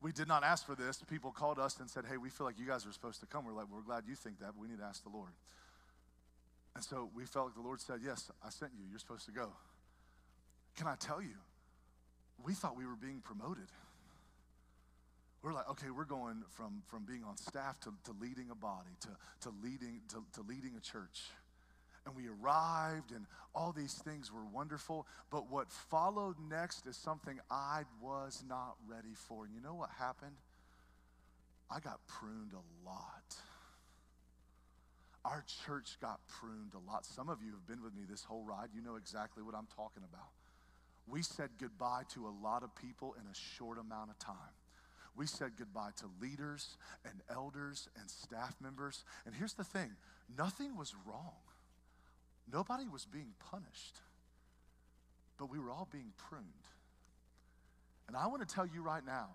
We 0.00 0.10
did 0.10 0.26
not 0.26 0.42
ask 0.42 0.66
for 0.66 0.74
this. 0.74 1.00
People 1.08 1.30
called 1.30 1.60
us 1.60 1.78
and 1.78 1.88
said, 1.88 2.04
Hey, 2.10 2.16
we 2.16 2.28
feel 2.28 2.46
like 2.46 2.58
you 2.58 2.66
guys 2.66 2.86
are 2.86 2.92
supposed 2.92 3.20
to 3.20 3.26
come. 3.26 3.44
We're 3.44 3.52
like, 3.52 3.66
We're 3.72 3.82
glad 3.82 4.04
you 4.08 4.16
think 4.16 4.40
that, 4.40 4.52
but 4.54 4.60
we 4.60 4.68
need 4.68 4.78
to 4.78 4.84
ask 4.84 5.02
the 5.04 5.10
Lord. 5.10 5.30
And 6.74 6.82
so 6.82 7.10
we 7.14 7.24
felt 7.24 7.46
like 7.46 7.54
the 7.54 7.60
Lord 7.60 7.80
said, 7.80 8.00
Yes, 8.04 8.30
I 8.44 8.50
sent 8.50 8.72
you. 8.76 8.84
You're 8.88 8.98
supposed 8.98 9.26
to 9.26 9.32
go. 9.32 9.52
Can 10.76 10.86
I 10.86 10.94
tell 10.96 11.20
you? 11.20 11.36
We 12.42 12.54
thought 12.54 12.76
we 12.76 12.86
were 12.86 12.96
being 12.96 13.20
promoted. 13.20 13.68
We're 15.42 15.52
like, 15.52 15.68
okay, 15.70 15.90
we're 15.90 16.04
going 16.04 16.44
from, 16.50 16.82
from 16.86 17.04
being 17.04 17.24
on 17.24 17.36
staff 17.36 17.80
to, 17.80 17.92
to 18.04 18.12
leading 18.20 18.50
a 18.50 18.54
body, 18.54 18.90
to, 19.00 19.08
to, 19.40 19.54
leading, 19.62 20.00
to, 20.10 20.24
to 20.34 20.42
leading 20.42 20.76
a 20.76 20.80
church. 20.80 21.30
And 22.06 22.14
we 22.14 22.24
arrived, 22.28 23.10
and 23.10 23.26
all 23.54 23.72
these 23.72 23.94
things 23.94 24.32
were 24.32 24.44
wonderful. 24.44 25.06
But 25.30 25.50
what 25.50 25.70
followed 25.70 26.36
next 26.48 26.86
is 26.86 26.96
something 26.96 27.40
I 27.50 27.82
was 28.00 28.44
not 28.48 28.76
ready 28.88 29.14
for. 29.14 29.44
And 29.44 29.54
you 29.54 29.60
know 29.60 29.74
what 29.74 29.90
happened? 29.98 30.36
I 31.68 31.80
got 31.80 31.98
pruned 32.06 32.52
a 32.52 32.88
lot 32.88 33.36
our 35.24 35.44
church 35.66 35.98
got 36.00 36.20
pruned 36.26 36.72
a 36.74 36.90
lot. 36.90 37.06
Some 37.06 37.28
of 37.28 37.42
you 37.42 37.52
have 37.52 37.66
been 37.66 37.82
with 37.82 37.94
me 37.94 38.02
this 38.08 38.24
whole 38.24 38.44
ride. 38.44 38.68
You 38.74 38.82
know 38.82 38.96
exactly 38.96 39.42
what 39.42 39.54
I'm 39.54 39.68
talking 39.76 40.02
about. 40.02 40.30
we 41.06 41.22
said 41.22 41.50
goodbye 41.58 42.02
to 42.14 42.26
a 42.26 42.34
lot 42.42 42.62
of 42.62 42.74
people 42.76 43.14
in 43.14 43.26
a 43.26 43.34
short 43.34 43.78
amount 43.78 44.10
of 44.10 44.18
time. 44.18 44.54
We 45.16 45.26
said 45.26 45.52
goodbye 45.58 45.90
to 45.98 46.06
leaders 46.20 46.76
and 47.04 47.14
elders 47.30 47.88
and 47.98 48.08
staff 48.08 48.54
members. 48.62 49.04
And 49.26 49.34
here's 49.34 49.54
the 49.54 49.64
thing 49.64 49.90
nothing 50.36 50.76
was 50.76 50.94
wrong, 51.06 51.42
nobody 52.50 52.88
was 52.88 53.04
being 53.04 53.34
punished, 53.50 54.00
but 55.38 55.50
we 55.50 55.58
were 55.58 55.70
all 55.70 55.88
being 55.90 56.12
pruned. 56.16 56.46
And 58.08 58.16
I 58.16 58.26
want 58.26 58.46
to 58.46 58.54
tell 58.54 58.66
you 58.66 58.82
right 58.82 59.04
now 59.04 59.28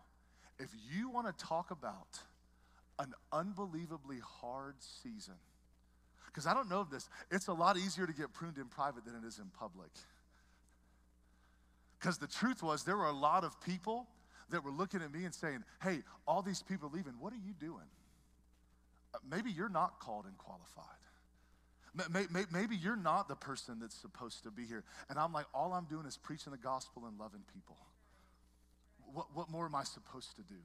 if 0.60 0.70
you 0.92 1.10
want 1.10 1.28
to 1.28 1.46
talk 1.46 1.72
about 1.72 2.20
an 3.00 3.14
unbelievably 3.32 4.20
hard 4.42 4.76
season, 4.80 5.36
because 6.28 6.46
I 6.46 6.54
don't 6.54 6.70
know 6.70 6.86
this, 6.90 7.10
it's 7.32 7.48
a 7.48 7.54
lot 7.54 7.78
easier 7.78 8.06
to 8.06 8.14
get 8.14 8.34
pruned 8.34 8.58
in 8.58 8.66
private 8.66 9.06
than 9.06 9.16
it 9.16 9.26
is 9.26 9.40
in 9.40 9.46
public. 9.60 9.90
Because 12.00 12.18
the 12.18 12.28
truth 12.28 12.62
was, 12.62 12.84
there 12.84 12.96
were 12.96 13.08
a 13.08 13.12
lot 13.12 13.44
of 13.44 13.60
people 13.62 14.08
that 14.50 14.64
were 14.64 14.72
looking 14.72 15.02
at 15.02 15.12
me 15.12 15.26
and 15.26 15.34
saying, 15.34 15.64
Hey, 15.82 16.04
all 16.28 16.42
these 16.42 16.62
people 16.62 16.92
leaving. 16.94 17.14
What 17.20 17.34
are 17.34 17.42
you 17.44 17.54
doing? 17.60 17.90
Uh, 19.14 19.18
maybe 19.30 19.50
you're 19.50 19.70
not 19.70 20.00
called 20.00 20.26
and 20.26 20.38
qualified. 20.38 20.86
Maybe 22.52 22.76
you're 22.76 22.96
not 22.96 23.28
the 23.28 23.36
person 23.36 23.80
that's 23.80 23.96
supposed 23.96 24.44
to 24.44 24.52
be 24.52 24.66
here. 24.66 24.84
And 25.10 25.18
I'm 25.18 25.34
like, 25.34 25.46
all 25.54 25.74
I'm 25.74 25.86
doing 25.86 26.06
is 26.06 26.16
preaching 26.16 26.52
the 26.52 26.58
gospel 26.58 27.06
and 27.08 27.18
loving 27.18 27.42
people. 27.52 27.78
What, 29.14 29.28
what 29.34 29.50
more 29.50 29.66
am 29.66 29.74
I 29.74 29.84
supposed 29.84 30.36
to 30.36 30.44
do? 30.44 30.60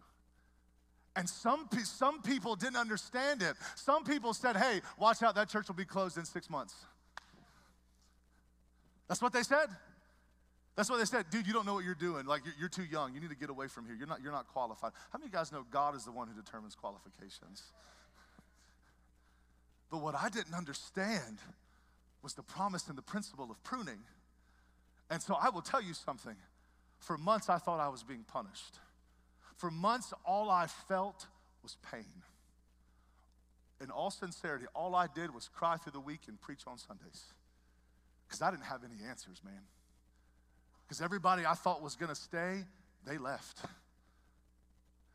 And 1.14 1.28
some, 1.28 1.68
some 1.84 2.22
people 2.22 2.56
didn't 2.56 2.76
understand 2.76 3.42
it. 3.42 3.54
Some 3.74 4.04
people 4.04 4.32
said, 4.32 4.56
hey, 4.56 4.80
watch 4.98 5.22
out, 5.22 5.34
that 5.34 5.48
church 5.48 5.68
will 5.68 5.74
be 5.74 5.84
closed 5.84 6.16
in 6.16 6.24
six 6.24 6.48
months. 6.48 6.74
That's 9.08 9.20
what 9.20 9.32
they 9.32 9.42
said. 9.42 9.66
That's 10.74 10.88
what 10.88 10.98
they 10.98 11.04
said, 11.04 11.26
dude, 11.30 11.46
you 11.46 11.52
don't 11.52 11.66
know 11.66 11.74
what 11.74 11.84
you're 11.84 11.94
doing. 11.94 12.24
Like, 12.24 12.42
you're, 12.46 12.54
you're, 12.58 12.68
too 12.70 12.84
young. 12.84 13.12
You 13.12 13.20
need 13.20 13.28
to 13.28 13.36
get 13.36 13.50
away 13.50 13.68
from 13.68 13.84
here. 13.84 13.94
You're 13.94 14.06
not, 14.06 14.22
you're 14.22 14.32
not 14.32 14.48
qualified. 14.48 14.92
How 15.10 15.18
many 15.18 15.28
of 15.28 15.32
you 15.32 15.38
guys 15.38 15.52
know 15.52 15.66
God 15.70 15.94
is 15.94 16.04
the 16.04 16.12
one 16.12 16.28
who 16.28 16.34
determines 16.34 16.74
qualifications? 16.74 17.62
But 19.90 19.98
what 20.00 20.14
I 20.14 20.30
didn't 20.30 20.54
understand 20.54 21.38
was 22.22 22.32
the 22.32 22.42
promise 22.42 22.88
and 22.88 22.96
the 22.96 23.02
principle 23.02 23.50
of 23.50 23.62
pruning. 23.62 23.98
And 25.10 25.20
so 25.20 25.36
I 25.38 25.50
will 25.50 25.60
tell 25.60 25.82
you 25.82 25.92
something. 25.92 26.36
For 27.00 27.18
months, 27.18 27.50
I 27.50 27.58
thought 27.58 27.80
I 27.80 27.88
was 27.88 28.02
being 28.02 28.24
punished. 28.26 28.78
For 29.62 29.70
months, 29.70 30.12
all 30.24 30.50
I 30.50 30.66
felt 30.66 31.28
was 31.62 31.76
pain. 31.92 32.24
In 33.80 33.92
all 33.92 34.10
sincerity, 34.10 34.66
all 34.74 34.96
I 34.96 35.06
did 35.06 35.32
was 35.32 35.46
cry 35.48 35.76
through 35.76 35.92
the 35.92 36.00
week 36.00 36.22
and 36.26 36.40
preach 36.40 36.62
on 36.66 36.78
Sundays 36.78 37.22
because 38.26 38.42
I 38.42 38.50
didn't 38.50 38.64
have 38.64 38.80
any 38.82 39.08
answers, 39.08 39.40
man 39.44 39.62
because 40.92 41.00
everybody 41.00 41.46
I 41.46 41.54
thought 41.54 41.80
was 41.80 41.96
going 41.96 42.10
to 42.10 42.14
stay, 42.14 42.64
they 43.06 43.16
left. 43.16 43.60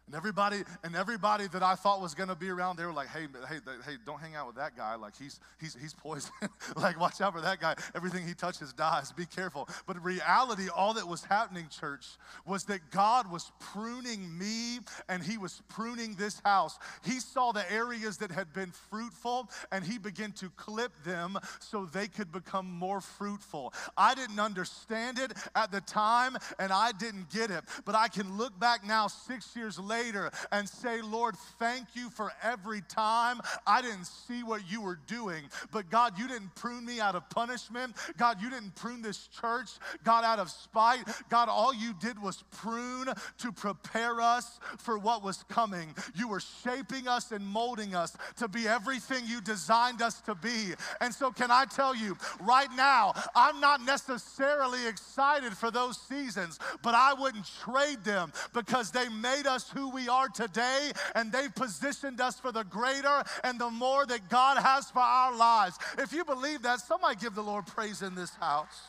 And 0.07 0.15
everybody, 0.15 0.63
and 0.85 0.95
everybody 0.95 1.49
that 1.49 1.61
I 1.61 1.75
thought 1.75 2.01
was 2.01 2.13
gonna 2.13 2.35
be 2.35 2.47
around, 2.47 2.77
they 2.77 2.85
were 2.85 2.93
like, 2.93 3.09
"Hey, 3.09 3.27
hey, 3.49 3.57
hey, 3.85 3.97
don't 4.05 4.21
hang 4.21 4.35
out 4.35 4.47
with 4.47 4.55
that 4.55 4.77
guy. 4.77 4.95
Like 4.95 5.17
he's 5.17 5.41
he's 5.59 5.75
he's 5.75 5.93
poison. 5.93 6.31
like 6.77 6.97
watch 6.97 7.19
out 7.19 7.33
for 7.33 7.41
that 7.41 7.59
guy. 7.59 7.75
Everything 7.93 8.25
he 8.25 8.33
touches 8.33 8.71
dies. 8.71 9.11
Be 9.11 9.25
careful." 9.25 9.67
But 9.85 9.97
in 9.97 10.03
reality, 10.03 10.69
all 10.73 10.93
that 10.93 11.05
was 11.05 11.25
happening, 11.25 11.67
church, 11.69 12.05
was 12.45 12.63
that 12.65 12.89
God 12.89 13.29
was 13.29 13.51
pruning 13.59 14.37
me, 14.37 14.79
and 15.09 15.21
He 15.21 15.37
was 15.37 15.61
pruning 15.67 16.15
this 16.15 16.39
house. 16.45 16.79
He 17.03 17.19
saw 17.19 17.51
the 17.51 17.69
areas 17.69 18.17
that 18.19 18.31
had 18.31 18.53
been 18.53 18.71
fruitful, 18.89 19.49
and 19.73 19.83
He 19.83 19.97
began 19.97 20.31
to 20.33 20.49
clip 20.51 20.93
them 21.03 21.37
so 21.59 21.85
they 21.85 22.07
could 22.07 22.31
become 22.31 22.71
more 22.71 23.01
fruitful. 23.01 23.73
I 23.97 24.15
didn't 24.15 24.39
understand 24.39 25.19
it 25.19 25.33
at 25.53 25.69
the 25.69 25.81
time, 25.81 26.37
and 26.59 26.71
I 26.71 26.93
didn't 26.93 27.29
get 27.29 27.51
it. 27.51 27.65
But 27.83 27.95
I 27.95 28.07
can 28.07 28.37
look 28.37 28.57
back 28.57 28.85
now, 28.85 29.07
six 29.07 29.53
years 29.53 29.77
later 29.77 29.96
later 29.97 30.31
and 30.51 30.67
say, 30.67 31.01
Lord, 31.01 31.35
thank 31.59 31.87
you 31.95 32.09
for 32.09 32.31
every 32.43 32.81
time 32.81 33.41
I 33.65 33.81
didn't 33.81 34.05
see 34.05 34.43
what 34.43 34.69
you 34.69 34.81
were 34.81 34.99
doing. 35.07 35.43
But 35.71 35.89
God, 35.89 36.17
you 36.17 36.27
didn't 36.27 36.53
prune 36.55 36.85
me 36.85 36.99
out 36.99 37.15
of 37.15 37.29
punishment. 37.29 37.95
God, 38.17 38.41
you 38.41 38.49
didn't 38.49 38.75
prune 38.75 39.01
this 39.01 39.27
church, 39.27 39.69
God, 40.03 40.23
out 40.23 40.39
of 40.39 40.49
spite. 40.49 41.03
God, 41.29 41.49
all 41.49 41.73
you 41.73 41.93
did 41.99 42.21
was 42.21 42.43
prune 42.51 43.07
to 43.39 43.51
prepare 43.51 44.21
us 44.21 44.59
for 44.77 44.97
what 44.97 45.23
was 45.23 45.43
coming. 45.49 45.93
You 46.15 46.27
were 46.27 46.41
shaping 46.63 47.07
us 47.07 47.31
and 47.31 47.45
molding 47.45 47.95
us 47.95 48.15
to 48.37 48.47
be 48.47 48.67
everything 48.67 49.23
you 49.25 49.41
designed 49.41 50.01
us 50.01 50.21
to 50.21 50.35
be. 50.35 50.73
And 51.01 51.13
so, 51.13 51.31
can 51.31 51.51
I 51.51 51.65
tell 51.65 51.95
you 51.95 52.17
right 52.41 52.71
now, 52.75 53.13
I'm 53.35 53.59
not 53.59 53.81
necessarily 53.81 54.87
excited 54.87 55.53
for 55.53 55.71
those 55.71 55.97
seasons, 55.97 56.59
but 56.81 56.93
I 56.93 57.13
wouldn't 57.13 57.45
trade 57.63 58.03
them 58.03 58.31
because 58.53 58.91
they 58.91 59.09
made 59.09 59.47
us 59.47 59.69
who 59.69 59.86
we 59.89 60.09
are 60.09 60.29
today, 60.29 60.91
and 61.15 61.31
they've 61.31 61.53
positioned 61.53 62.21
us 62.21 62.39
for 62.39 62.51
the 62.51 62.63
greater 62.63 63.23
and 63.43 63.59
the 63.59 63.69
more 63.69 64.05
that 64.05 64.29
God 64.29 64.57
has 64.57 64.89
for 64.91 64.99
our 64.99 65.35
lives. 65.35 65.77
If 65.97 66.13
you 66.13 66.25
believe 66.25 66.63
that, 66.63 66.79
somebody 66.79 67.15
give 67.15 67.35
the 67.35 67.43
Lord 67.43 67.65
praise 67.67 68.01
in 68.01 68.15
this 68.15 68.33
house. 68.35 68.81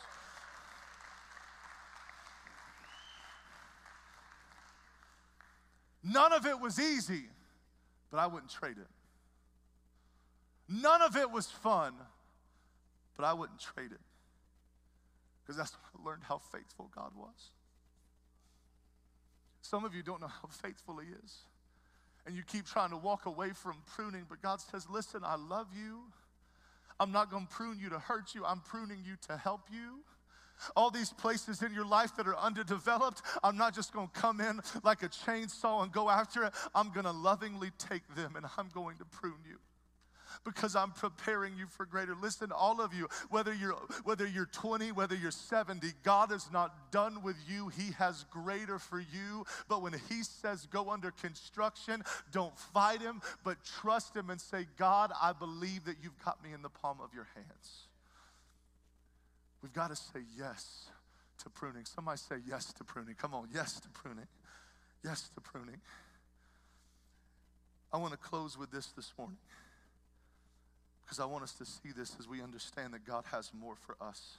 None 6.03 6.33
of 6.33 6.45
it 6.45 6.59
was 6.59 6.79
easy, 6.79 7.25
but 8.09 8.17
I 8.17 8.27
wouldn't 8.27 8.51
trade 8.51 8.77
it. 8.77 8.87
None 10.67 11.01
of 11.01 11.15
it 11.15 11.29
was 11.29 11.47
fun, 11.47 11.93
but 13.17 13.25
I 13.25 13.33
wouldn't 13.33 13.59
trade 13.59 13.91
it. 13.91 13.99
Because 15.43 15.57
that's 15.57 15.71
when 15.71 16.03
I 16.03 16.09
learned 16.09 16.23
how 16.23 16.37
faithful 16.37 16.89
God 16.95 17.11
was. 17.15 17.51
Some 19.61 19.85
of 19.85 19.93
you 19.93 20.03
don't 20.03 20.21
know 20.21 20.27
how 20.27 20.47
faithful 20.61 20.97
He 20.97 21.07
is. 21.23 21.37
And 22.25 22.35
you 22.35 22.43
keep 22.43 22.65
trying 22.65 22.91
to 22.91 22.97
walk 22.97 23.25
away 23.25 23.51
from 23.51 23.75
pruning, 23.85 24.25
but 24.29 24.41
God 24.41 24.61
says, 24.61 24.87
Listen, 24.89 25.21
I 25.23 25.35
love 25.35 25.67
you. 25.75 26.01
I'm 26.99 27.11
not 27.11 27.31
going 27.31 27.47
to 27.47 27.51
prune 27.51 27.79
you 27.79 27.89
to 27.89 27.99
hurt 27.99 28.35
you, 28.35 28.45
I'm 28.45 28.59
pruning 28.59 28.99
you 29.05 29.15
to 29.27 29.37
help 29.37 29.61
you. 29.71 29.99
All 30.75 30.91
these 30.91 31.13
places 31.13 31.61
in 31.61 31.73
your 31.73 31.85
life 31.85 32.17
that 32.17 32.27
are 32.27 32.35
underdeveloped, 32.37 33.21
I'm 33.41 33.55
not 33.55 33.73
just 33.73 33.93
going 33.93 34.09
to 34.09 34.19
come 34.19 34.41
in 34.41 34.59
like 34.83 35.03
a 35.03 35.07
chainsaw 35.07 35.83
and 35.83 35.91
go 35.91 36.09
after 36.09 36.43
it. 36.43 36.53
I'm 36.75 36.91
going 36.91 37.05
to 37.05 37.13
lovingly 37.13 37.69
take 37.77 38.03
them 38.13 38.35
and 38.35 38.45
I'm 38.57 38.67
going 38.73 38.97
to 38.97 39.05
prune 39.05 39.39
you 39.49 39.57
because 40.45 40.75
I'm 40.75 40.91
preparing 40.91 41.57
you 41.57 41.67
for 41.67 41.85
greater. 41.85 42.15
Listen, 42.15 42.51
all 42.51 42.81
of 42.81 42.93
you, 42.93 43.07
whether 43.29 43.53
you're 43.53 43.75
whether 44.03 44.25
you're 44.25 44.47
20, 44.47 44.91
whether 44.91 45.15
you're 45.15 45.31
70, 45.31 45.87
God 46.03 46.31
is 46.31 46.49
not 46.51 46.91
done 46.91 47.21
with 47.23 47.35
you. 47.47 47.69
He 47.69 47.91
has 47.93 48.25
greater 48.31 48.79
for 48.79 48.99
you. 48.99 49.45
But 49.67 49.81
when 49.81 49.93
he 50.09 50.23
says 50.23 50.67
go 50.71 50.89
under 50.89 51.11
construction, 51.11 52.03
don't 52.31 52.57
fight 52.57 53.01
him, 53.01 53.21
but 53.43 53.57
trust 53.63 54.15
him 54.15 54.29
and 54.29 54.39
say, 54.39 54.67
God, 54.77 55.11
I 55.21 55.33
believe 55.33 55.85
that 55.85 55.95
you've 56.01 56.17
got 56.23 56.43
me 56.43 56.53
in 56.53 56.61
the 56.61 56.69
palm 56.69 56.97
of 57.03 57.13
your 57.13 57.27
hands. 57.35 57.87
We've 59.61 59.73
got 59.73 59.89
to 59.89 59.95
say 59.95 60.21
yes 60.37 60.85
to 61.43 61.49
pruning. 61.49 61.85
Somebody 61.85 62.17
say 62.17 62.35
yes 62.47 62.71
to 62.73 62.83
pruning. 62.83 63.15
Come 63.15 63.33
on, 63.33 63.49
yes 63.53 63.79
to 63.81 63.89
pruning. 63.89 64.27
Yes 65.03 65.29
to 65.35 65.41
pruning. 65.41 65.81
I 67.91 67.97
want 67.97 68.11
to 68.11 68.17
close 68.17 68.57
with 68.57 68.71
this 68.71 68.87
this 68.87 69.11
morning 69.17 69.37
because 71.09 71.19
I 71.19 71.25
want 71.25 71.43
us 71.43 71.53
to 71.53 71.65
see 71.65 71.89
this 71.97 72.15
as 72.19 72.27
we 72.27 72.39
understand 72.43 72.93
that 72.93 73.03
God 73.03 73.23
has 73.31 73.51
more 73.59 73.73
for 73.75 73.95
us. 73.99 74.37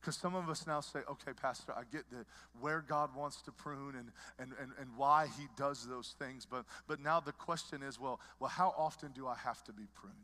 Because 0.00 0.16
some 0.16 0.34
of 0.34 0.48
us 0.48 0.66
now 0.66 0.80
say, 0.80 0.98
okay, 1.08 1.30
Pastor, 1.40 1.72
I 1.72 1.82
get 1.92 2.10
that 2.10 2.26
where 2.60 2.80
God 2.80 3.14
wants 3.14 3.40
to 3.42 3.52
prune 3.52 3.94
and, 3.94 4.10
and, 4.40 4.50
and, 4.60 4.72
and 4.80 4.88
why 4.96 5.28
he 5.38 5.46
does 5.56 5.86
those 5.86 6.16
things. 6.18 6.44
But, 6.50 6.64
but 6.88 6.98
now 6.98 7.20
the 7.20 7.30
question 7.30 7.84
is, 7.84 8.00
well, 8.00 8.18
well, 8.40 8.50
how 8.50 8.74
often 8.76 9.12
do 9.12 9.28
I 9.28 9.36
have 9.36 9.62
to 9.62 9.72
be 9.72 9.84
pruned? 9.94 10.16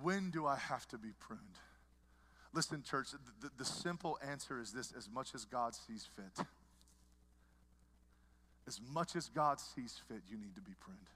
When 0.00 0.30
do 0.30 0.46
I 0.46 0.54
have 0.54 0.86
to 0.88 0.98
be 0.98 1.10
pruned? 1.18 1.40
Listen, 2.54 2.84
church, 2.84 3.08
the, 3.40 3.50
the 3.58 3.64
simple 3.64 4.20
answer 4.24 4.60
is 4.60 4.70
this 4.70 4.92
as 4.96 5.10
much 5.12 5.34
as 5.34 5.44
God 5.44 5.74
sees 5.74 6.06
fit. 6.14 6.46
As 8.68 8.80
much 8.92 9.16
as 9.16 9.28
God 9.28 9.58
sees 9.58 10.00
fit, 10.06 10.22
you 10.28 10.36
need 10.36 10.54
to 10.54 10.60
be 10.60 10.74
pruned. 10.78 11.10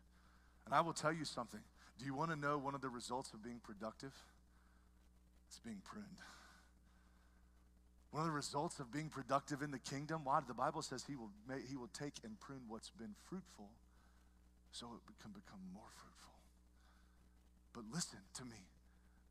And 0.67 0.75
I 0.75 0.81
will 0.81 0.93
tell 0.93 1.13
you 1.13 1.25
something 1.25 1.61
do 2.01 2.07
you 2.07 2.15
want 2.15 2.31
to 2.31 2.37
know 2.37 2.57
one 2.57 2.75
of 2.75 2.81
the 2.81 2.89
results 2.89 3.35
of 3.35 3.45
being 3.45 3.61
productive? 3.63 4.15
It's 5.49 5.59
being 5.59 5.83
pruned. 5.85 6.07
One 8.11 8.23
of 8.23 8.27
the 8.27 8.35
results 8.35 8.81
of 8.81 8.91
being 8.91 9.11
productive 9.11 9.61
in 9.63 9.71
the 9.71 9.79
kingdom, 9.79 10.23
why? 10.25 10.41
The 10.47 10.55
Bible 10.55 10.83
says 10.83 11.05
he 11.07 11.15
will, 11.15 11.31
he 11.69 11.77
will 11.77 11.91
take 11.93 12.15
and 12.25 12.41
prune 12.41 12.63
what's 12.69 12.91
been 12.91 13.15
fruitful 13.29 13.69
so 14.73 14.87
it 14.87 15.23
can 15.23 15.31
become 15.33 15.61
more 15.75 15.91
fruitful. 15.95 16.33
But 17.75 17.85
listen 17.93 18.19
to 18.35 18.45
me. 18.45 18.67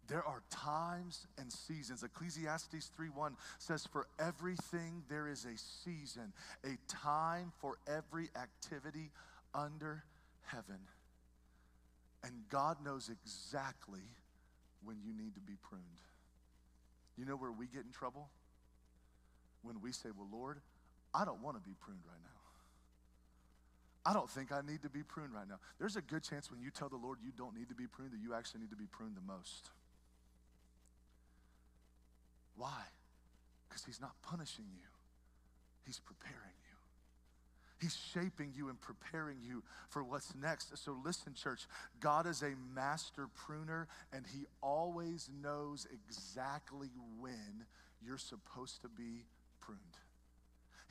There 0.07 0.23
are 0.23 0.41
times 0.49 1.27
and 1.37 1.51
seasons. 1.51 2.03
Ecclesiastes 2.03 2.91
3:1 2.97 3.35
says, 3.59 3.85
For 3.85 4.07
everything 4.19 5.03
there 5.09 5.27
is 5.27 5.45
a 5.45 5.57
season, 5.57 6.33
a 6.63 6.77
time 6.87 7.51
for 7.59 7.77
every 7.87 8.29
activity 8.35 9.11
under 9.53 10.03
heaven. 10.45 10.79
And 12.23 12.33
God 12.49 12.77
knows 12.83 13.09
exactly 13.09 14.01
when 14.83 14.97
you 15.03 15.13
need 15.13 15.35
to 15.35 15.41
be 15.41 15.53
pruned. 15.61 15.83
You 17.17 17.25
know 17.25 17.35
where 17.35 17.51
we 17.51 17.67
get 17.67 17.85
in 17.85 17.91
trouble? 17.91 18.29
when 19.61 19.81
we 19.81 19.91
say, 19.91 20.09
Well, 20.15 20.27
Lord, 20.31 20.59
I 21.13 21.25
don't 21.25 21.41
want 21.41 21.57
to 21.57 21.61
be 21.61 21.75
pruned 21.79 22.01
right 22.07 22.21
now. 22.23 22.29
I 24.05 24.13
don't 24.13 24.29
think 24.29 24.51
I 24.51 24.61
need 24.61 24.81
to 24.83 24.89
be 24.89 25.03
pruned 25.03 25.33
right 25.33 25.47
now. 25.47 25.59
There's 25.77 25.95
a 25.95 26.01
good 26.01 26.23
chance 26.23 26.49
when 26.49 26.61
you 26.61 26.71
tell 26.71 26.89
the 26.89 26.97
Lord 26.97 27.19
you 27.23 27.31
don't 27.35 27.55
need 27.55 27.69
to 27.69 27.75
be 27.75 27.85
pruned 27.85 28.13
that 28.13 28.21
you 28.21 28.33
actually 28.33 28.61
need 28.61 28.69
to 28.71 28.77
be 28.77 28.87
pruned 28.87 29.15
the 29.15 29.21
most. 29.21 29.69
Why? 32.55 32.83
Because 33.67 33.83
He's 33.85 34.01
not 34.01 34.13
punishing 34.23 34.65
you, 34.73 34.87
He's 35.85 35.99
preparing 35.99 36.57
you. 36.63 36.68
He's 37.79 37.97
shaping 38.13 38.51
you 38.55 38.67
and 38.67 38.79
preparing 38.79 39.37
you 39.41 39.63
for 39.87 40.03
what's 40.03 40.33
next. 40.35 40.77
So, 40.77 40.97
listen, 41.03 41.33
church, 41.33 41.65
God 42.01 42.27
is 42.27 42.41
a 42.41 42.53
master 42.75 43.27
pruner, 43.33 43.87
and 44.11 44.25
He 44.27 44.45
always 44.61 45.29
knows 45.41 45.87
exactly 45.93 46.89
when 47.19 47.65
you're 48.05 48.17
supposed 48.17 48.81
to 48.81 48.89
be 48.89 49.23
pruned. 49.61 49.79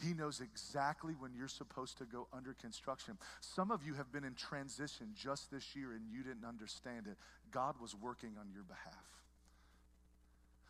He 0.02 0.14
knows 0.14 0.40
exactly 0.40 1.14
when 1.18 1.32
you're 1.34 1.48
supposed 1.48 1.98
to 1.98 2.04
go 2.04 2.28
under 2.32 2.54
construction. 2.54 3.18
Some 3.40 3.70
of 3.72 3.84
you 3.84 3.94
have 3.94 4.12
been 4.12 4.24
in 4.24 4.34
transition 4.34 5.08
just 5.16 5.50
this 5.50 5.74
year 5.74 5.90
and 5.92 6.02
you 6.08 6.22
didn't 6.22 6.44
understand 6.44 7.08
it. 7.08 7.16
God 7.50 7.74
was 7.82 7.96
working 7.96 8.30
on 8.38 8.46
your 8.54 8.62
behalf. 8.62 8.94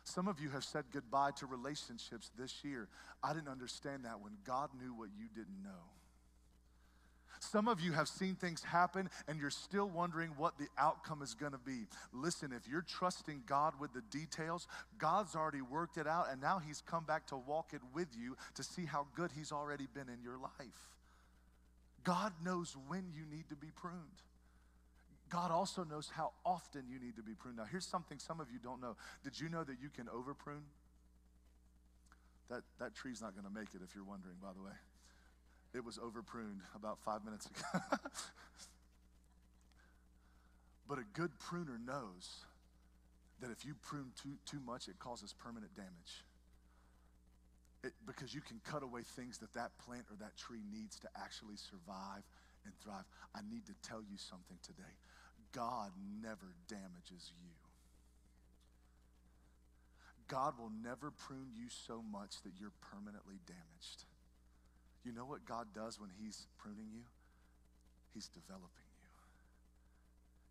Some 0.03 0.27
of 0.27 0.39
you 0.39 0.49
have 0.49 0.63
said 0.63 0.85
goodbye 0.91 1.31
to 1.37 1.45
relationships 1.45 2.31
this 2.39 2.63
year. 2.63 2.87
I 3.21 3.33
didn't 3.33 3.49
understand 3.49 4.05
that 4.05 4.19
when 4.19 4.33
God 4.43 4.71
knew 4.81 4.95
what 4.95 5.09
you 5.15 5.27
didn't 5.35 5.61
know. 5.63 5.98
Some 7.39 7.69
of 7.69 7.79
you 7.79 7.93
have 7.93 8.09
seen 8.09 8.35
things 8.35 8.63
happen 8.63 9.09
and 9.27 9.39
you're 9.39 9.49
still 9.49 9.89
wondering 9.89 10.31
what 10.37 10.57
the 10.57 10.67
outcome 10.77 11.21
is 11.21 11.33
going 11.33 11.53
to 11.53 11.57
be. 11.57 11.87
Listen, 12.13 12.51
if 12.51 12.67
you're 12.67 12.81
trusting 12.81 13.43
God 13.45 13.73
with 13.79 13.93
the 13.93 14.01
details, 14.11 14.67
God's 14.97 15.35
already 15.35 15.61
worked 15.61 15.97
it 15.97 16.05
out 16.05 16.27
and 16.29 16.41
now 16.41 16.59
He's 16.59 16.81
come 16.81 17.05
back 17.05 17.27
to 17.27 17.37
walk 17.37 17.69
it 17.73 17.81
with 17.93 18.09
you 18.17 18.35
to 18.55 18.63
see 18.63 18.85
how 18.85 19.07
good 19.15 19.31
He's 19.35 19.53
already 19.53 19.87
been 19.93 20.09
in 20.09 20.21
your 20.21 20.37
life. 20.37 20.89
God 22.03 22.33
knows 22.43 22.75
when 22.87 23.05
you 23.13 23.23
need 23.25 23.47
to 23.49 23.55
be 23.55 23.69
pruned. 23.73 24.21
God 25.29 25.51
also 25.51 25.83
knows 25.83 26.09
how 26.13 26.31
often 26.45 26.83
you 26.89 26.99
need 26.99 27.15
to 27.15 27.23
be 27.23 27.33
pruned. 27.33 27.57
Now, 27.57 27.65
here's 27.69 27.85
something 27.85 28.19
some 28.19 28.39
of 28.39 28.51
you 28.51 28.59
don't 28.61 28.81
know. 28.81 28.95
Did 29.23 29.39
you 29.39 29.47
know 29.47 29.63
that 29.63 29.77
you 29.81 29.89
can 29.89 30.09
over 30.09 30.33
prune? 30.33 30.63
That, 32.49 32.63
that 32.79 32.95
tree's 32.95 33.21
not 33.21 33.33
going 33.33 33.45
to 33.45 33.53
make 33.53 33.75
it 33.75 33.81
if 33.83 33.93
you're 33.95 34.03
wondering, 34.03 34.37
by 34.41 34.49
the 34.53 34.63
way. 34.63 34.73
It 35.73 35.85
was 35.85 35.99
over 35.99 36.21
pruned 36.21 36.61
about 36.75 36.99
five 36.99 37.23
minutes 37.23 37.45
ago. 37.45 37.83
but 40.87 40.97
a 40.97 41.03
good 41.13 41.37
pruner 41.39 41.79
knows 41.83 42.45
that 43.41 43.51
if 43.51 43.65
you 43.65 43.75
prune 43.81 44.11
too, 44.21 44.37
too 44.45 44.59
much, 44.65 44.87
it 44.87 44.99
causes 44.99 45.33
permanent 45.33 45.75
damage. 45.75 46.25
It, 47.83 47.93
because 48.05 48.33
you 48.33 48.41
can 48.41 48.59
cut 48.65 48.83
away 48.83 49.03
things 49.03 49.37
that 49.37 49.53
that 49.53 49.71
plant 49.85 50.05
or 50.09 50.17
that 50.19 50.35
tree 50.35 50.63
needs 50.73 50.99
to 50.99 51.07
actually 51.15 51.55
survive 51.55 52.23
and 52.65 52.73
thrive. 52.83 53.05
I 53.33 53.39
need 53.49 53.65
to 53.67 53.73
tell 53.87 54.01
you 54.01 54.17
something 54.17 54.57
today. 54.63 54.97
God 55.53 55.91
never 56.21 56.53
damages 56.67 57.31
you. 57.39 57.49
God 60.27 60.59
will 60.59 60.71
never 60.83 61.09
prune 61.09 61.49
you 61.55 61.69
so 61.69 62.03
much 62.11 62.41
that 62.43 62.53
you're 62.59 62.75
permanently 62.81 63.39
damaged. 63.47 64.05
You 65.03 65.13
know 65.13 65.25
what 65.25 65.45
God 65.45 65.67
does 65.73 65.99
when 65.99 66.09
He's 66.19 66.47
pruning 66.57 66.87
you? 66.91 67.03
He's 68.13 68.27
developing. 68.27 68.78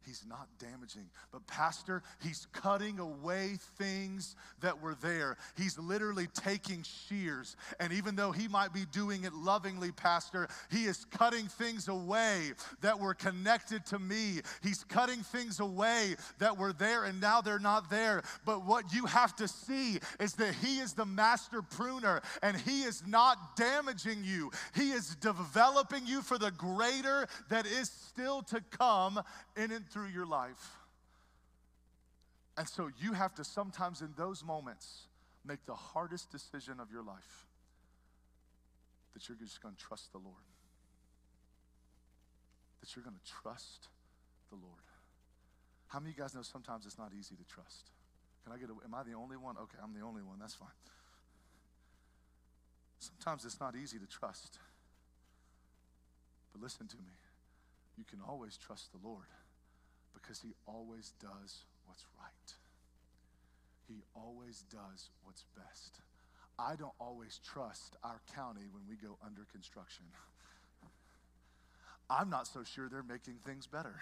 He's 0.06 0.24
not 0.28 0.48
damaging. 0.58 1.10
But, 1.32 1.46
Pastor, 1.46 2.02
he's 2.22 2.46
cutting 2.52 2.98
away 2.98 3.58
things 3.76 4.36
that 4.60 4.80
were 4.80 4.94
there. 4.94 5.36
He's 5.56 5.78
literally 5.78 6.28
taking 6.32 6.82
shears. 6.82 7.56
And 7.78 7.92
even 7.92 8.16
though 8.16 8.32
he 8.32 8.48
might 8.48 8.72
be 8.72 8.84
doing 8.90 9.24
it 9.24 9.34
lovingly, 9.34 9.92
Pastor, 9.92 10.48
he 10.70 10.84
is 10.84 11.04
cutting 11.06 11.46
things 11.46 11.88
away 11.88 12.52
that 12.80 12.98
were 12.98 13.14
connected 13.14 13.84
to 13.86 13.98
me. 13.98 14.40
He's 14.62 14.84
cutting 14.84 15.20
things 15.20 15.60
away 15.60 16.16
that 16.38 16.56
were 16.56 16.72
there 16.72 17.04
and 17.04 17.20
now 17.20 17.40
they're 17.40 17.58
not 17.58 17.90
there. 17.90 18.22
But 18.44 18.64
what 18.64 18.92
you 18.94 19.06
have 19.06 19.36
to 19.36 19.48
see 19.48 19.98
is 20.20 20.34
that 20.34 20.54
he 20.54 20.78
is 20.78 20.94
the 20.94 21.06
master 21.06 21.62
pruner 21.62 22.22
and 22.42 22.56
he 22.56 22.82
is 22.82 23.02
not 23.06 23.56
damaging 23.56 24.24
you, 24.24 24.50
he 24.74 24.90
is 24.90 25.16
developing 25.16 26.06
you 26.06 26.22
for 26.22 26.38
the 26.38 26.50
greater 26.52 27.26
that 27.48 27.66
is 27.66 27.90
still 27.90 28.42
to 28.42 28.60
come 28.70 29.20
in 29.56 29.70
through 29.90 30.08
your 30.08 30.26
life. 30.26 30.76
And 32.56 32.68
so 32.68 32.90
you 33.00 33.12
have 33.12 33.34
to 33.36 33.44
sometimes 33.44 34.00
in 34.00 34.12
those 34.16 34.44
moments 34.44 35.06
make 35.44 35.64
the 35.66 35.74
hardest 35.74 36.30
decision 36.30 36.80
of 36.80 36.90
your 36.90 37.02
life 37.02 37.46
that 39.14 39.28
you're 39.28 39.38
just 39.38 39.62
going 39.62 39.74
to 39.74 39.80
trust 39.80 40.12
the 40.12 40.18
Lord. 40.18 40.46
That 42.80 42.94
you're 42.94 43.04
going 43.04 43.16
to 43.16 43.32
trust 43.42 43.88
the 44.50 44.56
Lord. 44.56 44.86
How 45.88 46.00
many 46.00 46.10
of 46.10 46.18
you 46.18 46.22
guys 46.22 46.34
know 46.34 46.42
sometimes 46.42 46.84
it's 46.84 46.98
not 46.98 47.12
easy 47.18 47.34
to 47.34 47.44
trust? 47.44 47.90
Can 48.44 48.52
I 48.52 48.58
get 48.58 48.68
am 48.70 48.94
I 48.94 49.02
the 49.02 49.14
only 49.14 49.36
one? 49.36 49.56
Okay, 49.56 49.78
I'm 49.82 49.94
the 49.94 50.04
only 50.04 50.22
one. 50.22 50.38
That's 50.38 50.54
fine. 50.54 50.68
Sometimes 52.98 53.44
it's 53.44 53.60
not 53.60 53.74
easy 53.76 53.98
to 53.98 54.06
trust. 54.06 54.58
But 56.52 56.62
listen 56.62 56.86
to 56.88 56.96
me. 56.96 57.14
You 57.96 58.04
can 58.04 58.18
always 58.26 58.56
trust 58.56 58.90
the 58.92 58.98
Lord 59.06 59.26
because 60.14 60.40
He 60.40 60.54
always 60.66 61.12
does 61.20 61.64
what's 61.86 62.06
right. 62.18 62.54
He 63.88 64.02
always 64.14 64.64
does 64.70 65.10
what's 65.24 65.44
best. 65.56 66.00
I 66.58 66.76
don't 66.76 66.94
always 67.00 67.40
trust 67.44 67.96
our 68.02 68.20
county 68.34 68.66
when 68.70 68.82
we 68.88 68.96
go 68.96 69.16
under 69.24 69.42
construction. 69.52 70.04
I'm 72.10 72.30
not 72.30 72.46
so 72.46 72.64
sure 72.64 72.88
they're 72.88 73.02
making 73.02 73.36
things 73.44 73.66
better. 73.66 73.94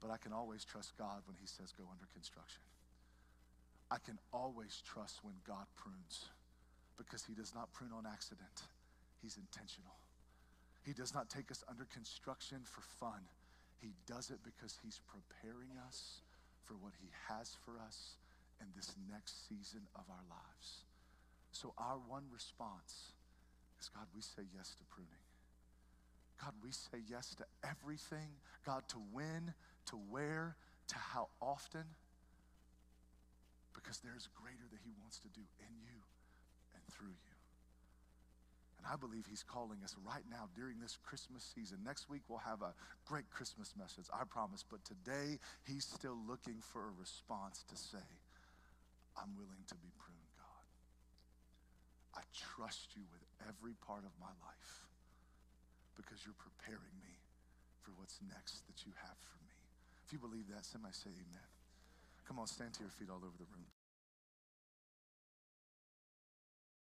But 0.00 0.10
I 0.10 0.16
can 0.16 0.32
always 0.32 0.64
trust 0.64 0.96
God 0.98 1.22
when 1.26 1.36
He 1.40 1.46
says 1.46 1.72
go 1.72 1.84
under 1.90 2.06
construction. 2.12 2.62
I 3.90 3.98
can 3.98 4.18
always 4.32 4.82
trust 4.84 5.20
when 5.22 5.34
God 5.46 5.66
prunes 5.76 6.28
because 6.96 7.24
He 7.24 7.34
does 7.34 7.54
not 7.54 7.72
prune 7.72 7.92
on 7.92 8.06
accident, 8.06 8.62
He's 9.22 9.36
intentional. 9.36 9.94
He 10.84 10.92
does 10.92 11.12
not 11.12 11.28
take 11.28 11.50
us 11.50 11.64
under 11.68 11.84
construction 11.84 12.58
for 12.64 12.82
fun. 12.82 13.26
He 13.80 13.92
does 14.06 14.30
it 14.30 14.38
because 14.44 14.78
He's 14.82 15.00
preparing 15.06 15.76
us 15.86 16.20
for 16.64 16.74
what 16.74 16.92
He 17.00 17.08
has 17.28 17.56
for 17.64 17.78
us 17.78 18.16
in 18.60 18.66
this 18.74 18.94
next 19.10 19.48
season 19.48 19.82
of 19.94 20.04
our 20.08 20.24
lives. 20.28 20.84
So, 21.52 21.72
our 21.78 21.98
one 22.08 22.24
response 22.32 23.12
is 23.80 23.88
God, 23.88 24.06
we 24.14 24.22
say 24.22 24.42
yes 24.54 24.74
to 24.76 24.84
pruning. 24.84 25.24
God, 26.40 26.52
we 26.62 26.70
say 26.70 27.00
yes 27.08 27.34
to 27.36 27.44
everything. 27.64 28.40
God, 28.64 28.84
to 28.88 28.96
when, 29.12 29.54
to 29.86 29.96
where, 29.96 30.56
to 30.88 30.96
how 30.96 31.28
often. 31.40 31.84
Because 33.72 34.00
there's 34.00 34.28
greater 34.36 34.68
that 34.70 34.80
He 34.84 34.92
wants 35.00 35.18
to 35.20 35.28
do 35.28 35.42
in 35.60 35.72
you 35.80 36.00
and 36.74 36.82
through 36.92 37.16
you. 37.24 37.35
I 38.86 38.96
believe 38.96 39.26
He's 39.28 39.42
calling 39.42 39.82
us 39.82 39.94
right 40.06 40.24
now 40.30 40.48
during 40.54 40.78
this 40.78 40.96
Christmas 41.02 41.42
season. 41.42 41.82
Next 41.84 42.08
week, 42.08 42.22
we'll 42.28 42.46
have 42.46 42.62
a 42.62 42.72
great 43.04 43.28
Christmas 43.30 43.74
message, 43.76 44.06
I 44.14 44.24
promise. 44.24 44.64
But 44.64 44.84
today, 44.86 45.38
He's 45.66 45.84
still 45.84 46.16
looking 46.26 46.62
for 46.62 46.86
a 46.86 46.92
response 46.98 47.64
to 47.68 47.76
say, 47.76 48.06
I'm 49.18 49.34
willing 49.34 49.64
to 49.68 49.76
be 49.76 49.90
pruned, 49.98 50.32
God. 50.38 50.66
I 52.16 52.22
trust 52.32 52.94
you 52.94 53.02
with 53.10 53.24
every 53.48 53.74
part 53.82 54.04
of 54.06 54.12
my 54.20 54.32
life 54.44 54.72
because 55.96 56.22
you're 56.24 56.38
preparing 56.38 56.96
me 57.02 57.16
for 57.80 57.90
what's 57.96 58.20
next 58.28 58.66
that 58.68 58.84
you 58.84 58.92
have 59.02 59.16
for 59.18 59.38
me. 59.42 59.56
If 60.04 60.12
you 60.12 60.18
believe 60.20 60.46
that, 60.54 60.64
somebody 60.64 60.94
say 60.94 61.10
amen. 61.10 61.48
Come 62.28 62.38
on, 62.38 62.46
stand 62.46 62.74
to 62.74 62.80
your 62.82 62.90
feet 62.90 63.08
all 63.10 63.22
over 63.24 63.38
the 63.38 63.48
room. 63.50 63.75